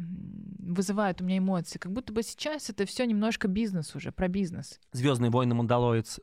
вызывают 0.59 1.21
у 1.21 1.25
меня 1.25 1.39
эмоции. 1.39 1.79
Как 1.79 1.93
будто 1.93 2.13
бы 2.13 2.23
сейчас 2.23 2.71
это 2.71 2.87
все 2.87 3.05
немножко 3.05 3.47
бизнес 3.47 3.95
уже, 3.95 4.11
про 4.11 4.29
бизнес. 4.29 4.81
Звездные 4.93 5.31
войны 5.31 5.55
Мандалорец 5.55 6.21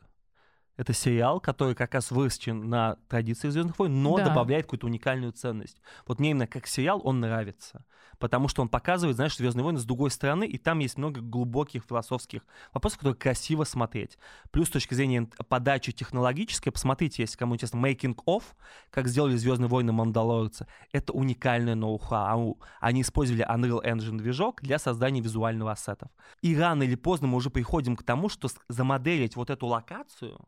это 0.78 0.92
сериал, 0.92 1.40
который 1.40 1.74
как 1.74 1.92
раз 1.92 2.12
выращен 2.12 2.70
на 2.70 2.96
традиции 3.08 3.48
Звездных 3.48 3.78
войн, 3.80 4.00
но 4.00 4.16
да. 4.16 4.26
добавляет 4.26 4.66
какую-то 4.66 4.86
уникальную 4.86 5.32
ценность. 5.32 5.82
Вот 6.06 6.20
мне 6.20 6.30
именно 6.30 6.46
как 6.46 6.68
сериал 6.68 7.00
он 7.04 7.18
нравится, 7.18 7.84
потому 8.20 8.46
что 8.46 8.62
он 8.62 8.68
показывает, 8.68 9.16
знаешь, 9.16 9.36
Звездные 9.36 9.64
войны 9.64 9.80
с 9.80 9.84
другой 9.84 10.12
стороны, 10.12 10.46
и 10.46 10.56
там 10.56 10.78
есть 10.78 10.96
много 10.96 11.20
глубоких 11.20 11.82
философских 11.84 12.46
вопросов, 12.72 13.00
которые 13.00 13.18
красиво 13.18 13.64
смотреть. 13.64 14.18
Плюс 14.52 14.68
с 14.68 14.70
точки 14.70 14.94
зрения 14.94 15.28
подачи 15.48 15.90
технологической, 15.90 16.70
посмотрите, 16.70 17.22
если 17.22 17.36
кому 17.36 17.56
интересно, 17.56 17.78
Making 17.78 18.14
of, 18.26 18.44
как 18.90 19.08
сделали 19.08 19.34
Звездные 19.34 19.68
войны 19.68 19.90
Мандалорца, 19.90 20.68
это 20.92 21.12
уникальное 21.12 21.74
ноу-хау. 21.74 22.60
Они 22.80 23.02
использовали 23.02 23.44
Unreal 23.44 23.84
Engine 23.84 24.16
движок 24.16 24.62
для 24.62 24.78
создания 24.78 25.20
визуального 25.20 25.72
ассетов. 25.72 26.08
И 26.40 26.56
рано 26.56 26.84
или 26.84 26.94
поздно 26.94 27.26
мы 27.26 27.36
уже 27.36 27.50
приходим 27.50 27.96
к 27.96 28.04
тому, 28.04 28.28
что 28.28 28.48
замоделить 28.68 29.34
вот 29.34 29.50
эту 29.50 29.66
локацию, 29.66 30.38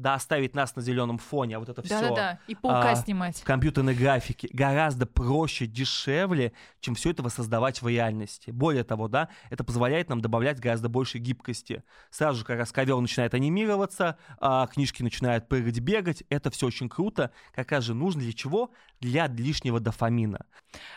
да, 0.00 0.14
оставить 0.14 0.54
нас 0.54 0.74
на 0.76 0.82
зеленом 0.82 1.18
фоне, 1.18 1.56
а 1.56 1.58
вот 1.58 1.68
это 1.68 1.82
все. 1.82 2.00
Да-да-да, 2.00 2.38
и 2.46 2.54
паука 2.54 2.92
а, 2.92 2.96
снимать. 2.96 3.38
В 3.38 3.44
компьютерной 3.44 3.94
графике 3.94 4.48
гораздо 4.52 5.06
проще, 5.06 5.66
дешевле, 5.66 6.52
чем 6.80 6.94
все 6.94 7.10
это 7.10 7.22
воссоздавать 7.22 7.82
в 7.82 7.88
реальности. 7.88 8.50
Более 8.50 8.82
того, 8.82 9.08
да, 9.08 9.28
это 9.50 9.62
позволяет 9.62 10.08
нам 10.08 10.20
добавлять 10.20 10.58
гораздо 10.58 10.88
больше 10.88 11.18
гибкости. 11.18 11.84
Сразу 12.10 12.40
же, 12.40 12.44
как 12.44 12.58
раз 12.58 12.72
ковер 12.72 12.98
начинает 12.98 13.34
анимироваться, 13.34 14.16
а 14.38 14.66
книжки 14.66 15.02
начинают 15.02 15.48
прыгать, 15.48 15.78
бегать. 15.80 16.24
Это 16.30 16.50
все 16.50 16.66
очень 16.66 16.88
круто. 16.88 17.30
Как 17.54 17.70
раз 17.70 17.84
же 17.84 17.94
нужно 17.94 18.22
для 18.22 18.32
чего? 18.32 18.72
Для 19.00 19.26
лишнего 19.26 19.80
дофамина. 19.80 20.46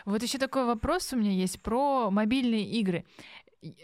Вот 0.06 0.22
еще 0.22 0.38
такой 0.38 0.64
вопрос 0.64 1.12
у 1.12 1.16
меня 1.16 1.30
есть 1.30 1.60
про 1.62 2.10
мобильные 2.10 2.64
игры 2.64 3.04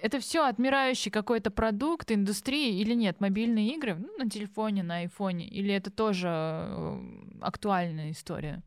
это 0.02 0.20
все 0.20 0.46
отмирающий 0.46 1.10
какой-то 1.10 1.50
продукт 1.50 2.10
индустрии 2.10 2.80
или 2.80 2.94
нет? 2.94 3.20
Мобильные 3.20 3.74
игры 3.74 3.96
ну, 3.96 4.16
на 4.18 4.28
телефоне, 4.28 4.82
на 4.82 4.98
айфоне? 4.98 5.48
Или 5.48 5.72
это 5.74 5.90
тоже 5.90 6.28
э, 6.28 7.00
актуальная 7.40 8.10
история? 8.10 8.62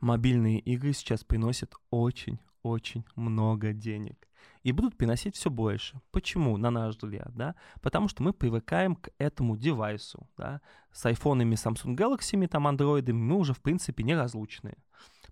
Мобильные 0.00 0.60
игры 0.60 0.92
сейчас 0.92 1.24
приносят 1.24 1.74
очень-очень 1.90 3.04
много 3.16 3.72
денег. 3.72 4.28
И 4.62 4.72
будут 4.72 4.96
приносить 4.96 5.36
все 5.36 5.50
больше. 5.50 6.00
Почему, 6.10 6.56
на 6.56 6.70
наш 6.70 6.96
взгляд, 6.96 7.30
да? 7.34 7.54
Потому 7.80 8.08
что 8.08 8.22
мы 8.22 8.32
привыкаем 8.32 8.96
к 8.96 9.10
этому 9.18 9.56
девайсу, 9.56 10.28
да? 10.36 10.60
С 10.92 11.06
айфонами, 11.06 11.54
Samsung 11.54 11.96
Galaxy, 11.96 12.46
там, 12.48 12.66
андроидами 12.66 13.16
мы 13.16 13.36
уже, 13.36 13.54
в 13.54 13.60
принципе, 13.60 14.02
неразлучные. 14.02 14.76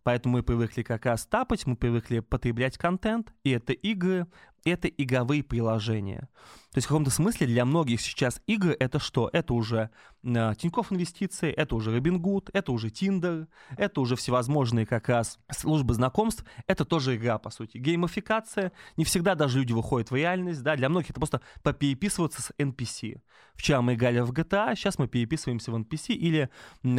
Поэтому 0.03 0.35
мы 0.35 0.43
привыкли 0.45 0.83
как 0.83 1.05
раз 1.05 1.27
тапать, 1.27 1.67
мы 1.67 1.77
привыкли 1.77 2.21
потреблять 2.21 2.79
контент, 2.79 3.35
и 3.43 3.51
это 3.51 3.73
игры, 3.73 4.29
это 4.71 4.89
игровые 4.89 5.43
приложения. 5.43 6.29
То 6.77 6.79
есть 6.79 6.89
в 6.89 6.91
каком-то 6.91 7.11
смысле 7.11 7.47
для 7.47 7.65
многих 7.65 8.03
сейчас 8.03 8.43
игры 8.47 8.77
это 8.79 8.99
что? 8.99 9.31
Это 9.33 9.55
уже 9.55 9.89
э, 10.23 10.53
Тинькофф 10.59 10.93
инвестиции, 10.93 11.51
это 11.51 11.75
уже 11.75 11.97
Robinhood, 11.97 12.51
это 12.53 12.71
уже 12.71 12.89
Tinder, 12.89 13.47
это 13.79 13.99
уже 14.03 14.15
всевозможные 14.15 14.85
как 14.85 15.09
раз 15.09 15.39
службы 15.51 15.95
знакомств. 15.95 16.45
Это 16.67 16.85
тоже 16.85 17.17
игра, 17.17 17.39
по 17.39 17.49
сути. 17.49 17.79
Геймификация. 17.79 18.73
Не 18.99 19.07
всегда 19.07 19.35
даже 19.35 19.59
люди 19.59 19.73
выходят 19.73 20.11
в 20.11 20.15
реальность. 20.15 20.63
Да? 20.63 20.77
Для 20.77 20.91
многих 20.91 21.09
это 21.09 21.19
просто 21.19 21.41
попереписываться 21.63 22.43
с 22.43 22.53
NPC. 22.59 23.23
Вчера 23.55 23.81
мы 23.81 23.95
играли 23.95 24.21
в 24.21 24.31
GTA, 24.33 24.77
сейчас 24.77 24.99
мы 24.99 25.09
переписываемся 25.09 25.73
в 25.73 25.77
NPC 25.77 26.13
или 26.13 26.51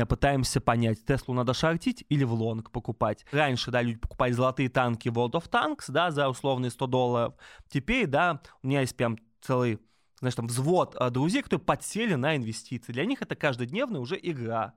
пытаемся 0.05 0.59
понять, 0.59 1.05
Теслу 1.05 1.35
надо 1.35 1.53
шортить 1.53 2.03
или 2.09 2.23
в 2.23 2.33
лонг 2.33 2.71
покупать. 2.71 3.27
Раньше, 3.31 3.69
да, 3.69 3.83
люди 3.83 3.99
покупали 3.99 4.31
золотые 4.31 4.69
танки 4.69 5.09
World 5.09 5.33
of 5.33 5.51
Tanks, 5.51 5.85
да, 5.89 6.09
за 6.09 6.29
условные 6.29 6.71
100 6.71 6.87
долларов. 6.87 7.35
Теперь, 7.69 8.07
да, 8.07 8.41
у 8.63 8.67
меня 8.67 8.81
есть 8.81 8.97
прям 8.97 9.19
целый, 9.47 9.79
знаешь, 10.19 10.35
там 10.35 10.47
взвод 10.47 10.95
а, 10.95 11.09
друзей, 11.09 11.41
которые 11.41 11.65
подсели 11.65 12.15
на 12.15 12.35
инвестиции. 12.35 12.91
Для 12.91 13.05
них 13.05 13.21
это 13.21 13.35
каждодневная 13.35 14.01
уже 14.01 14.19
игра. 14.21 14.73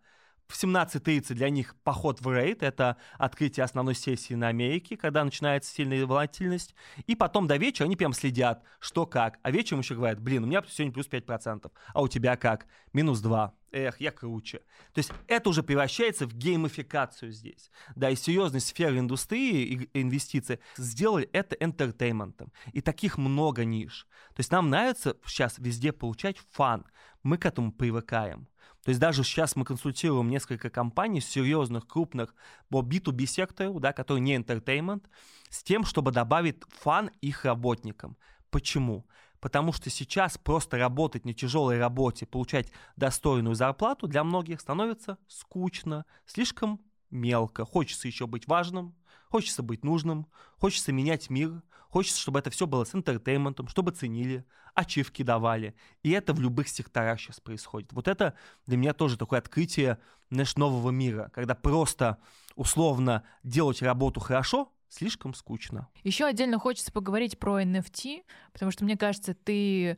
в 0.46 0.62
17.30 0.62 1.34
для 1.34 1.48
них 1.50 1.76
поход 1.84 2.20
в 2.20 2.32
рейд, 2.32 2.62
это 2.62 2.96
открытие 3.18 3.64
основной 3.64 3.94
сессии 3.94 4.34
на 4.34 4.48
Америке, 4.48 4.96
когда 4.96 5.24
начинается 5.24 5.72
сильная 5.72 6.06
волатильность, 6.06 6.74
и 7.06 7.14
потом 7.14 7.46
до 7.46 7.56
вечера 7.56 7.86
они 7.86 7.96
прям 7.96 8.12
следят, 8.12 8.64
что 8.80 9.06
как, 9.06 9.38
а 9.42 9.50
вечером 9.52 9.80
еще 9.80 9.94
говорят, 9.94 10.20
блин, 10.20 10.44
у 10.44 10.46
меня 10.46 10.62
сегодня 10.68 10.92
плюс 10.92 11.08
5%, 11.08 11.70
а 11.94 12.02
у 12.02 12.08
тебя 12.08 12.36
как? 12.36 12.66
Минус 12.92 13.20
2. 13.20 13.54
Эх, 13.72 14.00
я 14.00 14.10
круче. 14.10 14.58
То 14.92 14.98
есть 14.98 15.12
это 15.28 15.48
уже 15.48 15.62
превращается 15.62 16.26
в 16.26 16.34
геймификацию 16.34 17.30
здесь. 17.30 17.70
Да, 17.94 18.10
и 18.10 18.16
серьезные 18.16 18.60
сферы 18.60 18.98
индустрии 18.98 19.88
и 19.92 20.00
инвестиций 20.00 20.58
сделали 20.76 21.28
это 21.32 21.54
энтертейментом. 21.54 22.52
И 22.72 22.80
таких 22.80 23.16
много 23.16 23.64
ниш. 23.64 24.08
То 24.34 24.40
есть 24.40 24.50
нам 24.50 24.70
нравится 24.70 25.16
сейчас 25.24 25.58
везде 25.58 25.92
получать 25.92 26.38
фан. 26.50 26.84
Мы 27.22 27.38
к 27.38 27.46
этому 27.46 27.72
привыкаем. 27.72 28.48
То 28.82 28.88
есть 28.88 29.00
даже 29.00 29.24
сейчас 29.24 29.56
мы 29.56 29.64
консультируем 29.64 30.30
несколько 30.30 30.70
компаний, 30.70 31.20
серьезных, 31.20 31.86
крупных, 31.86 32.34
по 32.70 32.80
B2B 32.80 33.26
сектору, 33.26 33.78
да, 33.78 33.92
который 33.92 34.20
не 34.20 34.36
entertainment, 34.36 35.04
с 35.50 35.62
тем, 35.62 35.84
чтобы 35.84 36.12
добавить 36.12 36.62
фан 36.80 37.10
их 37.20 37.44
работникам. 37.44 38.16
Почему? 38.50 39.06
Потому 39.41 39.72
что 39.72 39.91
сейчас 39.91 40.38
просто 40.38 40.76
работать 40.78 41.24
на 41.24 41.32
тяжелой 41.32 41.78
работе, 41.78 42.26
получать 42.26 42.70
достойную 42.97 43.55
зарплату 43.55 44.07
для 44.07 44.22
многих 44.22 44.61
становится 44.61 45.18
скучно, 45.28 46.05
слишком 46.26 46.80
мелко. 47.11 47.64
Хочется 47.64 48.07
еще 48.07 48.26
быть 48.26 48.47
важным, 48.47 48.95
хочется 49.28 49.62
быть 49.62 49.84
нужным, 49.84 50.26
хочется 50.59 50.93
менять 50.93 51.30
мир, 51.30 51.62
хочется, 51.88 52.20
чтобы 52.20 52.38
это 52.38 52.51
все 52.51 52.66
было 52.66 52.84
с 52.84 52.95
интертейментом, 52.95 53.68
чтобы 53.68 53.93
ценили, 53.93 54.45
ачивки 54.74 55.22
давали. 55.22 55.74
И 56.03 56.11
это 56.11 56.32
в 56.32 56.41
любых 56.41 56.68
секторах 56.68 57.18
сейчас 57.18 57.41
происходит. 57.41 57.93
Вот 57.93 58.09
это 58.09 58.34
для 58.66 58.76
меня 58.76 58.93
тоже 58.93 59.16
такое 59.16 59.38
открытие 59.38 59.99
знаешь, 60.30 60.57
нового 60.57 60.91
мира, 60.91 61.30
когда 61.34 61.55
просто 61.55 62.18
условно 62.55 63.24
делать 63.43 63.82
работу 63.82 64.20
хорошо, 64.20 64.72
слишком 64.91 65.32
скучно. 65.32 65.88
Еще 66.03 66.26
отдельно 66.26 66.59
хочется 66.59 66.93
поговорить 66.93 67.38
про 67.38 67.62
NFT, 67.62 68.24
потому 68.53 68.70
что 68.70 68.84
мне 68.84 68.97
кажется, 68.97 69.34
ты 69.34 69.97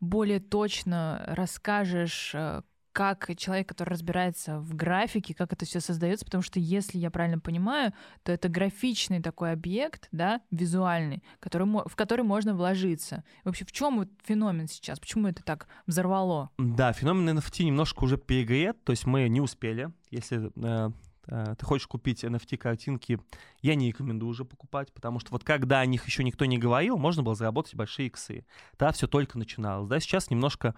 более 0.00 0.40
точно 0.40 1.22
расскажешь, 1.26 2.32
э, 2.34 2.62
как 2.92 3.30
человек, 3.36 3.68
который 3.68 3.90
разбирается 3.90 4.58
в 4.58 4.74
графике, 4.74 5.34
как 5.34 5.52
это 5.52 5.64
все 5.64 5.80
создается, 5.80 6.24
потому 6.24 6.42
что, 6.42 6.58
если 6.58 6.98
я 6.98 7.10
правильно 7.10 7.38
понимаю, 7.38 7.92
то 8.24 8.32
это 8.32 8.48
графичный 8.48 9.22
такой 9.22 9.52
объект, 9.52 10.08
да, 10.12 10.40
визуальный, 10.50 11.22
который, 11.38 11.66
в 11.66 11.94
который 11.94 12.24
можно 12.24 12.54
вложиться. 12.54 13.24
Вообще, 13.44 13.64
в 13.64 13.72
чем 13.72 13.98
вот 13.98 14.08
феномен 14.24 14.66
сейчас? 14.66 14.98
Почему 14.98 15.28
это 15.28 15.42
так 15.44 15.68
взорвало? 15.86 16.50
Да, 16.58 16.92
феномен 16.92 17.38
NFT 17.38 17.64
немножко 17.64 18.04
уже 18.04 18.18
перегрет, 18.18 18.82
то 18.84 18.90
есть 18.90 19.06
мы 19.06 19.28
не 19.28 19.40
успели, 19.40 19.92
если 20.10 20.46
э, 20.46 20.50
э, 20.56 20.90
ты 21.26 21.64
хочешь 21.64 21.86
купить 21.86 22.24
NFT-картинки, 22.24 23.20
я 23.62 23.74
не 23.74 23.88
рекомендую 23.88 24.30
уже 24.30 24.44
покупать, 24.44 24.92
потому 24.92 25.20
что 25.20 25.32
вот 25.32 25.44
когда 25.44 25.80
о 25.80 25.86
них 25.86 26.06
еще 26.06 26.24
никто 26.24 26.44
не 26.44 26.58
говорил, 26.58 26.96
можно 26.96 27.22
было 27.22 27.34
заработать 27.34 27.74
большие 27.74 28.08
иксы. 28.08 28.44
Тогда 28.76 28.92
все 28.92 29.06
только 29.06 29.38
начиналось. 29.38 29.88
Да, 29.88 30.00
сейчас 30.00 30.30
немножко 30.30 30.74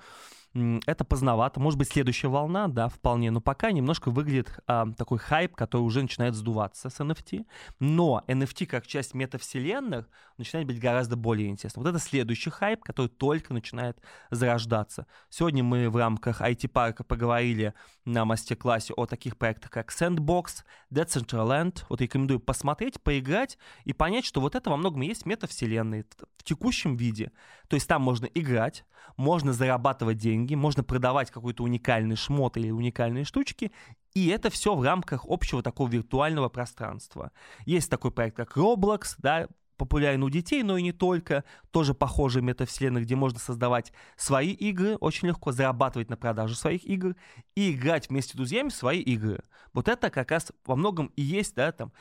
это 0.55 1.05
поздновато. 1.05 1.61
Может 1.61 1.79
быть, 1.79 1.89
следующая 1.89 2.29
волна, 2.29 2.69
да, 2.69 2.89
вполне. 2.89 3.31
Но 3.31 3.41
пока 3.41 3.73
немножко 3.73 4.11
выглядит 4.11 4.61
а, 4.67 4.87
такой 4.93 5.19
хайп, 5.19 5.57
который 5.57 5.83
уже 5.83 6.03
начинает 6.03 6.35
сдуваться 6.35 6.91
с 6.91 7.01
NFT. 7.01 7.47
Но 7.81 8.23
NFT 8.27 8.67
как 8.67 8.87
часть 8.87 9.15
метавселенных 9.15 10.11
начинает 10.37 10.67
быть 10.67 10.79
гораздо 10.79 11.17
более 11.17 11.49
интересным. 11.49 11.85
Вот 11.85 11.91
это 11.91 11.99
следующий 11.99 12.51
хайп, 12.51 12.83
который 12.83 13.09
только 13.09 13.55
начинает 13.55 13.99
зарождаться. 14.31 15.07
Сегодня 15.31 15.65
мы 15.65 15.89
в 15.89 15.97
рамках 15.97 16.43
IT-парка 16.43 17.03
поговорили 17.03 17.73
на 18.05 18.25
мастер-классе 18.25 18.93
о 18.95 19.07
таких 19.07 19.39
проектах, 19.39 19.71
как 19.71 19.91
Sandbox, 19.91 20.65
Decentraland. 20.93 21.85
Вот 21.89 22.01
рекомендую 22.01 22.41
посмотреть, 22.41 23.01
поиграть 23.01 23.59
и 23.85 23.93
понять, 23.93 24.27
что 24.27 24.41
вот 24.41 24.55
это 24.55 24.69
во 24.69 24.77
многом 24.77 25.01
есть 25.01 25.25
метавселенные 25.25 26.05
в 26.37 26.43
текущем 26.43 26.97
виде. 26.97 27.33
То 27.69 27.77
есть 27.77 27.89
там 27.89 28.03
можно 28.03 28.27
играть, 28.27 28.85
можно 29.17 29.53
зарабатывать 29.53 30.19
деньги, 30.19 30.42
можно 30.51 30.83
продавать 30.83 31.31
какой-то 31.31 31.65
уникальный 31.65 32.17
шмот 32.17 32.57
или 32.57 32.71
уникальные 32.71 33.25
штучки, 33.25 33.73
и 34.15 34.29
это 34.29 34.51
все 34.51 34.75
в 34.75 34.83
рамках 34.83 35.25
общего 35.27 35.63
такого 35.63 35.89
виртуального 35.89 36.49
пространства. 36.49 37.33
Есть 37.65 37.91
такой 37.91 38.11
проект, 38.11 38.37
как 38.37 38.57
Roblox, 38.57 39.15
да, 39.19 39.49
популярен 39.77 40.23
у 40.23 40.31
детей, 40.31 40.63
но 40.63 40.77
и 40.77 40.83
не 40.83 40.93
только. 40.93 41.45
Тоже 41.71 41.95
похожие 41.95 42.43
метавселенные, 42.43 43.05
где 43.05 43.17
можно 43.17 43.39
создавать 43.39 43.93
свои 44.17 44.53
игры, 44.53 44.97
очень 44.97 45.29
легко 45.29 45.51
зарабатывать 45.51 46.09
на 46.09 46.17
продаже 46.17 46.55
своих 46.55 46.85
игр 46.85 47.17
и 47.57 47.73
играть 47.73 48.09
вместе 48.09 48.33
с 48.33 48.37
друзьями 48.37 48.69
в 48.69 48.75
свои 48.75 49.01
игры. 49.01 49.43
Вот 49.73 49.89
это 49.89 50.11
как 50.11 50.31
раз 50.31 50.53
во 50.67 50.77
многом 50.77 51.11
и 51.17 51.23
есть, 51.23 51.57
да, 51.57 51.73
там, 51.73 51.93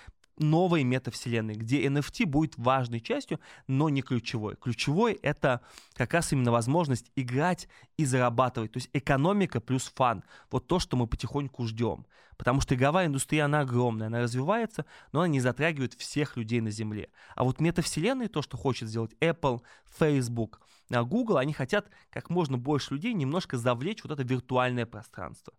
новой 0.42 0.84
метавселенной, 0.84 1.56
где 1.56 1.86
NFT 1.86 2.26
будет 2.26 2.58
важной 2.58 3.00
частью, 3.00 3.40
но 3.68 3.90
не 3.90 4.02
ключевой. 4.02 4.56
Ключевой— 4.56 5.14
это 5.22 5.62
как 5.94 6.14
раз 6.14 6.34
именно 6.34 6.52
возможность 6.52 7.12
играть 7.16 7.68
и 7.98 8.06
зарабатывать. 8.06 8.72
То 8.74 8.78
есть 8.78 8.90
экономика 8.94 9.62
плюс 9.62 9.92
фан. 9.96 10.24
Вот 10.50 10.68
то, 10.68 10.80
что 10.80 10.98
мы 10.98 11.08
потихоньку 11.08 11.66
ждем. 11.66 12.06
Потому 12.38 12.60
что 12.60 12.74
игровая 12.74 13.06
индустрия, 13.06 13.46
она 13.46 13.60
огромная, 13.60 14.08
она 14.08 14.20
развивается, 14.20 14.86
но 15.12 15.20
она 15.20 15.28
не 15.28 15.40
затрагивает 15.40 15.94
всех 15.94 16.38
людей 16.38 16.60
на 16.60 16.72
Земле. 16.72 17.10
А 17.36 17.44
вот 17.44 17.60
метавселенные, 17.60 18.30
то, 18.30 18.42
что 18.42 18.58
хочет 18.58 18.90
сделать 18.90 19.14
Apple, 19.22 19.62
Facebook, 20.00 20.60
а 20.90 21.04
Google, 21.04 21.38
они 21.38 21.54
хотят 21.54 21.90
как 22.10 22.30
можно 22.30 22.58
больше 22.58 22.96
людей 22.96 23.14
немножко 23.14 23.58
завлечь 23.58 24.04
вот 24.04 24.12
это 24.12 24.24
виртуальное 24.24 24.86
пространство. 24.86 25.54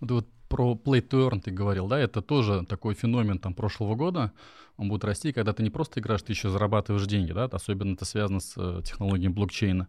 Вот, 0.00 0.28
про 0.54 0.74
play 0.74 1.00
to 1.00 1.28
earn 1.28 1.40
ты 1.40 1.50
говорил, 1.50 1.88
да, 1.88 1.98
это 1.98 2.22
тоже 2.22 2.64
такой 2.64 2.94
феномен 2.94 3.40
там 3.40 3.54
прошлого 3.54 3.96
года, 3.96 4.30
он 4.76 4.88
будет 4.88 5.02
расти, 5.02 5.32
когда 5.32 5.52
ты 5.52 5.64
не 5.64 5.70
просто 5.70 5.98
играешь, 5.98 6.22
ты 6.22 6.30
еще 6.30 6.48
зарабатываешь 6.48 7.08
деньги, 7.08 7.32
да, 7.32 7.46
особенно 7.46 7.94
это 7.94 8.04
связано 8.04 8.38
с 8.38 8.54
э, 8.56 8.80
технологией 8.84 9.30
блокчейна. 9.30 9.88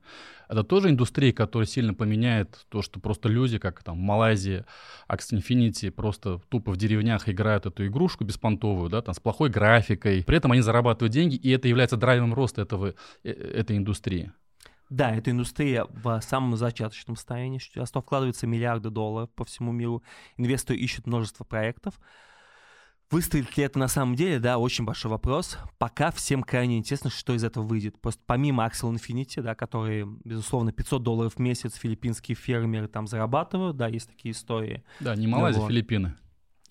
Это 0.49 0.63
тоже 0.63 0.89
индустрия, 0.89 1.31
которая 1.31 1.67
сильно 1.67 1.93
поменяет 1.93 2.65
то, 2.69 2.81
что 2.81 2.99
просто 2.99 3.29
люди, 3.29 3.59
как 3.59 3.83
там 3.83 3.97
в 3.97 4.01
Малайзии, 4.01 4.65
Axie 5.07 5.39
Infinity, 5.39 5.91
просто 5.91 6.41
тупо 6.49 6.71
в 6.71 6.77
деревнях 6.77 7.29
играют 7.29 7.67
эту 7.67 7.85
игрушку 7.85 8.23
беспонтовую, 8.23 8.89
да, 8.89 9.03
там 9.03 9.13
с 9.13 9.19
плохой 9.19 9.51
графикой, 9.51 10.23
при 10.23 10.37
этом 10.37 10.51
они 10.51 10.61
зарабатывают 10.61 11.13
деньги, 11.13 11.35
и 11.35 11.51
это 11.51 11.67
является 11.67 11.95
драйвом 11.95 12.33
роста 12.33 12.63
этого, 12.63 12.95
э, 13.23 13.29
этой 13.29 13.77
индустрии. 13.77 14.31
Да, 14.89 15.15
эта 15.15 15.31
индустрия 15.31 15.85
в 15.89 16.21
самом 16.21 16.55
зачаточном 16.57 17.15
состоянии. 17.15 17.59
Сейчас 17.59 17.89
вкладываются 17.89 18.45
миллиарды 18.45 18.89
долларов 18.89 19.29
по 19.31 19.43
всему 19.43 19.71
миру. 19.71 20.03
Инвесторы 20.37 20.77
ищут 20.77 21.07
множество 21.07 21.43
проектов. 21.43 21.99
Выстрелит 23.11 23.55
ли 23.55 23.63
это 23.63 23.77
на 23.77 23.87
самом 23.87 24.15
деле, 24.15 24.39
да, 24.39 24.57
очень 24.57 24.83
большой 24.83 25.11
вопрос. 25.11 25.59
Пока 25.77 26.09
всем 26.09 26.41
крайне 26.41 26.79
интересно, 26.79 27.11
что 27.11 27.33
из 27.35 27.43
этого 27.43 27.63
выйдет. 27.63 28.01
Просто 28.01 28.21
помимо 28.25 28.65
Axel 28.65 28.93
Infinity, 28.93 29.41
да, 29.41 29.53
которые, 29.53 30.07
безусловно, 30.23 30.71
500 30.71 31.03
долларов 31.03 31.33
в 31.35 31.39
месяц 31.39 31.75
филиппинские 31.75 32.35
фермеры 32.35 32.87
там 32.87 33.05
зарабатывают, 33.05 33.77
да, 33.77 33.87
есть 33.87 34.09
такие 34.09 34.33
истории. 34.33 34.83
Да, 34.99 35.15
не 35.15 35.27
Малайзия. 35.27 35.67
Филиппины. 35.67 36.15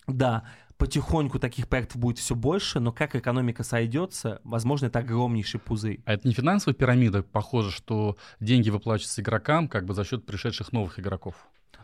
Да, 0.07 0.43
потихоньку 0.77 1.39
таких 1.39 1.67
проектов 1.67 1.97
будет 1.97 2.17
все 2.17 2.35
больше, 2.35 2.79
но 2.79 2.91
как 2.91 3.15
экономика 3.15 3.63
сойдется, 3.63 4.41
возможно, 4.43 4.87
это 4.87 4.99
огромнейший 4.99 5.59
пузырь. 5.59 6.01
А 6.05 6.13
это 6.13 6.27
не 6.27 6.33
финансовая 6.33 6.75
пирамида, 6.75 7.23
похоже, 7.23 7.71
что 7.71 8.17
деньги 8.39 8.69
выплачиваются 8.69 9.21
игрокам 9.21 9.67
как 9.67 9.85
бы 9.85 9.93
за 9.93 10.03
счет 10.03 10.25
пришедших 10.25 10.71
новых 10.71 10.99
игроков? 10.99 11.35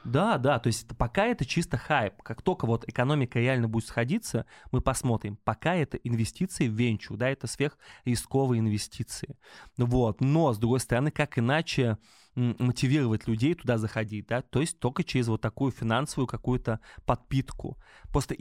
Да, 0.03 0.39
да, 0.39 0.57
то 0.57 0.67
есть 0.67 0.87
пока 0.97 1.25
это 1.27 1.45
чисто 1.45 1.77
хайп. 1.77 2.21
Как 2.23 2.41
только 2.41 2.65
вот 2.65 2.89
экономика 2.89 3.39
реально 3.39 3.67
будет 3.67 3.85
сходиться, 3.85 4.45
мы 4.71 4.81
посмотрим. 4.81 5.37
Пока 5.43 5.75
это 5.75 5.97
инвестиции 5.97 6.67
в 6.67 6.73
венчу, 6.73 7.15
да, 7.17 7.29
это 7.29 7.45
сверхрисковые 7.45 8.61
инвестиции. 8.61 9.37
Вот, 9.77 10.19
но, 10.19 10.53
с 10.53 10.57
другой 10.57 10.79
стороны, 10.79 11.11
как 11.11 11.37
иначе 11.37 11.97
мотивировать 12.33 13.27
людей 13.27 13.53
туда 13.53 13.77
заходить, 13.77 14.27
да, 14.27 14.41
то 14.41 14.61
есть 14.61 14.79
только 14.79 15.03
через 15.03 15.27
вот 15.27 15.41
такую 15.41 15.71
финансовую 15.71 16.27
какую-то 16.27 16.79
подпитку. 17.05 17.77
Просто 18.11 18.35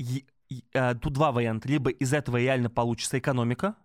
э, 0.72 0.94
тут 0.94 1.12
два 1.12 1.32
варианта. 1.32 1.68
Либо 1.68 1.90
из 1.90 2.12
этого 2.12 2.36
реально 2.36 2.70
получится 2.70 3.18
экономика, 3.18 3.76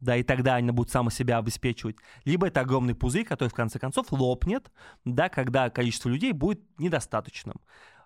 да, 0.00 0.16
и 0.16 0.22
тогда 0.22 0.56
она 0.56 0.72
будет 0.72 0.90
сама 0.90 1.10
себя 1.10 1.38
обеспечивать. 1.38 1.96
Либо 2.24 2.48
это 2.48 2.60
огромный 2.60 2.94
пузырь, 2.94 3.24
который 3.24 3.48
в 3.48 3.54
конце 3.54 3.78
концов 3.78 4.12
лопнет, 4.12 4.70
да, 5.04 5.28
когда 5.28 5.70
количество 5.70 6.08
людей 6.08 6.32
будет 6.32 6.60
недостаточным. 6.78 7.56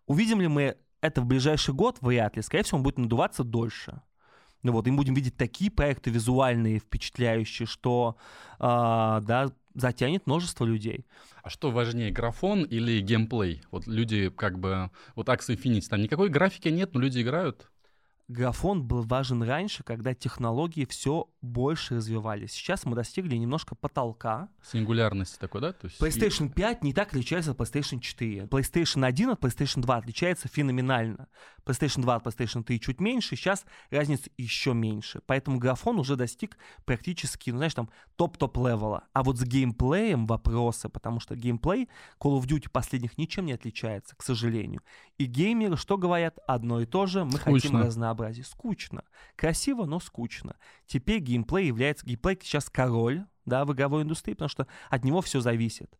Увидим 0.06 0.40
ли 0.40 0.48
мы 0.48 0.76
это 1.00 1.20
в 1.20 1.26
ближайший 1.26 1.74
год? 1.74 1.98
Вряд 2.00 2.36
ли. 2.36 2.42
Скорее 2.42 2.64
всего, 2.64 2.78
он 2.78 2.84
будет 2.84 2.98
надуваться 2.98 3.44
дольше. 3.44 4.02
Ну 4.62 4.72
вот, 4.72 4.86
и 4.86 4.90
мы 4.90 4.98
будем 4.98 5.14
видеть 5.14 5.36
такие 5.36 5.70
проекты 5.70 6.10
визуальные, 6.10 6.80
впечатляющие, 6.80 7.66
что, 7.66 8.16
э, 8.58 8.60
да, 8.60 9.50
затянет 9.74 10.26
множество 10.26 10.64
людей. 10.64 11.06
А 11.42 11.48
что 11.48 11.70
важнее, 11.70 12.10
графон 12.10 12.64
или 12.64 13.00
геймплей? 13.00 13.62
Вот 13.70 13.86
люди 13.86 14.28
как 14.28 14.58
бы... 14.58 14.90
Вот 15.14 15.28
Axie 15.28 15.56
Infinity, 15.56 15.88
там 15.88 16.02
никакой 16.02 16.28
графики 16.28 16.68
нет, 16.68 16.92
но 16.92 17.00
люди 17.00 17.22
играют. 17.22 17.70
Графон 18.30 18.84
был 18.84 19.02
важен 19.02 19.42
раньше, 19.42 19.82
когда 19.82 20.14
технологии 20.14 20.84
все 20.84 21.28
больше 21.42 21.96
развивались. 21.96 22.52
Сейчас 22.52 22.84
мы 22.86 22.94
достигли 22.94 23.36
немножко 23.36 23.74
потолка. 23.74 24.48
Сингулярности 24.62 25.38
такой, 25.38 25.60
да? 25.60 25.72
То 25.72 25.88
есть 25.88 26.00
PlayStation 26.00 26.48
5 26.48 26.84
не 26.84 26.94
так 26.94 27.08
отличается 27.08 27.50
от 27.50 27.58
PlayStation 27.58 27.98
4. 27.98 28.44
PlayStation 28.44 29.04
1 29.04 29.30
от 29.30 29.40
PlayStation 29.40 29.80
2 29.80 29.96
отличается 29.96 30.48
феноменально. 30.48 31.28
PlayStation 31.64 32.02
2 32.02 32.14
от 32.14 32.26
PlayStation 32.26 32.62
3 32.62 32.80
чуть 32.80 33.00
меньше, 33.00 33.36
сейчас 33.36 33.64
разница 33.90 34.30
еще 34.36 34.74
меньше. 34.74 35.20
Поэтому 35.26 35.58
графон 35.58 35.98
уже 35.98 36.16
достиг 36.16 36.56
практически, 36.84 37.50
ну 37.50 37.56
знаешь, 37.56 37.74
там 37.74 37.90
top-top 38.16 38.56
level-а. 38.56 39.04
А 39.12 39.22
вот 39.22 39.38
с 39.38 39.42
геймплеем 39.42 40.26
вопросы, 40.26 40.88
потому 40.88 41.20
что 41.20 41.34
геймплей 41.34 41.88
Call 42.20 42.40
of 42.40 42.46
Duty 42.46 42.68
последних 42.70 43.18
ничем 43.18 43.46
не 43.46 43.52
отличается, 43.52 44.14
к 44.16 44.22
сожалению. 44.22 44.82
И 45.18 45.24
геймеры 45.24 45.76
что 45.76 45.98
говорят? 45.98 46.38
Одно 46.46 46.80
и 46.80 46.86
то 46.86 47.06
же. 47.06 47.24
Мы 47.24 47.38
хотим 47.38 47.58
Скучно. 47.58 47.80
Разнообразия. 48.20 48.44
Скучно. 48.44 49.04
Красиво, 49.36 49.84
но 49.84 50.00
скучно. 50.00 50.56
Теперь 50.86 51.20
геймплей 51.20 51.66
является... 51.66 52.06
Геймплей 52.06 52.38
сейчас 52.42 52.68
король 52.70 53.24
да, 53.46 53.64
в 53.64 53.72
игровой 53.72 54.02
индустрии, 54.02 54.34
потому 54.34 54.48
что 54.48 54.66
от 54.90 55.04
него 55.04 55.20
все 55.22 55.40
зависит. 55.40 55.90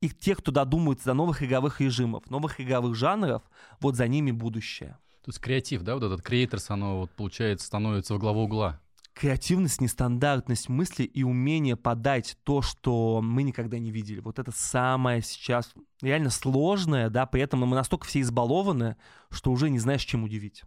И 0.00 0.08
те, 0.08 0.34
кто 0.34 0.50
додумаются 0.50 1.06
до 1.06 1.14
новых 1.14 1.42
игровых 1.42 1.80
режимов, 1.80 2.28
новых 2.30 2.60
игровых 2.60 2.94
жанров, 2.96 3.42
вот 3.80 3.96
за 3.96 4.08
ними 4.08 4.32
будущее. 4.32 4.98
То 5.22 5.30
есть 5.30 5.40
креатив, 5.40 5.82
да, 5.82 5.94
вот 5.94 6.04
этот 6.04 6.22
creators, 6.22 6.70
оно 6.70 7.00
вот 7.00 7.10
получается 7.12 7.66
становится 7.66 8.14
во 8.14 8.20
главу 8.20 8.44
угла. 8.44 8.80
Креативность, 9.12 9.80
нестандартность 9.80 10.68
мысли 10.68 11.04
и 11.04 11.22
умение 11.22 11.74
подать 11.76 12.36
то, 12.44 12.60
что 12.60 13.20
мы 13.22 13.44
никогда 13.44 13.78
не 13.78 13.90
видели. 13.90 14.20
Вот 14.20 14.38
это 14.38 14.52
самое 14.52 15.22
сейчас 15.22 15.72
реально 16.02 16.30
сложное, 16.30 17.08
да, 17.08 17.24
при 17.24 17.40
этом 17.40 17.60
мы 17.60 17.74
настолько 17.74 18.06
все 18.06 18.20
избалованы, 18.20 18.96
что 19.30 19.52
уже 19.52 19.70
не 19.70 19.78
знаешь, 19.78 20.04
чем 20.04 20.24
удивить. 20.24 20.64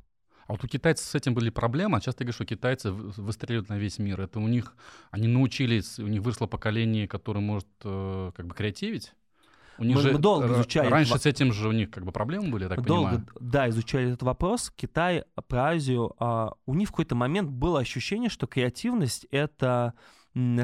А 0.49 0.53
вот 0.53 0.63
у 0.63 0.67
китайцев 0.67 1.05
с 1.05 1.13
этим 1.13 1.35
были 1.35 1.51
проблемы, 1.51 1.97
а 1.97 2.01
часто 2.01 2.23
говорят, 2.23 2.33
что 2.33 2.43
китайцы 2.45 2.91
выстреливают 2.91 3.69
на 3.69 3.77
весь 3.77 3.99
мир. 3.99 4.19
Это 4.19 4.39
у 4.39 4.47
них, 4.47 4.75
они 5.11 5.27
научились, 5.27 5.99
у 5.99 6.07
них 6.07 6.23
выросло 6.23 6.47
поколение, 6.47 7.07
которое 7.07 7.39
может 7.41 7.67
э, 7.83 8.31
как 8.35 8.47
бы 8.47 8.55
креативить. 8.55 9.13
У 9.77 9.83
них 9.83 9.95
Мы- 9.97 10.01
же 10.01 10.11
мы 10.13 10.17
долго 10.17 10.51
изучали 10.55 10.87
Раньше 10.89 11.11
это. 11.13 11.21
с 11.21 11.25
этим 11.27 11.53
же 11.53 11.67
у 11.69 11.71
них 11.71 11.91
как 11.91 12.03
бы 12.03 12.11
проблемы 12.11 12.49
были, 12.49 12.63
я 12.63 12.69
так 12.69 12.79
Мы 12.79 12.83
понимаю. 12.83 13.17
долго, 13.19 13.31
да, 13.39 13.69
изучали 13.69 14.07
этот 14.07 14.23
вопрос. 14.23 14.71
Китай, 14.75 15.23
про 15.47 15.67
Азию. 15.69 16.15
а, 16.17 16.53
у 16.65 16.73
них 16.73 16.87
в 16.87 16.91
какой-то 16.93 17.13
момент 17.13 17.51
было 17.51 17.79
ощущение, 17.79 18.31
что 18.31 18.47
креативность— 18.47 19.27
это 19.31 19.93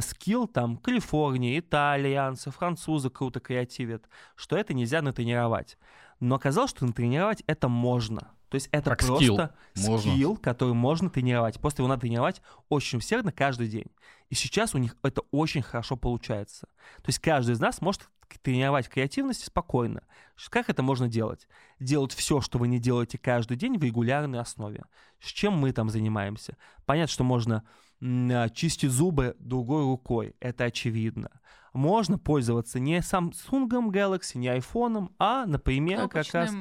скилл, 0.01 0.47
там, 0.47 0.77
Калифорния, 0.77 1.59
итальянцы, 1.59 2.49
французы 2.49 3.11
круто 3.11 3.39
креативят, 3.39 4.09
что 4.35 4.57
это 4.57 4.73
нельзя 4.73 5.03
натренировать. 5.03 5.77
Но 6.19 6.35
оказалось, 6.35 6.71
что 6.71 6.85
натренировать 6.87 7.43
это 7.45 7.67
можно. 7.67 8.31
То 8.49 8.55
есть 8.55 8.69
это 8.71 8.91
Как 8.91 8.99
просто 8.99 9.55
скилл. 9.73 9.99
Скилл, 9.99 10.37
который 10.37 10.73
можно 10.73 11.09
тренировать. 11.09 11.59
Просто 11.59 11.81
его 11.81 11.89
надо 11.89 12.01
тренировать 12.01 12.41
очень 12.69 12.99
усердно 12.99 13.31
каждый 13.31 13.67
день. 13.67 13.87
И 14.29 14.35
сейчас 14.35 14.75
у 14.75 14.77
них 14.77 14.95
это 15.03 15.21
очень 15.31 15.61
хорошо 15.61 15.95
получается. 15.95 16.67
То 16.97 17.07
есть 17.07 17.19
каждый 17.19 17.53
из 17.53 17.59
нас 17.59 17.81
может 17.81 18.09
тренировать 18.41 18.89
креативность 18.89 19.45
спокойно. 19.45 20.03
Как 20.49 20.69
это 20.69 20.83
можно 20.83 21.07
делать? 21.07 21.47
Делать 21.79 22.13
все, 22.13 22.41
что 22.41 22.57
вы 22.57 22.67
не 22.67 22.79
делаете 22.79 23.17
каждый 23.17 23.57
день 23.57 23.77
в 23.77 23.83
регулярной 23.83 24.39
основе. 24.39 24.83
С 25.19 25.27
чем 25.27 25.53
мы 25.53 25.71
там 25.71 25.89
занимаемся? 25.89 26.57
Понятно, 26.85 27.11
что 27.11 27.23
можно 27.23 27.63
а, 28.01 28.49
чистить 28.49 28.91
зубы 28.91 29.35
другой 29.39 29.83
рукой, 29.83 30.35
это 30.39 30.65
очевидно. 30.65 31.29
Можно 31.75 32.17
пользоваться 32.17 32.79
не 32.79 32.99
Samsung 32.99 33.67
Galaxy, 33.91 34.37
не 34.37 34.47
iPhone, 34.47 35.11
а, 35.19 35.45
например, 35.45 36.07
как 36.07 36.33
раз 36.33 36.51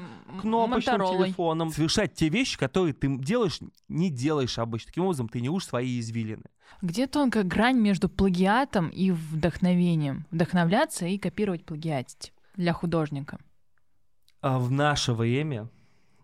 Кнопочным 0.41 0.99
Моторолой. 0.99 1.29
телефоном, 1.29 1.71
совершать 1.71 2.15
те 2.15 2.29
вещи, 2.29 2.59
которые 2.59 2.95
ты 2.95 3.17
делаешь, 3.19 3.61
не 3.87 4.11
делаешь 4.11 4.59
обычно. 4.59 4.89
Таким 4.89 5.05
образом, 5.05 5.29
ты 5.29 5.39
не 5.39 5.45
тренируешь 5.45 5.67
свои 5.67 6.01
извилины. 6.01 6.43
Где 6.83 7.07
тонкая 7.07 7.45
грань 7.45 7.79
между 7.79 8.09
плагиатом 8.09 8.89
и 8.89 9.13
вдохновением? 9.13 10.27
Вдохновляться 10.33 11.07
и 11.07 11.17
копировать 11.17 11.65
плагиатить 11.65 12.33
для 12.57 12.73
художника. 12.73 13.39
А 14.41 14.59
в 14.59 14.73
наше 14.73 15.13
время, 15.13 15.69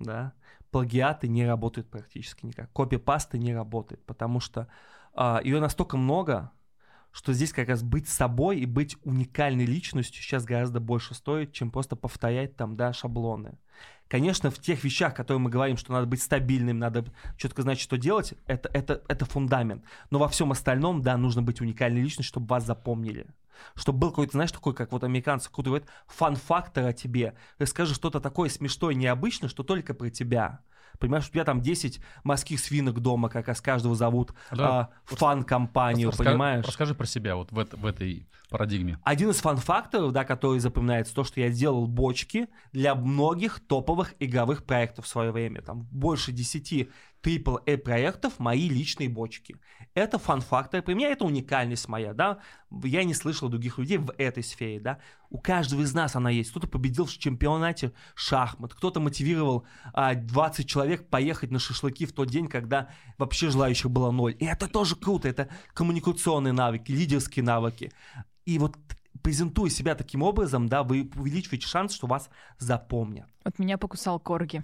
да, 0.00 0.32
плагиаты 0.72 1.28
не 1.28 1.46
работают 1.46 1.88
практически 1.88 2.44
никак. 2.44 2.72
Копипаста 2.72 3.38
не 3.38 3.54
работает, 3.54 4.04
потому 4.04 4.40
что 4.40 4.66
а, 5.14 5.40
ее 5.44 5.60
настолько 5.60 5.96
много, 5.96 6.50
что 7.12 7.32
здесь 7.32 7.52
как 7.52 7.68
раз 7.68 7.82
быть 7.82 8.08
собой 8.08 8.60
и 8.60 8.66
быть 8.66 8.96
уникальной 9.04 9.66
личностью 9.66 10.22
сейчас 10.22 10.44
гораздо 10.44 10.80
больше 10.80 11.14
стоит, 11.14 11.52
чем 11.52 11.70
просто 11.70 11.96
повторять 11.96 12.56
там, 12.56 12.76
да, 12.76 12.92
шаблоны. 12.92 13.58
Конечно, 14.08 14.50
в 14.50 14.58
тех 14.58 14.82
вещах, 14.82 15.14
которые 15.14 15.40
мы 15.40 15.50
говорим, 15.50 15.76
что 15.76 15.92
надо 15.92 16.06
быть 16.06 16.20
стабильным, 16.20 16.78
надо 16.78 17.04
четко 17.36 17.62
знать, 17.62 17.78
что 17.78 17.96
делать, 17.96 18.34
это, 18.46 18.68
это, 18.72 19.02
это 19.06 19.24
фундамент. 19.24 19.84
Но 20.10 20.18
во 20.18 20.28
всем 20.28 20.50
остальном, 20.50 21.00
да, 21.00 21.16
нужно 21.16 21.42
быть 21.42 21.60
уникальной 21.60 22.00
личностью, 22.00 22.24
чтобы 22.24 22.48
вас 22.48 22.66
запомнили. 22.66 23.26
Чтобы 23.76 23.98
был 24.00 24.10
какой-то, 24.10 24.32
знаешь, 24.32 24.50
такой, 24.50 24.74
как 24.74 24.90
вот 24.90 25.04
американцы, 25.04 25.48
кто-то 25.48 25.70
говорит, 25.70 25.88
фан-фактор 26.08 26.86
о 26.86 26.92
тебе. 26.92 27.34
Расскажи 27.58 27.94
что-то 27.94 28.20
такое 28.20 28.48
смешное, 28.48 28.94
необычное, 28.94 29.48
что 29.48 29.62
только 29.62 29.94
про 29.94 30.10
тебя. 30.10 30.60
Понимаешь, 31.00 31.26
у 31.28 31.32
тебя 31.32 31.44
там 31.44 31.62
10 31.62 32.00
морских 32.24 32.60
свинок 32.60 33.00
дома, 33.00 33.30
как 33.30 33.48
раз 33.48 33.60
каждого 33.60 33.94
зовут 33.94 34.32
Да. 34.52 34.80
а, 34.80 34.88
фан-компанию, 35.06 36.12
понимаешь? 36.16 36.64
Расскажи 36.66 36.94
про 36.94 37.06
себя 37.06 37.36
вот 37.36 37.50
в, 37.50 37.54
в 37.54 37.86
этой 37.86 38.28
парадигме. 38.50 38.98
Один 39.02 39.30
из 39.30 39.36
фан-факторов, 39.36 40.12
да, 40.12 40.24
который 40.24 40.60
запоминается, 40.60 41.14
то, 41.14 41.24
что 41.24 41.40
я 41.40 41.48
делал 41.50 41.86
бочки 41.86 42.48
для 42.72 42.94
многих 42.94 43.60
топовых 43.60 44.14
игровых 44.20 44.64
проектов 44.64 45.06
в 45.06 45.08
свое 45.08 45.30
время. 45.30 45.62
Там 45.62 45.88
больше 45.90 46.32
10 46.32 46.90
AAA 47.22 47.76
проектов 47.78 48.38
мои 48.38 48.68
личные 48.68 49.08
бочки. 49.08 49.56
Это 49.94 50.18
фан-фактор. 50.18 50.82
При 50.82 50.94
меня 50.94 51.08
это 51.08 51.24
уникальность 51.24 51.88
моя, 51.88 52.14
да. 52.14 52.38
Я 52.84 53.04
не 53.04 53.14
слышал 53.14 53.48
других 53.48 53.78
людей 53.78 53.98
в 53.98 54.12
этой 54.16 54.42
сфере, 54.42 54.80
да. 54.80 54.98
У 55.28 55.38
каждого 55.38 55.82
из 55.82 55.92
нас 55.92 56.16
она 56.16 56.30
есть. 56.30 56.50
Кто-то 56.50 56.66
победил 56.66 57.04
в 57.04 57.12
чемпионате 57.12 57.92
шахмат, 58.14 58.74
кто-то 58.74 59.00
мотивировал 59.00 59.66
а, 59.92 60.14
20 60.14 60.68
человек 60.68 61.08
поехать 61.08 61.50
на 61.50 61.58
шашлыки 61.58 62.06
в 62.06 62.12
тот 62.12 62.28
день, 62.28 62.48
когда 62.48 62.88
вообще 63.18 63.50
желающих 63.50 63.90
было 63.90 64.10
ноль. 64.10 64.36
И 64.38 64.46
это 64.46 64.68
тоже 64.68 64.96
круто. 64.96 65.28
Это 65.28 65.48
коммуникационные 65.74 66.52
навыки, 66.52 66.92
лидерские 66.92 67.44
навыки. 67.44 67.92
И 68.46 68.58
вот 68.58 68.76
презентуя 69.22 69.70
себя 69.70 69.94
таким 69.94 70.22
образом, 70.22 70.68
да, 70.68 70.82
вы 70.82 71.10
увеличиваете 71.14 71.66
шанс, 71.66 71.94
что 71.94 72.06
вас 72.06 72.30
запомнят. 72.58 73.28
Вот 73.44 73.58
меня 73.58 73.78
покусал 73.78 74.18
корги. 74.18 74.62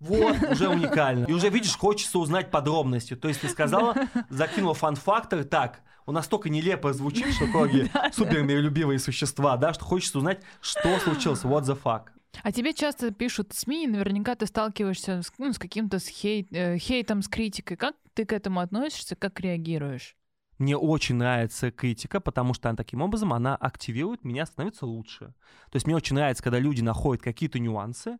Вот, 0.00 0.36
уже 0.50 0.68
уникально. 0.68 1.24
И 1.26 1.32
уже, 1.32 1.48
видишь, 1.48 1.76
хочется 1.76 2.18
узнать 2.18 2.50
подробности. 2.50 3.16
То 3.16 3.28
есть 3.28 3.40
ты 3.40 3.48
сказала, 3.48 3.94
закинула 4.28 4.74
фан-фактор, 4.74 5.44
так, 5.44 5.80
он 6.06 6.14
настолько 6.14 6.48
нелепо 6.48 6.92
звучит, 6.92 7.34
что 7.34 7.46
коги 7.48 7.90
супер 8.12 8.42
миролюбивые 8.42 8.98
существа, 8.98 9.56
да, 9.56 9.74
что 9.74 9.84
хочется 9.84 10.18
узнать, 10.18 10.40
что 10.60 10.98
случилось, 11.00 11.42
what 11.42 11.64
the 11.64 11.78
fuck. 11.80 12.06
А 12.42 12.52
тебе 12.52 12.72
часто 12.72 13.10
пишут 13.10 13.52
СМИ, 13.52 13.84
и 13.84 13.88
наверняка 13.88 14.34
ты 14.34 14.46
сталкиваешься 14.46 15.22
с, 15.22 15.32
ну, 15.38 15.52
с 15.52 15.58
каким-то 15.58 15.98
с 15.98 16.06
хейт, 16.06 16.48
э, 16.52 16.78
хейтом, 16.78 17.22
с 17.22 17.28
критикой. 17.28 17.76
Как 17.76 17.96
ты 18.14 18.24
к 18.24 18.32
этому 18.32 18.60
относишься, 18.60 19.16
как 19.16 19.40
реагируешь? 19.40 20.16
Мне 20.58 20.76
очень 20.76 21.14
нравится 21.14 21.70
критика, 21.70 22.20
потому 22.20 22.52
что 22.52 22.68
она, 22.68 22.76
таким 22.76 23.00
образом 23.00 23.32
она 23.32 23.54
активирует 23.54 24.24
меня 24.24 24.44
становиться 24.44 24.86
лучше. 24.86 25.26
То 25.70 25.76
есть 25.76 25.86
мне 25.86 25.94
очень 25.94 26.16
нравится, 26.16 26.42
когда 26.42 26.58
люди 26.58 26.80
находят 26.82 27.22
какие-то 27.22 27.60
нюансы, 27.60 28.18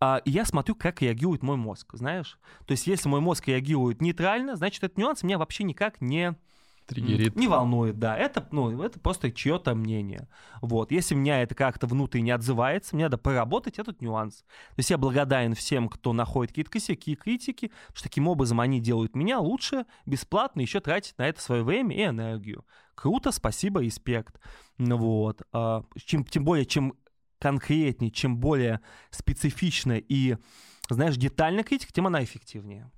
а, 0.00 0.22
и 0.24 0.30
я 0.30 0.44
смотрю, 0.44 0.74
как 0.74 1.02
реагирует 1.02 1.42
мой 1.42 1.56
мозг, 1.56 1.94
знаешь? 1.94 2.38
То 2.66 2.72
есть 2.72 2.86
если 2.86 3.08
мой 3.08 3.20
мозг 3.20 3.46
реагирует 3.48 4.00
нейтрально, 4.00 4.56
значит, 4.56 4.82
этот 4.82 4.96
нюанс 4.96 5.22
меня 5.22 5.36
вообще 5.38 5.62
никак 5.62 6.00
не, 6.00 6.34
Триггерит. 6.86 7.36
не 7.36 7.46
волнует, 7.46 7.98
да. 7.98 8.16
Это, 8.16 8.48
ну, 8.50 8.82
это 8.82 8.98
просто 8.98 9.30
чье-то 9.30 9.74
мнение. 9.74 10.28
Вот. 10.60 10.90
Если 10.90 11.14
меня 11.14 11.42
это 11.42 11.54
как-то 11.54 11.86
внутренне 11.86 12.34
отзывается, 12.34 12.96
мне 12.96 13.04
надо 13.04 13.18
поработать 13.18 13.78
этот 13.78 14.00
нюанс. 14.00 14.38
То 14.38 14.78
есть 14.78 14.90
я 14.90 14.98
благодарен 14.98 15.54
всем, 15.54 15.88
кто 15.88 16.12
находит 16.12 16.50
какие-то 16.50 16.70
косяки, 16.70 17.14
критики, 17.14 17.68
потому 17.68 17.94
что 17.96 18.02
таким 18.04 18.26
образом 18.26 18.58
они 18.60 18.80
делают 18.80 19.14
меня 19.14 19.38
лучше, 19.38 19.84
бесплатно, 20.06 20.62
еще 20.62 20.80
тратить 20.80 21.16
на 21.18 21.28
это 21.28 21.40
свое 21.40 21.62
время 21.62 21.94
и 21.94 22.04
энергию. 22.04 22.64
Круто, 22.94 23.30
спасибо, 23.32 23.80
респект. 23.80 24.40
Ну 24.78 24.96
Вот. 24.96 25.42
А, 25.52 25.84
Чем, 26.04 26.24
тем 26.24 26.44
более, 26.44 26.66
чем 26.66 26.94
конкретнее, 27.40 28.10
чем 28.10 28.36
более 28.36 28.80
специфично 29.10 29.98
и, 29.98 30.36
знаешь, 30.88 31.16
детальная 31.16 31.64
критика, 31.64 31.92
тем 31.92 32.06
она 32.06 32.22
эффективнее. 32.22 32.90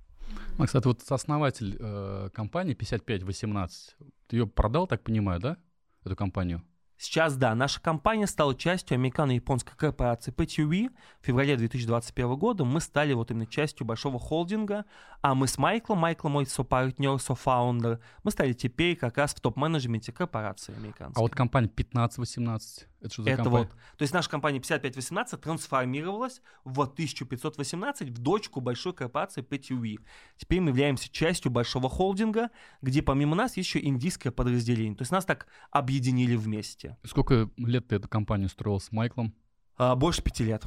А, 0.57 0.65
кстати, 0.65 0.85
вот 0.85 1.01
основатель 1.09 1.77
э, 1.79 2.29
компании 2.33 2.73
5518, 2.73 3.95
ты 4.27 4.35
ее 4.35 4.47
продал, 4.47 4.87
так 4.87 5.03
понимаю, 5.03 5.39
да? 5.39 5.57
Эту 6.03 6.15
компанию? 6.15 6.61
Сейчас, 6.97 7.35
да, 7.35 7.53
наша 7.53 7.81
компания 7.81 8.27
стала 8.27 8.55
частью 8.55 8.95
американо-японской 8.95 9.75
корпорации 9.75 10.31
PTV. 10.31 10.89
В 11.21 11.25
феврале 11.25 11.57
2021 11.57 12.35
года 12.35 12.63
мы 12.63 12.79
стали 12.79 13.13
вот 13.13 13.29
именно 13.29 13.45
частью 13.45 13.85
большого 13.85 14.19
холдинга, 14.19 14.85
а 15.21 15.35
мы 15.35 15.47
с 15.47 15.57
Майклом, 15.57 15.97
Майкл 15.97 16.29
мой 16.29 16.45
сопартнер, 16.45 17.19
софаундер, 17.19 17.99
мы 18.23 18.31
стали 18.31 18.53
теперь 18.53 18.95
как 18.95 19.17
раз 19.17 19.33
в 19.33 19.41
топ-менеджменте 19.41 20.13
корпорации 20.13 20.75
американской. 20.77 21.19
А 21.19 21.21
вот 21.21 21.35
компания 21.35 21.67
1518, 21.67 22.87
Это 23.03 23.13
что 23.13 23.23
за 23.23 23.29
Это 23.31 23.43
компания? 23.43 23.65
вот, 23.65 23.71
то 23.97 24.01
есть 24.01 24.13
наша 24.13 24.29
компания 24.29 24.59
5518 24.59 25.41
трансформировалась 25.41 26.41
в 26.63 26.81
1518 26.81 28.09
в 28.09 28.17
дочку 28.17 28.61
большой 28.61 28.93
корпорации 28.93 29.43
PTV. 29.43 29.97
Теперь 30.37 30.61
мы 30.61 30.69
являемся 30.69 31.11
частью 31.11 31.51
большого 31.51 31.89
холдинга, 31.89 32.49
где 32.81 33.01
помимо 33.01 33.35
нас 33.35 33.57
есть 33.57 33.67
еще 33.67 33.85
индийское 33.85 34.31
подразделение. 34.31 34.95
То 34.95 35.01
есть 35.01 35.11
нас 35.11 35.25
так 35.25 35.47
объединили 35.69 36.35
вместе. 36.35 36.97
Сколько 37.03 37.49
лет 37.57 37.87
ты 37.87 37.97
эту 37.97 38.07
компанию 38.07 38.47
строил 38.47 38.79
с 38.79 38.91
Майклом? 38.91 39.35
А, 39.75 39.95
больше 39.95 40.23
пяти 40.23 40.45
лет. 40.45 40.63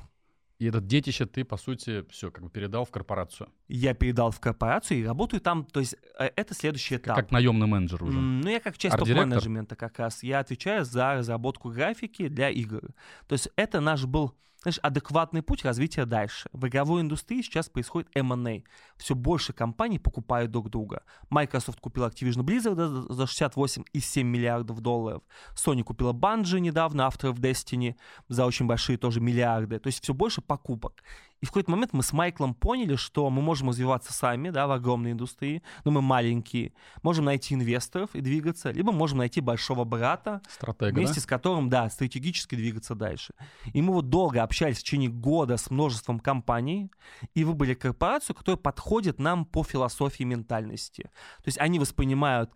И 0.59 0.67
это 0.67 0.81
детище 0.81 1.27
ты, 1.27 1.45
по 1.45 1.59
сути, 1.59 2.05
все 2.11 2.31
как 2.31 2.43
бы 2.43 2.51
передал 2.51 2.85
в 2.85 2.91
корпорацию. 2.91 3.51
Я 3.69 3.93
передал 3.93 4.31
в 4.31 4.41
корпорацию 4.41 5.01
и 5.01 5.05
работаю 5.05 5.41
там. 5.41 5.65
То 5.65 5.81
есть 5.81 5.97
э, 6.19 6.31
это 6.35 6.55
следующий 6.55 6.97
этап. 6.97 7.17
Как 7.17 7.31
наемный 7.31 7.67
менеджер 7.67 8.03
уже. 8.03 8.19
Ну, 8.19 8.49
я 8.49 8.61
как 8.61 8.79
часть 8.79 8.97
топ-менеджмента 8.97 9.77
как 9.77 9.99
раз. 9.99 10.23
Я 10.23 10.39
отвечаю 10.39 10.85
за 10.85 11.15
разработку 11.15 11.71
графики 11.71 12.29
для 12.29 12.49
игр. 12.49 12.81
То 13.29 13.35
есть 13.35 13.51
это 13.57 13.81
наш 13.81 14.07
был 14.07 14.35
знаешь, 14.67 14.81
адекватный 14.83 15.43
путь 15.43 15.65
развития 15.65 16.07
дальше. 16.07 16.49
В 16.53 16.67
игровой 16.67 17.01
индустрии 17.01 17.41
сейчас 17.41 17.69
происходит 17.69 18.11
M&A. 18.17 18.63
Все 18.97 19.15
больше 19.15 19.53
компаний 19.53 20.01
покупают 20.01 20.51
друг 20.51 20.71
друга. 20.71 21.05
Microsoft 21.31 21.79
купил 21.79 22.05
Activision 22.05 22.43
Blizzard 22.43 22.75
за- 22.75 23.13
за 23.15 23.27
68,7 23.27 24.25
миллиардов 24.25 24.81
долларов. 24.81 25.23
Sony 25.55 25.85
купила 25.85 26.13
Bungie 26.13 26.59
недавно, 26.59 27.07
авторов 27.07 27.39
Destiny, 27.39 27.95
за 28.29 28.45
очень 28.45 28.67
большие 28.67 28.99
тоже 28.99 29.21
миллиарды. 29.21 29.79
То 29.79 29.87
есть 29.87 30.03
все 30.03 30.13
больше 30.13 30.41
покупок. 30.41 31.05
И 31.41 31.47
в 31.47 31.51
какой-то 31.51 31.71
момент 31.71 31.93
мы 31.93 32.03
с 32.03 32.13
Майклом 32.13 32.55
поняли, 32.55 32.97
что 32.97 33.29
мы 33.31 33.43
можем 33.43 33.69
развиваться 33.69 34.13
сами, 34.13 34.51
да, 34.51 34.67
в 34.67 34.73
огромной 34.73 35.13
индустрии, 35.13 35.63
но 35.85 35.91
мы 35.91 36.01
маленькие. 36.01 36.73
Можем 37.03 37.27
найти 37.27 37.55
инвесторов 37.55 38.11
и 38.15 38.21
двигаться, 38.21 38.71
либо 38.71 38.93
можем 38.93 39.19
найти 39.19 39.41
большого 39.41 39.85
брата, 39.85 40.41
Стратега, 40.49 40.95
вместе 40.95 41.17
да? 41.17 41.21
с 41.21 41.27
которым, 41.27 41.69
да, 41.69 41.91
стратегически 41.91 42.55
двигаться 42.55 42.95
дальше. 42.95 43.35
И 43.73 43.83
мы 43.83 43.93
вот 43.93 44.09
долго 44.09 44.43
общались 44.43 44.79
в 44.79 44.83
течение 44.83 45.11
года 45.11 45.57
с 45.57 45.71
множеством 45.71 46.21
компаний 46.21 46.91
и 47.35 47.45
выбрали 47.45 47.75
корпорацию, 47.75 48.35
которая 48.35 48.59
подходит 48.59 49.19
нам 49.19 49.45
по 49.45 49.63
философии 49.63 50.25
ментальности. 50.25 51.03
То 51.03 51.47
есть 51.47 51.59
они 51.59 51.79
воспринимают 51.79 52.51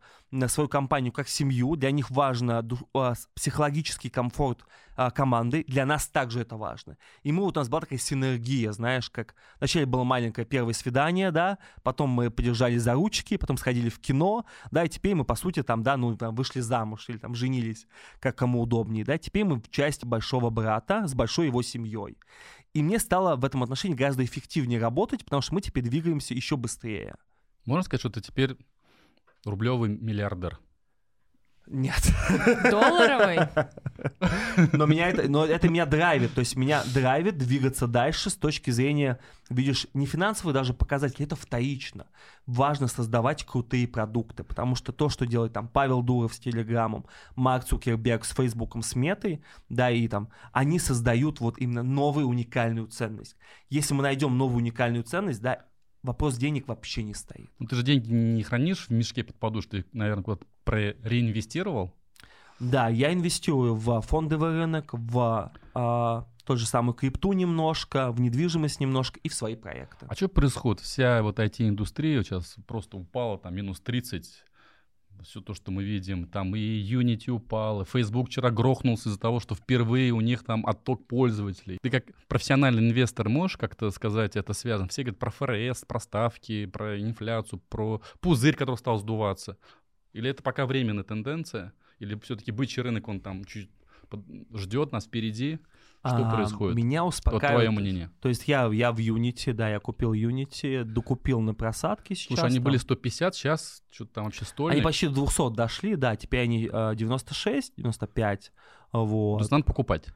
свою 0.49 0.68
компанию 0.68 1.12
как 1.12 1.28
семью, 1.28 1.76
для 1.76 1.91
них 1.91 2.11
важно 2.11 2.66
а, 2.95 3.14
психологический 3.35 4.11
комфорт 4.11 4.64
а, 4.97 5.11
команды, 5.11 5.64
для 5.66 5.85
нас 5.87 6.07
также 6.09 6.41
это 6.41 6.57
важно. 6.57 6.97
И 7.22 7.33
мы 7.33 7.43
вот 7.43 7.57
у 7.57 7.61
нас 7.61 7.68
была 7.68 7.81
такая 7.81 7.99
синергия, 7.99 8.72
знаешь, 8.72 9.11
как 9.11 9.35
вначале 9.59 9.87
было 9.87 10.05
маленькое 10.05 10.47
первое 10.47 10.74
свидание, 10.74 11.31
да, 11.31 11.59
потом 11.83 12.11
мы 12.11 12.31
подержали 12.31 12.78
за 12.78 12.95
ручки, 12.95 13.37
потом 13.37 13.57
сходили 13.57 13.89
в 13.89 13.99
кино, 13.99 14.45
да, 14.70 14.85
и 14.85 14.89
теперь 14.89 15.14
мы, 15.14 15.24
по 15.24 15.35
сути, 15.35 15.62
там, 15.62 15.83
да, 15.83 15.97
ну, 15.97 16.16
там, 16.16 16.35
вышли 16.35 16.61
замуж 16.61 17.09
или 17.09 17.18
там 17.18 17.35
женились, 17.35 17.87
как 18.20 18.37
кому 18.37 18.62
удобнее, 18.62 19.05
да, 19.05 19.18
теперь 19.18 19.45
мы 19.45 19.57
в 19.57 19.68
части 19.70 20.05
большого 20.05 20.51
брата 20.51 21.07
с 21.07 21.14
большой 21.14 21.47
его 21.47 21.62
семьей. 21.62 22.16
И 22.72 22.83
мне 22.83 23.01
стало 23.01 23.35
в 23.35 23.45
этом 23.45 23.64
отношении 23.64 23.97
гораздо 23.97 24.24
эффективнее 24.24 24.78
работать, 24.78 25.24
потому 25.24 25.43
что 25.43 25.55
мы 25.55 25.61
теперь 25.61 25.83
двигаемся 25.83 26.35
еще 26.35 26.57
быстрее. 26.57 27.16
Можно 27.64 27.83
сказать, 27.83 28.01
что 28.01 28.11
ты 28.11 28.20
теперь 28.20 28.57
рублевый 29.45 29.91
миллиардер? 29.91 30.59
Нет. 31.70 32.12
Долларовый? 32.68 33.38
Но 34.72 34.86
меня 34.86 35.09
это, 35.09 35.28
но 35.28 35.47
это 35.47 35.68
меня 35.68 35.86
драйвит, 35.86 36.34
то 36.34 36.41
есть 36.41 36.57
меня 36.57 36.82
драйвит 36.93 37.38
двигаться 37.38 37.86
дальше 37.86 38.28
с 38.28 38.34
точки 38.34 38.70
зрения, 38.70 39.20
видишь, 39.49 39.86
не 39.95 40.07
финансовые 40.07 40.53
даже 40.53 40.74
показатели, 40.74 41.26
это 41.26 41.36
вторично. 41.36 42.07
Важно 42.47 42.88
создавать 42.88 43.45
крутые 43.45 43.86
продукты, 43.86 44.43
потому 44.43 44.74
что 44.74 44.93
то, 44.93 45.09
что 45.09 45.26
делает 45.26 45.53
там 45.53 45.68
Павел 45.68 46.03
Дуров 46.03 46.34
с 46.34 46.41
Телеграмом, 46.41 47.07
Марк 47.36 47.64
Цукерберг 47.64 48.24
с 48.24 48.34
Фейсбуком, 48.34 48.82
с 48.82 48.97
Метой, 48.97 49.43
да, 49.68 49.91
и 49.91 50.09
там, 50.09 50.30
они 50.53 50.78
создают 50.78 51.41
вот 51.41 51.59
именно 51.59 51.82
новую 51.82 52.26
уникальную 52.26 52.88
ценность. 52.88 53.36
Если 53.68 53.95
мы 53.95 54.03
найдем 54.03 54.36
новую 54.36 54.59
уникальную 54.59 55.05
ценность, 55.05 55.41
да, 55.41 55.66
вопрос 56.03 56.36
денег 56.36 56.68
вообще 56.68 57.03
не 57.03 57.14
стоит. 57.14 57.51
Ну, 57.59 57.66
ты 57.66 57.76
же 57.76 57.82
деньги 57.82 58.11
не 58.12 58.42
хранишь 58.42 58.86
в 58.88 58.90
мешке 58.90 59.24
под 59.24 59.36
подушкой, 59.36 59.82
ты, 59.82 59.88
наверное, 59.92 60.24
куда-то 60.24 60.46
про- 60.64 60.94
реинвестировал. 61.03 61.94
Да, 62.59 62.88
я 62.88 63.12
инвестирую 63.12 63.74
в 63.74 64.01
фондовый 64.03 64.51
рынок, 64.51 64.90
в 64.92 65.51
а, 65.74 66.26
тот 66.44 66.59
же 66.59 66.66
самый 66.66 66.94
крипту 66.94 67.32
немножко, 67.32 68.12
в 68.12 68.20
недвижимость 68.20 68.80
немножко 68.80 69.18
и 69.22 69.28
в 69.28 69.34
свои 69.34 69.57
проекты. 69.57 70.07
А 70.09 70.14
что 70.14 70.28
происходит? 70.28 70.82
Вся 70.82 71.22
вот 71.22 71.38
IT-индустрия 71.38 72.22
сейчас 72.22 72.57
просто 72.66 72.98
упала, 72.98 73.38
там, 73.38 73.55
минус 73.55 73.80
30. 73.80 74.44
Все 75.23 75.41
то, 75.41 75.55
что 75.55 75.71
мы 75.71 75.85
видим, 75.85 76.27
там 76.27 76.57
и 76.57 76.61
Unity 76.61 77.31
упал, 77.31 77.83
и 77.83 77.85
Facebook 77.85 78.29
вчера 78.29 78.51
грохнулся 78.51 79.09
из-за 79.09 79.18
того, 79.18 79.41
что 79.41 79.55
впервые 79.55 80.12
у 80.12 80.21
них 80.21 80.45
там 80.45 80.66
отток 80.66 81.07
пользователей. 81.07 81.79
Ты 81.83 81.91
как 81.91 82.05
профессиональный 82.27 82.89
инвестор 82.89 83.29
можешь 83.29 83.57
как-то 83.57 83.91
сказать, 83.91 84.37
это 84.37 84.53
связано? 84.53 84.89
Все 84.89 85.03
говорят 85.03 85.18
про 85.18 85.31
ФРС, 85.31 85.85
про 85.85 86.01
ставки, 86.01 86.66
про 86.66 87.01
инфляцию, 87.01 87.61
про 87.68 88.01
пузырь, 88.21 88.57
который 88.57 88.77
стал 88.77 88.99
сдуваться. 88.99 89.59
Или 90.12 90.31
это 90.31 90.43
пока 90.43 90.66
временная 90.66 91.05
тенденция? 91.05 91.73
Или 91.99 92.18
все-таки 92.21 92.51
бычий 92.51 92.83
рынок, 92.83 93.09
он 93.09 93.21
там 93.21 93.45
чуть 93.45 93.71
ждет 94.55 94.93
нас 94.93 95.05
впереди? 95.05 95.59
Что 96.01 96.26
А, 96.26 96.34
происходит? 96.34 96.76
Меня 96.76 97.05
успокаивает. 97.05 97.66
твое 97.66 97.70
мнение. 97.70 98.11
То 98.20 98.30
есть 98.30 98.48
я, 98.48 98.66
я 98.72 98.90
в 98.90 98.98
Unity, 98.98 99.53
да, 99.53 99.68
я 99.68 99.80
купил 99.80 100.14
Unity, 100.14 100.82
докупил 100.82 101.40
на 101.40 101.55
просадке 101.55 102.14
сейчас. 102.14 102.28
Слушай, 102.28 102.46
они 102.46 102.55
там. 102.57 102.64
были 102.64 102.78
150, 102.78 103.34
сейчас 103.34 103.82
что-то 103.90 104.14
там 104.14 104.24
вообще 104.24 104.46
стольник. 104.46 104.76
Они 104.76 104.82
почти 104.82 105.09
до 105.09 105.26
200 105.26 105.55
дошли, 105.55 105.96
да, 105.96 106.16
теперь 106.16 106.40
они 106.44 106.70
э, 106.72 106.92
96, 106.96 107.74
95, 107.76 108.53
вот. 108.92 109.36
То 109.38 109.42
есть 109.42 109.51
надо 109.51 109.64
покупать. 109.64 110.07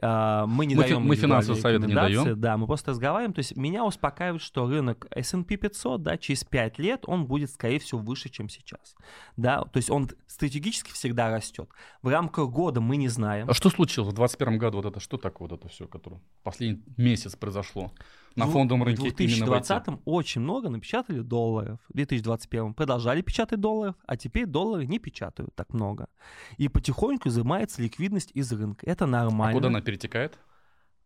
А, 0.00 0.46
мы 0.46 0.66
не 0.66 0.74
Мы 0.74 0.82
даем 0.82 1.02
мы 1.02 1.16
финансовые 1.16 1.60
советы 1.60 1.86
не 1.86 1.94
даем. 1.94 2.40
Да, 2.40 2.56
мы 2.56 2.66
просто 2.66 2.90
разговариваем. 2.90 3.32
То 3.32 3.40
есть 3.40 3.56
меня 3.56 3.84
успокаивает, 3.84 4.42
что 4.42 4.68
рынок 4.68 5.06
S&P 5.10 5.56
500, 5.56 6.02
да, 6.02 6.16
через 6.16 6.44
5 6.44 6.78
лет 6.78 7.04
он 7.06 7.26
будет, 7.26 7.50
скорее 7.50 7.78
всего, 7.78 8.00
выше, 8.00 8.28
чем 8.28 8.48
сейчас. 8.48 8.94
Да, 9.36 9.62
то 9.62 9.76
есть 9.76 9.90
он 9.90 10.08
стратегически 10.26 10.92
всегда 10.92 11.30
растет. 11.30 11.68
В 12.02 12.08
рамках 12.08 12.50
года 12.50 12.80
мы 12.80 12.96
не 12.96 13.08
знаем. 13.08 13.48
А 13.48 13.54
что 13.54 13.70
случилось 13.70 14.12
в 14.12 14.16
2021 14.16 14.58
году? 14.58 14.76
Вот 14.78 14.86
это 14.86 15.00
что 15.00 15.16
такое 15.16 15.48
вот 15.48 15.58
это 15.58 15.68
все, 15.68 15.86
которое 15.86 16.20
последний 16.42 16.82
месяц 16.96 17.36
произошло 17.36 17.92
на 18.38 18.46
В- 18.46 18.52
фондовом 18.52 18.84
рынке 18.84 19.00
в 19.00 19.14
2020 19.14 19.70
IT? 19.88 20.00
очень 20.04 20.40
много 20.40 20.68
напечатали 20.70 21.20
долларов. 21.20 21.80
В 21.88 21.94
2021 21.94 22.72
продолжали 22.74 23.20
печатать 23.20 23.60
долларов, 23.60 23.96
а 24.06 24.16
теперь 24.16 24.46
доллары 24.46 24.86
не 24.86 24.98
печатают 24.98 25.54
так 25.54 25.72
много. 25.74 26.08
И 26.56 26.68
потихоньку 26.68 27.28
изымается 27.28 27.82
ликвидность 27.82 28.30
из 28.34 28.50
рынка. 28.52 28.86
Это 28.86 29.04
А 29.04 29.08
нормально. 29.08 29.54
куда 29.54 29.68
она 29.68 29.80
перетекает? 29.80 30.38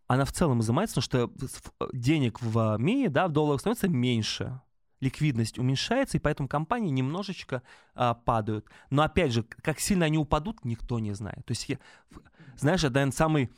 Она 0.08 0.24
в 0.24 0.32
целом 0.32 0.60
изымается, 0.60 1.00
потому 1.00 1.28
что 1.30 1.46
в- 1.46 1.96
денег 1.96 2.40
в 2.42 2.76
мире, 2.78 3.08
да, 3.08 3.28
в 3.28 3.32
долларах 3.32 3.60
становится 3.60 3.88
меньше. 3.88 4.60
Ликвидность 5.00 5.58
уменьшается, 5.58 6.18
и 6.18 6.20
поэтому 6.20 6.48
компании 6.48 6.90
немножечко 6.90 7.62
а, 7.94 8.14
падают. 8.14 8.66
Но 8.90 9.02
опять 9.02 9.32
же, 9.32 9.42
как 9.42 9.80
сильно 9.80 10.04
они 10.06 10.18
упадут, 10.18 10.64
никто 10.64 10.98
не 11.00 11.12
знает. 11.12 11.44
То 11.46 11.50
есть, 11.52 11.68
я- 11.68 11.78
знаешь, 12.56 12.82
наверное, 12.82 13.10
самый 13.12 13.50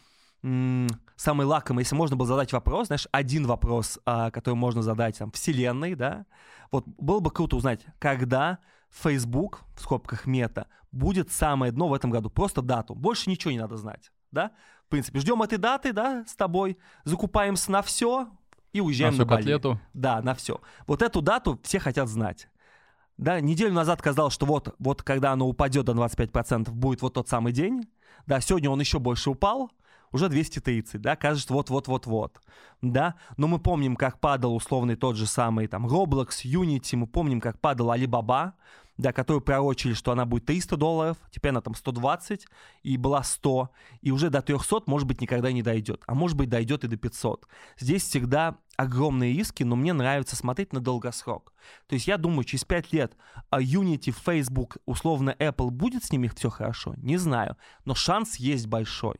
м, 0.43 0.89
самый 1.17 1.47
лакомый, 1.47 1.83
если 1.83 1.95
можно 1.95 2.17
было 2.17 2.27
задать 2.27 2.53
вопрос, 2.53 2.89
знаешь, 2.89 3.09
один 3.13 3.47
вопрос, 3.47 3.99
а, 4.05 4.31
который 4.31 4.55
можно 4.55 4.83
задать 4.83 5.19
там 5.19 5.31
вселенной, 5.33 5.95
да, 5.95 6.27
вот 6.71 6.85
было 6.87 7.21
бы 7.21 7.31
круто 7.31 7.57
узнать, 7.57 7.85
когда 7.99 8.59
Facebook, 8.91 9.61
в 9.77 9.81
скобках 9.81 10.27
мета, 10.27 10.67
будет 10.93 11.31
самое 11.33 11.73
дно 11.73 11.89
в 11.89 11.95
этом 11.95 12.11
году, 12.11 12.31
просто 12.31 12.63
дату, 12.63 12.95
больше 12.95 13.31
ничего 13.31 13.53
не 13.53 13.59
надо 13.59 13.77
знать, 13.77 14.13
да, 14.31 14.53
в 14.87 14.91
принципе, 14.91 15.21
ждем 15.21 15.43
этой 15.43 15.59
даты, 15.59 15.93
да, 15.93 16.25
с 16.27 16.35
тобой, 16.35 16.79
закупаемся 17.05 17.73
на 17.73 17.83
все 17.83 18.29
и 18.73 18.81
На 18.81 18.87
уезжаем 18.87 19.13
на, 19.13 19.21
всю 19.21 19.27
Бали. 19.27 19.41
котлету? 19.41 19.81
Да, 19.95 20.21
на 20.21 20.35
все. 20.35 20.61
Вот 20.87 21.01
эту 21.01 21.23
дату 21.23 21.59
все 21.63 21.79
хотят 21.79 22.09
знать. 22.09 22.49
Да, 23.17 23.41
неделю 23.41 23.73
назад 23.73 24.03
казалось, 24.03 24.35
что 24.35 24.45
вот, 24.45 24.75
вот 24.79 25.03
когда 25.03 25.33
оно 25.33 25.49
упадет 25.49 25.85
до 25.85 25.93
25%, 25.93 26.71
будет 26.71 27.01
вот 27.01 27.15
тот 27.15 27.29
самый 27.29 27.53
день. 27.53 27.89
Да, 28.27 28.41
сегодня 28.41 28.69
он 28.71 28.81
еще 28.81 28.99
больше 28.99 29.31
упал, 29.31 29.71
уже 30.15 30.29
230, 30.29 31.01
да, 31.01 31.17
кажется, 31.17 31.53
вот-вот-вот-вот, 31.53 32.41
да, 32.81 33.17
но 33.37 33.49
мы 33.49 33.59
помним, 33.59 33.97
как 33.97 34.21
падал 34.21 34.55
условный 34.55 34.95
тот 34.95 35.17
же 35.17 35.27
самый 35.27 35.67
там 35.67 35.89
Roblox, 35.89 36.45
Unity, 36.45 36.97
мы 36.97 37.09
помним, 37.09 37.41
как 37.41 37.61
падал 37.61 37.93
Alibaba, 37.93 38.53
да, 38.97 39.13
которые 39.13 39.41
пророчили, 39.41 39.93
что 39.93 40.13
она 40.13 40.25
будет 40.25 40.47
300 40.47 40.77
долларов, 40.77 41.17
теперь 41.33 41.51
она 41.51 41.61
там 41.61 41.75
120, 41.75 42.47
и 42.85 42.97
была 42.97 43.25
100, 43.25 43.71
и 44.03 44.13
уже 44.13 44.31
до 44.31 44.41
300, 44.41 44.85
может 44.87 45.09
быть, 45.09 45.21
никогда 45.21 45.51
не 45.51 45.65
дойдет, 45.65 46.05
а 46.07 46.15
может 46.15 46.37
быть, 46.37 46.49
дойдет 46.49 46.85
и 46.85 46.87
до 46.87 46.97
500. 46.97 47.49
Здесь 47.77 48.05
всегда 48.05 48.59
огромные 48.77 49.33
риски, 49.33 49.65
но 49.65 49.75
мне 49.75 49.93
нравится 49.93 50.37
смотреть 50.37 50.73
на 50.73 50.79
долгосрок. 50.79 51.53
То 51.89 51.95
есть 51.95 52.07
я 52.07 52.19
думаю, 52.19 52.45
через 52.45 52.65
5 52.65 52.93
лет 52.93 53.17
а, 53.51 53.61
Unity, 53.61 54.15
Facebook, 54.25 54.77
условно 54.87 55.35
Apple, 55.41 55.71
будет 55.71 56.05
с 56.05 56.13
ними 56.13 56.29
все 56.29 56.51
хорошо? 56.51 56.95
Не 56.99 57.17
знаю, 57.17 57.57
но 57.85 57.97
шанс 57.97 58.37
есть 58.37 58.69
большой. 58.69 59.17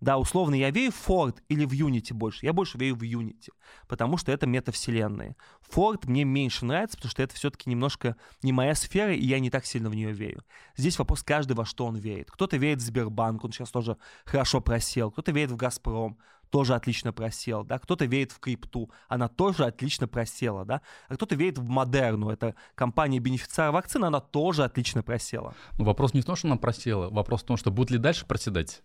Да, 0.00 0.16
условно, 0.18 0.54
я 0.54 0.70
верю 0.70 0.92
в 0.92 1.08
Ford 1.08 1.36
или 1.48 1.64
в 1.64 1.72
Unity 1.72 2.14
больше. 2.14 2.46
Я 2.46 2.52
больше 2.52 2.78
верю 2.78 2.96
в 2.96 3.02
Unity, 3.02 3.50
потому 3.88 4.16
что 4.16 4.30
это 4.30 4.46
метавселенные. 4.46 5.36
Ford 5.68 6.02
мне 6.06 6.24
меньше 6.24 6.64
нравится, 6.64 6.96
потому 6.96 7.10
что 7.10 7.22
это 7.22 7.34
все-таки 7.34 7.68
немножко 7.68 8.16
не 8.42 8.52
моя 8.52 8.74
сфера, 8.74 9.12
и 9.12 9.24
я 9.24 9.40
не 9.40 9.50
так 9.50 9.66
сильно 9.66 9.90
в 9.90 9.94
нее 9.94 10.12
верю. 10.12 10.44
Здесь 10.76 10.98
вопрос 10.98 11.22
каждый, 11.22 11.54
во 11.54 11.64
что 11.64 11.86
он 11.86 11.96
верит. 11.96 12.30
Кто-то 12.30 12.56
верит 12.56 12.78
в 12.78 12.84
Сбербанк, 12.84 13.44
он 13.44 13.52
сейчас 13.52 13.70
тоже 13.70 13.96
хорошо 14.24 14.60
просел. 14.60 15.10
Кто-то 15.10 15.32
верит 15.32 15.50
в 15.50 15.56
Газпром, 15.56 16.18
тоже 16.50 16.74
отлично 16.74 17.12
просел, 17.12 17.64
да, 17.64 17.78
кто-то 17.78 18.06
верит 18.06 18.32
в 18.32 18.40
крипту, 18.40 18.90
она 19.08 19.28
тоже 19.28 19.64
отлично 19.64 20.08
просела, 20.08 20.64
да, 20.64 20.80
а 21.08 21.14
кто-то 21.14 21.34
верит 21.34 21.58
в 21.58 21.68
Модерну, 21.68 22.30
это 22.30 22.54
компания 22.74 23.18
бенефициара 23.18 23.70
вакцины, 23.70 24.06
она 24.06 24.20
тоже 24.20 24.64
отлично 24.64 25.02
просела. 25.02 25.54
Но 25.78 25.84
вопрос 25.84 26.14
не 26.14 26.22
в 26.22 26.24
том, 26.24 26.36
что 26.36 26.48
она 26.48 26.56
просела, 26.56 27.10
вопрос 27.10 27.42
в 27.42 27.46
том, 27.46 27.56
что 27.56 27.70
будет 27.70 27.90
ли 27.90 27.98
дальше 27.98 28.26
проседать 28.26 28.82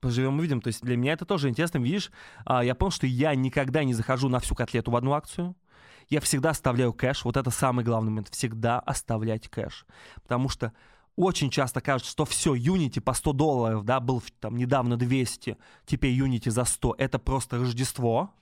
поживем 0.00 0.38
увидим. 0.38 0.60
То 0.60 0.68
есть 0.68 0.82
для 0.82 0.96
меня 0.96 1.12
это 1.12 1.24
тоже 1.24 1.48
интересно. 1.48 1.78
Видишь, 1.78 2.10
а, 2.44 2.64
я 2.64 2.74
понял, 2.74 2.92
что 2.92 3.06
я 3.06 3.34
никогда 3.34 3.84
не 3.84 3.94
захожу 3.94 4.28
на 4.28 4.40
всю 4.40 4.54
котлету 4.54 4.90
в 4.90 4.96
одну 4.96 5.12
акцию. 5.12 5.56
Я 6.08 6.20
всегда 6.20 6.50
оставляю 6.50 6.92
кэш. 6.92 7.24
Вот 7.24 7.36
это 7.36 7.50
самый 7.50 7.84
главный 7.84 8.10
момент. 8.10 8.28
Всегда 8.30 8.78
оставлять 8.78 9.48
кэш. 9.48 9.86
Потому 10.22 10.48
что 10.48 10.72
очень 11.16 11.50
часто 11.50 11.80
кажется, 11.80 12.12
что 12.12 12.24
все, 12.24 12.54
Unity 12.54 13.00
по 13.00 13.14
100 13.14 13.32
долларов, 13.32 13.84
да, 13.84 14.00
был 14.00 14.22
там 14.38 14.56
недавно 14.56 14.96
200, 14.96 15.56
теперь 15.86 16.16
Unity 16.18 16.50
за 16.50 16.64
100. 16.64 16.94
Это 16.98 17.18
просто 17.18 17.58
Рождество, 17.58 18.34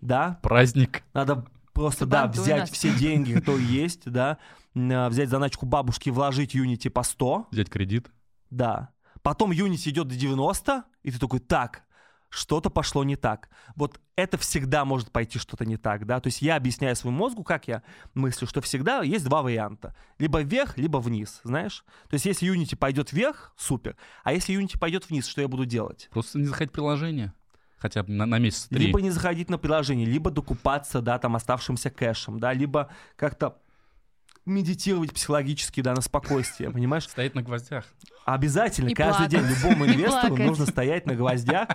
да. 0.00 0.38
Праздник. 0.42 1.04
Надо 1.14 1.46
просто, 1.72 2.06
да, 2.06 2.26
взять 2.26 2.62
нас. 2.62 2.70
все 2.70 2.92
деньги, 2.92 3.34
кто 3.38 3.56
есть, 3.56 4.10
да, 4.10 4.38
а, 4.74 5.08
взять 5.08 5.28
заначку 5.28 5.64
бабушки, 5.64 6.10
вложить 6.10 6.56
Unity 6.56 6.90
по 6.90 7.04
100. 7.04 7.46
Взять 7.52 7.70
кредит. 7.70 8.10
Да. 8.50 8.90
Потом 9.22 9.52
Unity 9.52 9.90
идет 9.90 10.08
до 10.08 10.16
90, 10.16 10.84
и 11.02 11.10
ты 11.10 11.18
такой, 11.18 11.40
так, 11.40 11.84
что-то 12.30 12.70
пошло 12.70 13.04
не 13.04 13.16
так. 13.16 13.48
Вот 13.74 14.00
это 14.16 14.36
всегда 14.38 14.84
может 14.84 15.10
пойти 15.10 15.38
что-то 15.38 15.64
не 15.64 15.76
так, 15.76 16.06
да. 16.06 16.20
То 16.20 16.28
есть 16.28 16.42
я 16.42 16.56
объясняю 16.56 16.94
своему 16.96 17.18
мозгу, 17.18 17.42
как 17.42 17.68
я 17.68 17.82
мыслю, 18.14 18.46
что 18.46 18.60
всегда 18.60 19.02
есть 19.02 19.24
два 19.24 19.42
варианта. 19.42 19.94
Либо 20.18 20.42
вверх, 20.42 20.76
либо 20.76 20.98
вниз, 20.98 21.40
знаешь. 21.42 21.84
То 22.08 22.14
есть 22.14 22.26
если 22.26 22.52
Unity 22.52 22.76
пойдет 22.76 23.12
вверх, 23.12 23.52
супер. 23.56 23.96
А 24.24 24.32
если 24.32 24.58
Unity 24.58 24.78
пойдет 24.78 25.08
вниз, 25.08 25.26
что 25.26 25.40
я 25.40 25.48
буду 25.48 25.64
делать? 25.64 26.08
Просто 26.10 26.38
не 26.38 26.46
заходить 26.46 26.70
в 26.70 26.74
приложение. 26.74 27.32
Хотя 27.78 28.02
бы 28.02 28.12
на, 28.12 28.26
на 28.26 28.38
месяц 28.38 28.66
три. 28.66 28.86
Либо 28.86 29.00
не 29.00 29.10
заходить 29.10 29.48
на 29.48 29.56
приложение, 29.56 30.04
либо 30.04 30.30
докупаться, 30.30 31.00
да, 31.00 31.18
там 31.18 31.36
оставшимся 31.36 31.90
кэшем, 31.90 32.40
да, 32.40 32.52
либо 32.52 32.90
как-то 33.16 33.58
медитировать 34.48 35.12
психологически, 35.12 35.80
да, 35.80 35.94
на 35.94 36.00
спокойствие, 36.00 36.70
понимаешь? 36.72 37.08
Стоять 37.08 37.34
на 37.34 37.42
гвоздях. 37.42 37.84
Обязательно, 38.24 38.88
и 38.88 38.94
каждый 38.94 39.28
плакать. 39.28 39.30
день 39.30 39.46
любому 39.46 39.86
инвестору 39.86 40.36
нужно 40.36 40.66
стоять 40.66 41.06
на 41.06 41.14
гвоздях, 41.14 41.68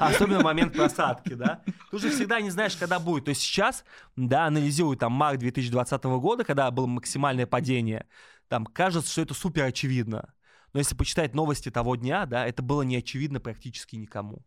особенно 0.00 0.40
в 0.40 0.44
момент 0.44 0.72
просадки, 0.72 1.34
да. 1.34 1.62
Ты 1.90 1.98
же 1.98 2.10
всегда 2.10 2.40
не 2.40 2.50
знаешь, 2.50 2.76
когда 2.76 2.98
будет. 2.98 3.26
То 3.26 3.28
есть 3.30 3.42
сейчас, 3.42 3.84
да, 4.16 4.46
анализируя 4.46 4.96
там 4.96 5.12
март 5.12 5.38
2020 5.38 6.04
года, 6.04 6.44
когда 6.44 6.70
было 6.70 6.86
максимальное 6.86 7.46
падение, 7.46 8.06
там 8.48 8.66
кажется, 8.66 9.10
что 9.12 9.22
это 9.22 9.34
супер 9.34 9.64
очевидно. 9.64 10.34
Но 10.72 10.80
если 10.80 10.94
почитать 10.94 11.34
новости 11.34 11.70
того 11.70 11.96
дня, 11.96 12.26
да, 12.26 12.46
это 12.46 12.62
было 12.62 12.82
не 12.82 12.96
очевидно 12.96 13.40
практически 13.40 13.96
никому. 13.96 14.44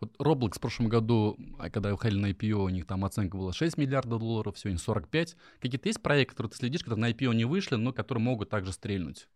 Вот 0.00 0.16
Roblox 0.18 0.56
в 0.56 0.60
прошлом 0.60 0.88
году, 0.88 1.38
а 1.58 1.70
когда 1.70 1.92
уходили 1.92 2.20
на 2.20 2.30
IPO, 2.30 2.64
у 2.64 2.68
них 2.68 2.86
там 2.86 3.04
оценка 3.04 3.36
была 3.36 3.52
6 3.52 3.78
миллиардов 3.78 4.20
долларов, 4.20 4.58
сегодня 4.58 4.78
45. 4.78 5.36
Какие-то 5.60 5.88
есть 5.88 6.02
проекты, 6.02 6.32
которые 6.32 6.50
ты 6.50 6.56
следишь, 6.58 6.82
которые 6.82 7.00
на 7.00 7.10
IPO 7.10 7.34
не 7.34 7.44
вышли, 7.44 7.76
но 7.76 7.92
которые 7.92 8.22
могут 8.22 8.50
также 8.50 8.72
стрельнуть? 8.72 9.28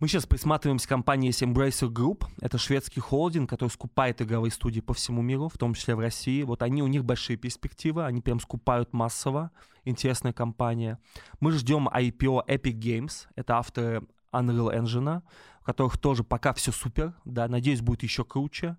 Мы 0.00 0.08
сейчас 0.08 0.24
присматриваемся 0.24 0.86
к 0.86 0.88
компании 0.88 1.30
Embracer 1.30 1.90
Group. 1.90 2.24
Это 2.40 2.56
шведский 2.56 3.00
холдинг, 3.00 3.50
который 3.50 3.68
скупает 3.68 4.22
игровые 4.22 4.50
студии 4.50 4.80
по 4.80 4.94
всему 4.94 5.20
миру, 5.20 5.50
в 5.50 5.58
том 5.58 5.74
числе 5.74 5.94
в 5.94 6.00
России. 6.00 6.42
Вот 6.42 6.62
они, 6.62 6.82
у 6.82 6.86
них 6.86 7.04
большие 7.04 7.36
перспективы, 7.36 8.06
они 8.06 8.22
прям 8.22 8.40
скупают 8.40 8.94
массово. 8.94 9.50
Интересная 9.84 10.32
компания. 10.32 10.98
Мы 11.40 11.52
ждем 11.52 11.86
IPO 11.86 12.46
Epic 12.46 12.78
Games. 12.78 13.26
Это 13.36 13.58
авторы 13.58 14.02
Unreal 14.32 14.74
Engine, 14.74 15.20
у 15.60 15.64
которых 15.64 15.98
тоже 15.98 16.24
пока 16.24 16.54
все 16.54 16.72
супер. 16.72 17.14
Да, 17.26 17.46
надеюсь, 17.46 17.82
будет 17.82 18.02
еще 18.02 18.24
круче. 18.24 18.78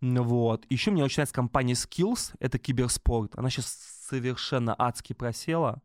Вот. 0.00 0.64
Еще 0.70 0.90
мне 0.90 1.04
очень 1.04 1.16
нравится 1.16 1.34
компания 1.34 1.74
Skills, 1.74 2.34
это 2.38 2.58
киберспорт. 2.58 3.32
Она 3.36 3.50
сейчас 3.50 3.66
совершенно 4.08 4.74
адски 4.78 5.12
просела. 5.12 5.82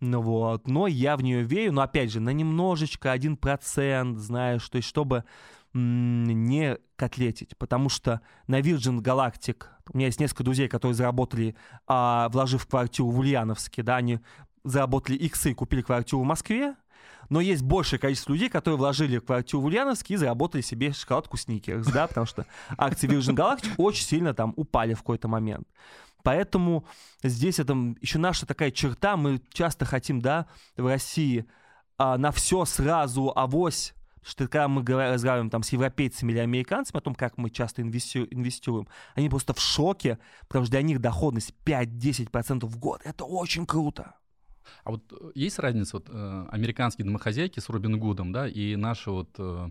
Ну 0.00 0.20
вот, 0.20 0.68
но 0.68 0.86
я 0.86 1.16
в 1.16 1.22
нее 1.22 1.42
верю, 1.42 1.72
но 1.72 1.80
опять 1.80 2.12
же, 2.12 2.20
на 2.20 2.30
немножечко, 2.30 3.12
один 3.12 3.36
процент, 3.36 4.18
знаешь, 4.18 4.68
то 4.68 4.76
есть 4.76 4.88
чтобы 4.88 5.24
не 5.72 6.78
котлетить, 6.96 7.56
потому 7.56 7.88
что 7.88 8.20
на 8.46 8.60
Virgin 8.60 9.00
Galactic 9.00 9.64
у 9.92 9.96
меня 9.96 10.06
есть 10.06 10.20
несколько 10.20 10.44
друзей, 10.44 10.68
которые 10.68 10.94
заработали, 10.94 11.54
а, 11.86 12.28
вложив 12.30 12.66
квартиру 12.66 13.10
в 13.10 13.18
Ульяновске, 13.18 13.82
да, 13.82 13.96
они 13.96 14.20
заработали 14.64 15.16
иксы 15.16 15.52
и 15.52 15.54
купили 15.54 15.82
квартиру 15.82 16.22
в 16.22 16.24
Москве, 16.24 16.74
но 17.28 17.40
есть 17.40 17.62
большее 17.62 17.98
количество 17.98 18.32
людей, 18.32 18.48
которые 18.48 18.78
вложили 18.78 19.18
в 19.18 19.24
квартиру 19.24 19.62
в 19.62 19.66
Ульяновске 19.66 20.14
и 20.14 20.16
заработали 20.16 20.62
себе 20.62 20.92
шоколадку 20.92 21.36
Сникерс, 21.36 21.86
да, 21.86 22.06
потому 22.06 22.26
что 22.26 22.46
акции 22.76 23.08
Virgin 23.08 23.34
Galactic 23.34 23.74
очень 23.76 24.04
сильно 24.04 24.34
там 24.34 24.52
упали 24.56 24.94
в 24.94 24.98
какой-то 24.98 25.28
момент. 25.28 25.66
Поэтому 26.22 26.84
здесь 27.22 27.60
это 27.60 27.74
еще 28.00 28.18
наша 28.18 28.46
такая 28.46 28.72
черта, 28.72 29.16
мы 29.16 29.40
часто 29.52 29.84
хотим, 29.84 30.20
да, 30.20 30.46
в 30.76 30.86
России 30.86 31.46
а, 31.98 32.18
на 32.18 32.32
все 32.32 32.64
сразу 32.64 33.32
авось, 33.34 33.94
что 34.22 34.48
когда 34.48 34.66
мы 34.66 34.82
разговариваем 34.82 35.50
там 35.50 35.62
с 35.62 35.70
европейцами 35.70 36.32
или 36.32 36.40
американцами 36.40 36.98
о 36.98 37.00
том, 37.00 37.14
как 37.14 37.38
мы 37.38 37.48
часто 37.48 37.82
инвестируем, 37.82 38.88
они 39.14 39.28
просто 39.28 39.54
в 39.54 39.60
шоке, 39.60 40.18
потому 40.48 40.64
что 40.64 40.72
для 40.72 40.82
них 40.82 41.00
доходность 41.00 41.54
5-10% 41.64 42.66
в 42.66 42.76
год. 42.78 43.02
Это 43.04 43.24
очень 43.24 43.66
круто. 43.66 44.16
А 44.84 44.90
вот 44.90 45.12
э, 45.12 45.30
есть 45.34 45.58
разница, 45.58 45.96
вот 45.96 46.08
э, 46.10 46.46
американские 46.50 47.04
домохозяйки 47.04 47.60
с 47.60 47.68
Робин 47.68 47.98
Гудом, 47.98 48.32
да, 48.32 48.48
и 48.48 48.76
наши 48.76 49.10
вот 49.10 49.30
э, 49.38 49.70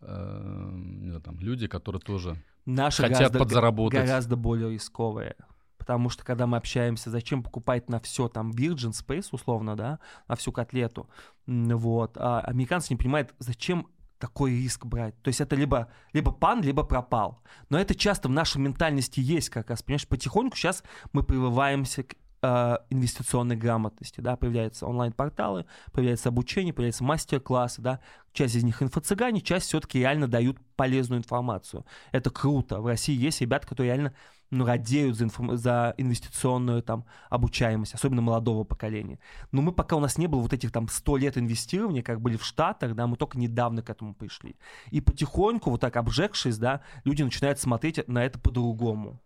э, 0.00 1.20
там, 1.24 1.38
люди, 1.40 1.66
которые 1.66 2.00
тоже 2.00 2.36
наши 2.66 3.02
хотят 3.02 3.18
гораздо, 3.18 3.38
подзаработать. 3.38 4.00
гораздо 4.00 4.36
более 4.36 4.72
рисковые. 4.72 5.36
Потому 5.78 6.10
что 6.10 6.24
когда 6.24 6.46
мы 6.46 6.58
общаемся, 6.58 7.10
зачем 7.10 7.42
покупать 7.42 7.88
на 7.88 7.98
все 7.98 8.28
там 8.28 8.52
Virgin 8.52 8.92
Space, 8.92 9.28
условно, 9.32 9.76
да, 9.76 9.98
на 10.28 10.36
всю 10.36 10.52
котлету, 10.52 11.08
вот, 11.46 12.16
а 12.16 12.40
американцы 12.40 12.92
не 12.92 12.96
понимают, 12.96 13.34
зачем 13.40 13.88
такой 14.22 14.52
риск 14.52 14.86
брать. 14.86 15.20
То 15.22 15.28
есть 15.28 15.40
это 15.40 15.56
либо, 15.56 15.88
либо 16.12 16.30
пан, 16.30 16.62
либо 16.62 16.84
пропал. 16.84 17.42
Но 17.70 17.80
это 17.80 17.96
часто 17.96 18.28
в 18.28 18.30
нашей 18.30 18.58
ментальности 18.58 19.18
есть 19.18 19.50
как 19.50 19.68
раз. 19.68 19.82
Понимаешь, 19.82 20.06
потихоньку 20.06 20.56
сейчас 20.56 20.84
мы 21.12 21.24
прививаемся 21.24 22.04
к 22.04 22.14
э, 22.42 22.76
инвестиционной 22.90 23.56
грамотности, 23.56 24.20
да, 24.20 24.36
появляются 24.36 24.86
онлайн-порталы, 24.86 25.66
появляется 25.92 26.28
обучение, 26.28 26.74
появляются 26.74 27.04
мастер-классы, 27.04 27.80
да, 27.80 28.00
часть 28.32 28.56
из 28.56 28.64
них 28.64 28.82
инфо-цыгане, 28.82 29.40
часть 29.40 29.66
все-таки 29.66 30.00
реально 30.00 30.28
дают 30.28 30.58
полезную 30.76 31.20
информацию. 31.20 31.86
Это 32.10 32.30
круто. 32.30 32.80
В 32.80 32.86
России 32.86 33.16
есть 33.16 33.40
ребята, 33.40 33.66
которые 33.66 33.92
реально 33.92 34.14
ну, 34.52 34.66
радеют 34.66 35.16
за, 35.16 35.24
информ... 35.24 35.56
за 35.56 35.94
инвестиционную 35.96 36.82
там 36.82 37.06
обучаемость, 37.30 37.94
особенно 37.94 38.20
молодого 38.20 38.64
поколения. 38.64 39.18
Но 39.50 39.62
мы 39.62 39.72
пока 39.72 39.96
у 39.96 40.00
нас 40.00 40.18
не 40.18 40.26
было 40.26 40.40
вот 40.40 40.52
этих 40.52 40.70
там 40.70 40.88
100 40.88 41.16
лет 41.16 41.38
инвестирования, 41.38 42.02
как 42.02 42.20
были 42.20 42.36
в 42.36 42.44
Штатах, 42.44 42.94
да, 42.94 43.06
мы 43.06 43.16
только 43.16 43.38
недавно 43.38 43.82
к 43.82 43.88
этому 43.88 44.14
пришли. 44.14 44.56
И 44.90 45.00
потихоньку, 45.00 45.70
вот 45.70 45.80
так 45.80 45.96
обжегшись, 45.96 46.58
да, 46.58 46.82
люди 47.04 47.22
начинают 47.22 47.58
смотреть 47.58 48.06
на 48.06 48.24
это 48.24 48.38
по-другому. 48.38 49.20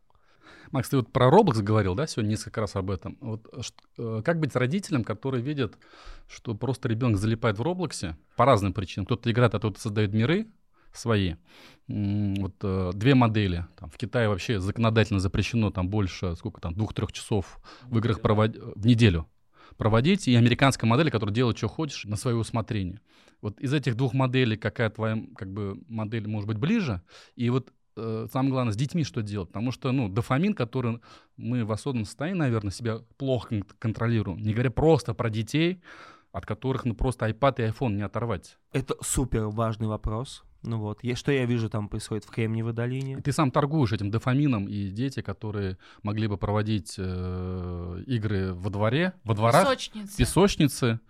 Макс, 0.70 0.88
ты 0.88 0.96
вот 0.96 1.12
про 1.12 1.28
Roblox 1.28 1.62
говорил, 1.62 1.94
да, 1.94 2.06
сегодня 2.06 2.30
несколько 2.30 2.60
раз 2.60 2.76
об 2.76 2.90
этом. 2.90 3.16
Вот, 3.20 3.46
э, 3.98 4.22
как 4.24 4.40
быть 4.40 4.54
родителем, 4.56 5.04
который 5.04 5.40
видит, 5.40 5.78
что 6.28 6.54
просто 6.54 6.88
ребенок 6.88 7.18
залипает 7.18 7.58
в 7.58 7.62
Роблоксе 7.62 8.16
по 8.36 8.44
разным 8.44 8.72
причинам. 8.72 9.06
Кто-то 9.06 9.30
играет, 9.30 9.54
а 9.54 9.58
кто-то 9.58 9.80
создает 9.80 10.12
миры 10.12 10.48
свои. 10.92 11.34
Вот 11.88 12.54
э, 12.62 12.90
две 12.94 13.14
модели. 13.14 13.66
Там, 13.78 13.90
в 13.90 13.96
Китае 13.96 14.28
вообще 14.28 14.60
законодательно 14.60 15.20
запрещено 15.20 15.70
там 15.70 15.88
больше, 15.88 16.34
сколько 16.36 16.60
там, 16.60 16.74
двух-трех 16.74 17.12
часов 17.12 17.60
в 17.84 17.98
играх 17.98 18.20
проводить 18.20 18.60
в 18.60 18.86
неделю 18.86 19.28
проводить, 19.76 20.28
и 20.28 20.34
американская 20.34 20.88
модель, 20.88 21.10
которая 21.10 21.34
делает, 21.34 21.58
что 21.58 21.68
хочешь, 21.68 22.04
на 22.04 22.16
свое 22.16 22.36
усмотрение. 22.36 23.00
Вот 23.42 23.60
из 23.60 23.72
этих 23.74 23.96
двух 23.96 24.14
моделей 24.14 24.56
какая 24.56 24.90
твоя 24.90 25.22
как 25.36 25.52
бы, 25.52 25.82
модель 25.88 26.26
может 26.26 26.48
быть 26.48 26.58
ближе? 26.58 27.02
И 27.34 27.50
вот 27.50 27.72
э, 27.96 28.26
самое 28.32 28.52
главное, 28.52 28.72
с 28.72 28.76
детьми 28.76 29.04
что 29.04 29.22
делать. 29.22 29.48
Потому 29.48 29.72
что, 29.72 29.92
ну, 29.92 30.08
дофамин, 30.08 30.54
который 30.54 31.00
мы 31.36 31.64
в 31.64 31.72
осознанном 31.72 32.04
состоянии, 32.04 32.38
наверное, 32.38 32.72
себя 32.72 33.00
плохо 33.16 33.62
контролируем, 33.78 34.38
не 34.38 34.52
говоря 34.52 34.70
просто 34.70 35.14
про 35.14 35.30
детей, 35.30 35.80
от 36.32 36.46
которых, 36.46 36.84
ну, 36.84 36.94
просто 36.94 37.28
iPad 37.28 37.54
и 37.58 37.70
iPhone 37.70 37.94
не 37.94 38.02
оторвать. 38.02 38.58
Это 38.72 38.94
супер 39.00 39.46
важный 39.46 39.86
вопрос. 39.86 40.44
Ну 40.62 40.78
вот, 40.78 40.98
я, 41.02 41.14
что 41.14 41.30
я 41.30 41.46
вижу 41.46 41.70
там 41.70 41.88
происходит 41.88 42.24
в 42.24 42.30
Кремниевой 42.30 42.72
долине. 42.72 43.20
Ты 43.20 43.30
сам 43.32 43.50
торгуешь 43.50 43.92
этим 43.92 44.10
дофамином, 44.10 44.68
и 44.68 44.88
дети, 44.90 45.22
которые 45.22 45.78
могли 46.02 46.26
бы 46.26 46.36
проводить 46.36 46.96
э, 46.98 48.02
игры 48.06 48.52
во 48.52 48.70
дворе, 48.70 49.12
во 49.22 49.34
дворах, 49.34 49.62
песочницы, 49.62 50.16
песочницы 50.16 51.00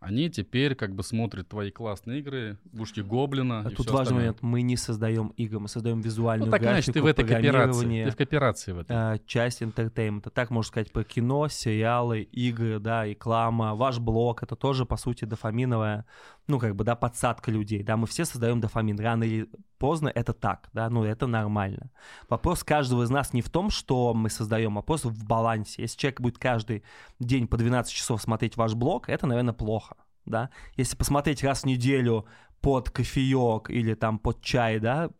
они 0.00 0.30
теперь 0.30 0.74
как 0.74 0.94
бы 0.94 1.02
смотрят 1.02 1.48
твои 1.48 1.70
классные 1.70 2.20
игры, 2.20 2.58
Бушки 2.72 3.00
Гоблина. 3.00 3.60
А 3.60 3.70
тут 3.70 3.86
важный 3.90 4.00
остальное. 4.00 4.20
момент. 4.22 4.38
Мы 4.42 4.62
не 4.62 4.76
создаем 4.78 5.28
игры, 5.36 5.60
мы 5.60 5.68
создаем 5.68 6.00
визуальную 6.00 6.46
Ну 6.46 6.50
так 6.50 6.62
графику, 6.62 6.92
ты 6.92 7.02
в 7.02 7.06
этой 7.06 7.26
кооперации. 7.26 8.04
Ты 8.04 8.10
в 8.10 8.16
кооперации 8.16 8.72
в 8.72 8.78
этой. 8.78 8.96
э, 8.96 9.18
часть 9.26 9.62
entertainment-а. 9.62 10.30
Так 10.30 10.48
можно 10.48 10.68
сказать 10.68 10.90
про 10.90 11.04
кино, 11.04 11.48
сериалы, 11.48 12.22
игры, 12.22 12.78
да, 12.80 13.04
реклама. 13.04 13.74
Ваш 13.74 13.98
блог— 13.98 14.42
это 14.42 14.56
тоже, 14.56 14.86
по 14.86 14.96
сути, 14.96 15.26
дофаминовая, 15.26 16.06
ну, 16.50 16.58
как 16.58 16.74
бы, 16.76 16.84
да, 16.84 16.96
подсадка 16.96 17.50
людей. 17.50 17.82
Да, 17.82 17.96
мы 17.96 18.06
все 18.06 18.24
создаем 18.24 18.60
дофамин. 18.60 18.98
Рано 18.98 19.24
или 19.24 19.48
поздно 19.78 20.08
это 20.08 20.32
так, 20.32 20.68
да, 20.72 20.90
ну, 20.90 21.04
это 21.04 21.26
нормально. 21.26 21.90
Вопрос 22.28 22.64
каждого 22.64 23.04
из 23.04 23.10
нас 23.10 23.32
не 23.32 23.40
в 23.40 23.48
том, 23.48 23.70
что 23.70 24.12
мы 24.12 24.28
создаем, 24.28 24.72
а 24.72 24.80
вопрос 24.80 25.04
в 25.04 25.26
балансе. 25.26 25.82
Если 25.82 25.98
человек 25.98 26.20
будет 26.20 26.38
каждый 26.38 26.82
день 27.18 27.46
по 27.46 27.56
12 27.56 27.92
часов 27.92 28.20
смотреть 28.20 28.56
ваш 28.56 28.74
блог, 28.74 29.08
это, 29.08 29.26
наверное, 29.26 29.54
плохо, 29.54 29.96
да. 30.26 30.50
Если 30.76 30.96
посмотреть 30.96 31.42
раз 31.44 31.62
в 31.62 31.66
неделю 31.66 32.26
под 32.60 32.90
кофеек 32.90 33.70
или 33.70 33.94
там 33.94 34.18
под 34.18 34.42
чай, 34.42 34.80
да, 34.80 35.10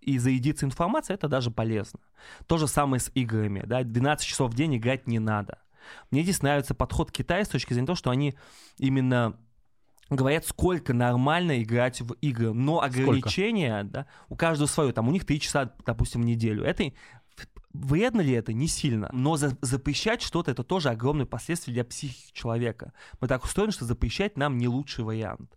и 0.00 0.18
заедиться 0.18 0.66
информацией, 0.66 1.14
это 1.14 1.28
даже 1.28 1.50
полезно. 1.50 2.00
То 2.46 2.58
же 2.58 2.66
самое 2.66 3.00
с 3.00 3.10
играми, 3.14 3.62
да, 3.66 3.82
12 3.82 4.26
часов 4.26 4.50
в 4.50 4.54
день 4.54 4.76
играть 4.76 5.06
не 5.06 5.18
надо. 5.18 5.58
Мне 6.10 6.22
здесь 6.22 6.42
нравится 6.42 6.74
подход 6.74 7.10
Китая 7.10 7.44
с 7.44 7.48
точки 7.48 7.72
зрения 7.72 7.86
того, 7.86 7.96
что 7.96 8.10
они 8.10 8.34
именно 8.78 9.36
говорят, 10.16 10.44
сколько 10.44 10.92
нормально 10.92 11.62
играть 11.62 12.00
в 12.00 12.12
игры, 12.14 12.52
но 12.52 12.82
ограничения, 12.82 13.84
да, 13.84 14.06
у 14.28 14.36
каждого 14.36 14.66
свое, 14.66 14.92
там 14.92 15.08
у 15.08 15.12
них 15.12 15.24
3 15.24 15.40
часа, 15.40 15.72
допустим, 15.86 16.22
в 16.22 16.24
неделю. 16.24 16.64
Это 16.64 16.92
Вредно 17.72 18.20
ли 18.20 18.32
это? 18.32 18.52
Не 18.52 18.66
сильно. 18.66 19.08
Но 19.12 19.36
за- 19.36 19.56
запрещать 19.60 20.22
что-то 20.22 20.50
это 20.50 20.64
тоже 20.64 20.88
огромные 20.88 21.26
последствия 21.26 21.72
для 21.72 21.84
психики 21.84 22.32
человека. 22.32 22.92
Мы 23.20 23.28
так 23.28 23.44
устроены, 23.44 23.72
что 23.72 23.84
запрещать 23.84 24.36
нам 24.36 24.58
не 24.58 24.66
лучший 24.66 25.04
вариант. 25.04 25.56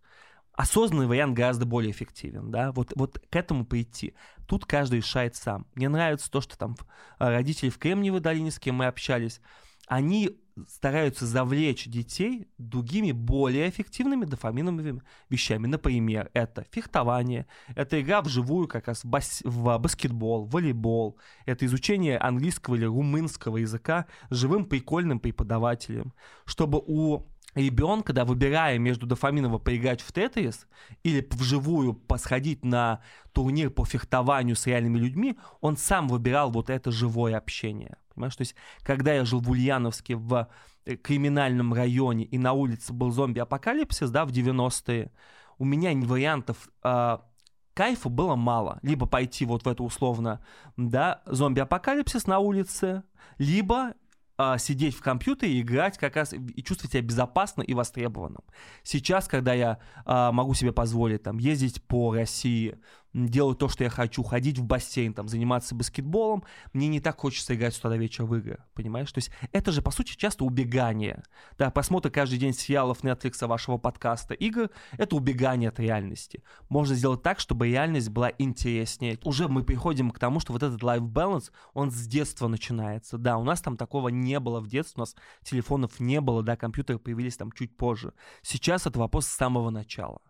Осознанный 0.53 1.07
вариант 1.07 1.33
гораздо 1.33 1.65
более 1.65 1.89
эффективен, 1.89 2.51
да, 2.51 2.71
вот, 2.71 2.93
вот 2.95 3.17
к 3.17 3.35
этому 3.35 3.65
прийти. 3.65 4.13
Тут 4.47 4.65
каждый 4.67 4.97
решает 4.97 5.35
сам. 5.35 5.65
Мне 5.73 5.89
нравится 5.89 6.29
то, 6.29 6.41
что 6.41 6.55
там 6.55 6.75
э, 7.17 7.27
родители 7.27 7.71
в 7.71 7.79
Кремниевой 7.79 8.19
долине, 8.19 8.51
с 8.51 8.59
кем 8.59 8.75
мы 8.75 8.85
общались, 8.85 9.41
они 9.87 10.37
стараются 10.67 11.25
завлечь 11.25 11.85
детей 11.87 12.47
другими 12.57 13.11
более 13.11 13.69
эффективными 13.69 14.25
дофаминовыми 14.25 15.01
вещами. 15.29 15.67
Например, 15.67 16.29
это 16.33 16.65
фехтование, 16.71 17.47
это 17.75 18.01
игра 18.01 18.21
вживую 18.21 18.67
как 18.67 18.87
раз 18.87 19.03
в, 19.03 19.07
бас- 19.07 19.41
в 19.43 19.77
баскетбол, 19.77 20.45
волейбол, 20.45 21.17
это 21.45 21.65
изучение 21.65 22.17
английского 22.17 22.75
или 22.75 22.85
румынского 22.85 23.57
языка 23.57 24.05
живым 24.29 24.65
прикольным 24.65 25.19
преподавателем, 25.19 26.13
чтобы 26.45 26.81
у 26.85 27.25
ребенка, 27.55 28.13
да, 28.13 28.25
выбирая 28.25 28.77
между 28.79 29.05
дофаминово 29.05 29.57
поиграть 29.57 30.01
в 30.01 30.11
Тетрис 30.11 30.67
или 31.03 31.27
вживую 31.31 31.93
посходить 31.93 32.63
на 32.65 33.01
турнир 33.31 33.69
по 33.69 33.85
фехтованию 33.85 34.55
с 34.55 34.65
реальными 34.67 34.97
людьми, 34.97 35.37
он 35.61 35.77
сам 35.77 36.07
выбирал 36.07 36.51
вот 36.51 36.69
это 36.69 36.91
живое 36.91 37.37
общение. 37.37 37.97
Понимаешь, 38.15 38.35
то 38.35 38.41
есть, 38.41 38.55
когда 38.83 39.13
я 39.13 39.25
жил 39.25 39.41
в 39.41 39.49
Ульяновске 39.49 40.15
в 40.15 40.49
э, 40.85 40.95
криминальном 40.95 41.73
районе 41.73 42.25
и 42.25 42.37
на 42.37 42.53
улице 42.53 42.93
был 42.93 43.11
зомби-апокалипсис, 43.11 44.09
да, 44.09 44.25
в 44.25 44.31
90-е, 44.31 45.11
у 45.57 45.65
меня 45.65 45.93
вариантов 46.05 46.69
а, 46.81 47.25
кайфа 47.73 48.09
было 48.09 48.35
мало. 48.35 48.79
Либо 48.81 49.05
пойти 49.05 49.45
вот 49.45 49.65
в 49.65 49.67
это 49.67 49.83
условно, 49.83 50.45
да, 50.77 51.21
зомби-апокалипсис 51.25 52.27
на 52.27 52.39
улице, 52.39 53.03
либо 53.37 53.93
а, 54.35 54.57
сидеть 54.57 54.95
в 54.95 55.01
компьютере 55.01 55.53
и 55.53 55.61
играть 55.61 55.97
как 55.97 56.15
раз 56.15 56.33
и 56.33 56.63
чувствовать 56.63 56.93
себя 56.93 57.03
безопасно 57.03 57.61
и 57.61 57.73
востребованным. 57.73 58.43
Сейчас, 58.83 59.27
когда 59.27 59.53
я 59.53 59.79
а, 60.05 60.31
могу 60.31 60.53
себе 60.53 60.71
позволить 60.71 61.23
там 61.23 61.37
ездить 61.37 61.83
по 61.83 62.13
России, 62.13 62.79
делать 63.13 63.59
то, 63.59 63.69
что 63.69 63.83
я 63.83 63.89
хочу, 63.89 64.23
ходить 64.23 64.57
в 64.57 64.63
бассейн, 64.63 65.13
там, 65.13 65.27
заниматься 65.27 65.75
баскетболом, 65.75 66.43
мне 66.73 66.87
не 66.87 66.99
так 66.99 67.19
хочется 67.19 67.55
играть 67.55 67.73
с 67.73 67.79
утра 67.79 67.91
до 67.91 67.97
вечера 67.97 68.25
в 68.25 68.35
игры, 68.35 68.63
понимаешь? 68.73 69.11
То 69.11 69.19
есть 69.19 69.31
это 69.51 69.71
же, 69.71 69.81
по 69.81 69.91
сути, 69.91 70.15
часто 70.15 70.45
убегание. 70.45 71.23
Да, 71.57 71.69
просмотр 71.69 72.09
каждый 72.09 72.39
день 72.39 72.53
сериалов 72.53 73.03
Netflix, 73.03 73.45
вашего 73.45 73.77
подкаста, 73.77 74.33
игр— 74.33 74.69
это 74.97 75.15
убегание 75.15 75.69
от 75.69 75.79
реальности. 75.79 76.43
Можно 76.69 76.95
сделать 76.95 77.21
так, 77.21 77.39
чтобы 77.39 77.67
реальность 77.67 78.09
была 78.09 78.31
интереснее. 78.37 79.19
Уже 79.23 79.47
мы 79.47 79.63
приходим 79.63 80.11
к 80.11 80.19
тому, 80.19 80.39
что 80.39 80.53
вот 80.53 80.63
этот 80.63 80.81
life 80.81 81.01
balance, 81.01 81.51
он 81.73 81.91
с 81.91 82.07
детства 82.07 82.47
начинается. 82.47 83.17
Да, 83.17 83.37
у 83.37 83.43
нас 83.43 83.61
там 83.61 83.77
такого 83.77 84.09
не 84.09 84.39
было 84.39 84.59
в 84.59 84.67
детстве, 84.67 84.95
у 84.97 85.01
нас 85.01 85.15
телефонов 85.43 85.99
не 85.99 86.19
было, 86.19 86.41
да, 86.41 86.55
компьютеры 86.55 86.99
появились 86.99 87.37
там 87.37 87.51
чуть 87.51 87.77
позже. 87.77 88.13
Сейчас 88.41 88.87
это 88.87 88.99
вопрос 88.99 89.27
с 89.27 89.31
самого 89.31 89.69
начала. 89.69 90.21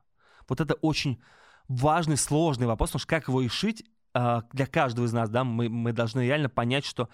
Вот 0.48 0.60
это 0.60 0.74
очень 0.76 1.22
важный, 1.68 2.18
сложный 2.18 2.68
вопрос, 2.68 2.90
потому 2.90 3.00
что 3.00 3.08
как 3.10 3.28
его 3.28 3.42
решить 3.42 3.84
а, 4.14 4.44
для 4.54 4.66
каждого 4.66 5.06
из 5.06 5.14
нас, 5.14 5.30
да, 5.30 5.44
мы, 5.44 5.70
мы 5.70 5.92
должны 5.92 6.22
реально 6.22 6.50
понять, 6.50 6.86
что 6.86 7.10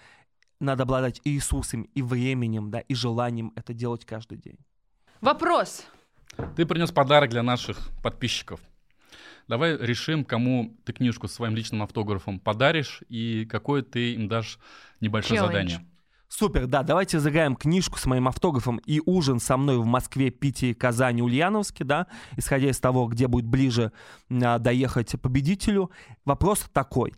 надо 0.60 0.82
обладать 0.82 1.20
и 1.24 1.34
ресурсами, 1.34 1.88
и 1.94 2.02
временем, 2.02 2.70
да, 2.70 2.80
и 2.80 2.94
желанием 2.94 3.52
это 3.56 3.72
делать 3.72 4.04
каждый 4.04 4.38
день. 4.38 4.58
Вопрос. 5.20 5.86
Ты 6.56 6.66
принес 6.66 6.92
подарок 6.92 7.30
для 7.30 7.42
наших 7.42 7.90
подписчиков. 8.02 8.60
Давай 9.48 9.76
решим, 9.76 10.24
кому 10.24 10.76
ты 10.84 10.92
книжку 10.92 11.26
с 11.26 11.32
своим 11.32 11.56
личным 11.56 11.82
автографом 11.82 12.38
подаришь 12.38 13.02
и 13.08 13.46
какое 13.46 13.82
ты 13.82 14.14
им 14.14 14.28
дашь 14.28 14.58
небольшое 15.00 15.40
Челлендж. 15.40 15.70
задание. 15.70 15.89
Супер, 16.32 16.68
да, 16.68 16.84
давайте 16.84 17.18
загаем 17.18 17.56
книжку 17.56 17.98
с 17.98 18.06
моим 18.06 18.28
автографом 18.28 18.76
и 18.86 19.02
ужин 19.04 19.40
со 19.40 19.56
мной 19.56 19.78
в 19.78 19.84
Москве, 19.84 20.30
Питере, 20.30 20.76
Казани, 20.76 21.22
Ульяновске, 21.22 21.82
да, 21.82 22.06
исходя 22.36 22.70
из 22.70 22.78
того, 22.78 23.08
где 23.08 23.26
будет 23.26 23.46
ближе 23.46 23.90
а, 24.30 24.60
доехать 24.60 25.20
победителю. 25.20 25.90
Вопрос 26.24 26.64
такой. 26.72 27.14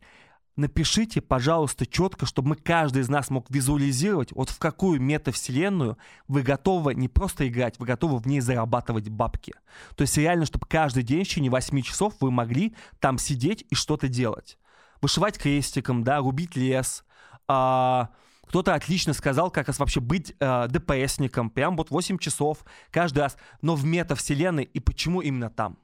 Напишите, 0.56 1.20
пожалуйста, 1.20 1.84
четко, 1.84 2.24
чтобы 2.24 2.50
мы 2.50 2.56
каждый 2.56 3.02
из 3.02 3.10
нас 3.10 3.28
мог 3.28 3.50
визуализировать, 3.50 4.32
вот 4.32 4.48
в 4.48 4.58
какую 4.58 5.00
метавселенную 5.00 5.98
вы 6.26 6.42
готовы 6.42 6.94
не 6.94 7.08
просто 7.08 7.46
играть, 7.46 7.78
вы 7.78 7.84
готовы 7.84 8.16
в 8.16 8.26
ней 8.26 8.40
зарабатывать 8.40 9.10
бабки. 9.10 9.52
То 9.94 10.02
есть 10.02 10.16
реально, 10.16 10.46
чтобы 10.46 10.66
каждый 10.66 11.02
день 11.02 11.24
в 11.24 11.28
течение 11.28 11.50
8 11.50 11.82
часов 11.82 12.14
вы 12.20 12.30
могли 12.30 12.74
там 12.98 13.18
сидеть 13.18 13.66
и 13.68 13.74
что-то 13.74 14.08
делать. 14.08 14.58
Вышивать 15.02 15.38
крестиком, 15.38 16.02
да, 16.02 16.18
рубить 16.18 16.56
лес, 16.56 17.04
а, 17.46 18.08
кто-то 18.52 18.74
отлично 18.74 19.14
сказал, 19.14 19.50
как 19.50 19.68
раз 19.68 19.78
вообще 19.78 20.00
быть 20.00 20.34
э, 20.38 20.68
ДПСником, 20.68 21.48
прям 21.48 21.74
вот 21.74 21.90
8 21.90 22.18
часов 22.18 22.58
каждый 22.90 23.20
раз, 23.20 23.38
но 23.62 23.74
в 23.76 23.86
метавселенной, 23.86 24.64
и 24.64 24.78
почему 24.78 25.22
именно 25.22 25.48
там? 25.48 25.78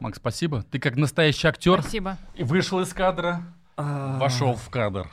Макс, 0.00 0.16
спасибо. 0.16 0.62
Ты 0.62 0.78
как 0.78 0.96
настоящий 0.96 1.46
актер 1.46 1.82
Спасибо. 1.82 2.16
и 2.34 2.44
вышел 2.44 2.80
из 2.80 2.94
кадра, 2.94 3.42
А, 3.76 4.18
вошел 4.18 4.54
в 4.54 4.70
кадр. 4.70 5.06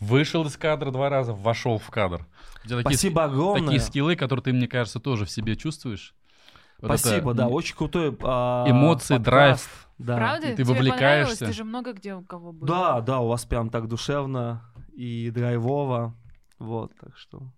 Вышел 0.00 0.46
из 0.46 0.56
кадра 0.56 0.90
два 0.90 1.10
раза, 1.10 1.34
вошел 1.34 1.76
в 1.76 1.90
кадр. 1.90 2.26
Такие, 2.62 2.80
Спасибо 2.80 3.20
ски- 3.20 3.24
огромное. 3.26 3.64
такие 3.66 3.80
скиллы, 3.80 4.16
которые 4.16 4.42
ты, 4.42 4.52
мне 4.54 4.68
кажется, 4.68 5.00
тоже 5.00 5.26
в 5.26 5.30
себе 5.30 5.54
чувствуешь. 5.54 6.14
Вот 6.80 6.92
это 6.92 6.98
Спасибо, 6.98 7.34
да, 7.34 7.44
м- 7.44 7.52
очень 7.52 7.76
крутой 7.76 8.16
а, 8.22 8.64
Эмоции, 8.70 9.16
подкаст. 9.18 9.24
драйв. 9.26 9.88
Да. 9.98 10.16
Правда? 10.16 10.46
И 10.46 10.50
ты 10.56 10.64
Тебе 10.64 10.74
вовлекаешься. 10.76 11.44
Ты 11.44 11.52
же 11.52 11.64
много 11.64 11.92
где 11.92 12.14
у 12.14 12.22
кого 12.22 12.52
был. 12.52 12.66
Да, 12.66 13.02
да, 13.02 13.18
у 13.20 13.28
вас 13.28 13.44
прям 13.44 13.68
так 13.68 13.86
душевно 13.86 14.62
и 14.94 15.30
драйвово. 15.30 16.14
Вот, 16.62 16.94
так 16.96 17.16
что 17.16 17.52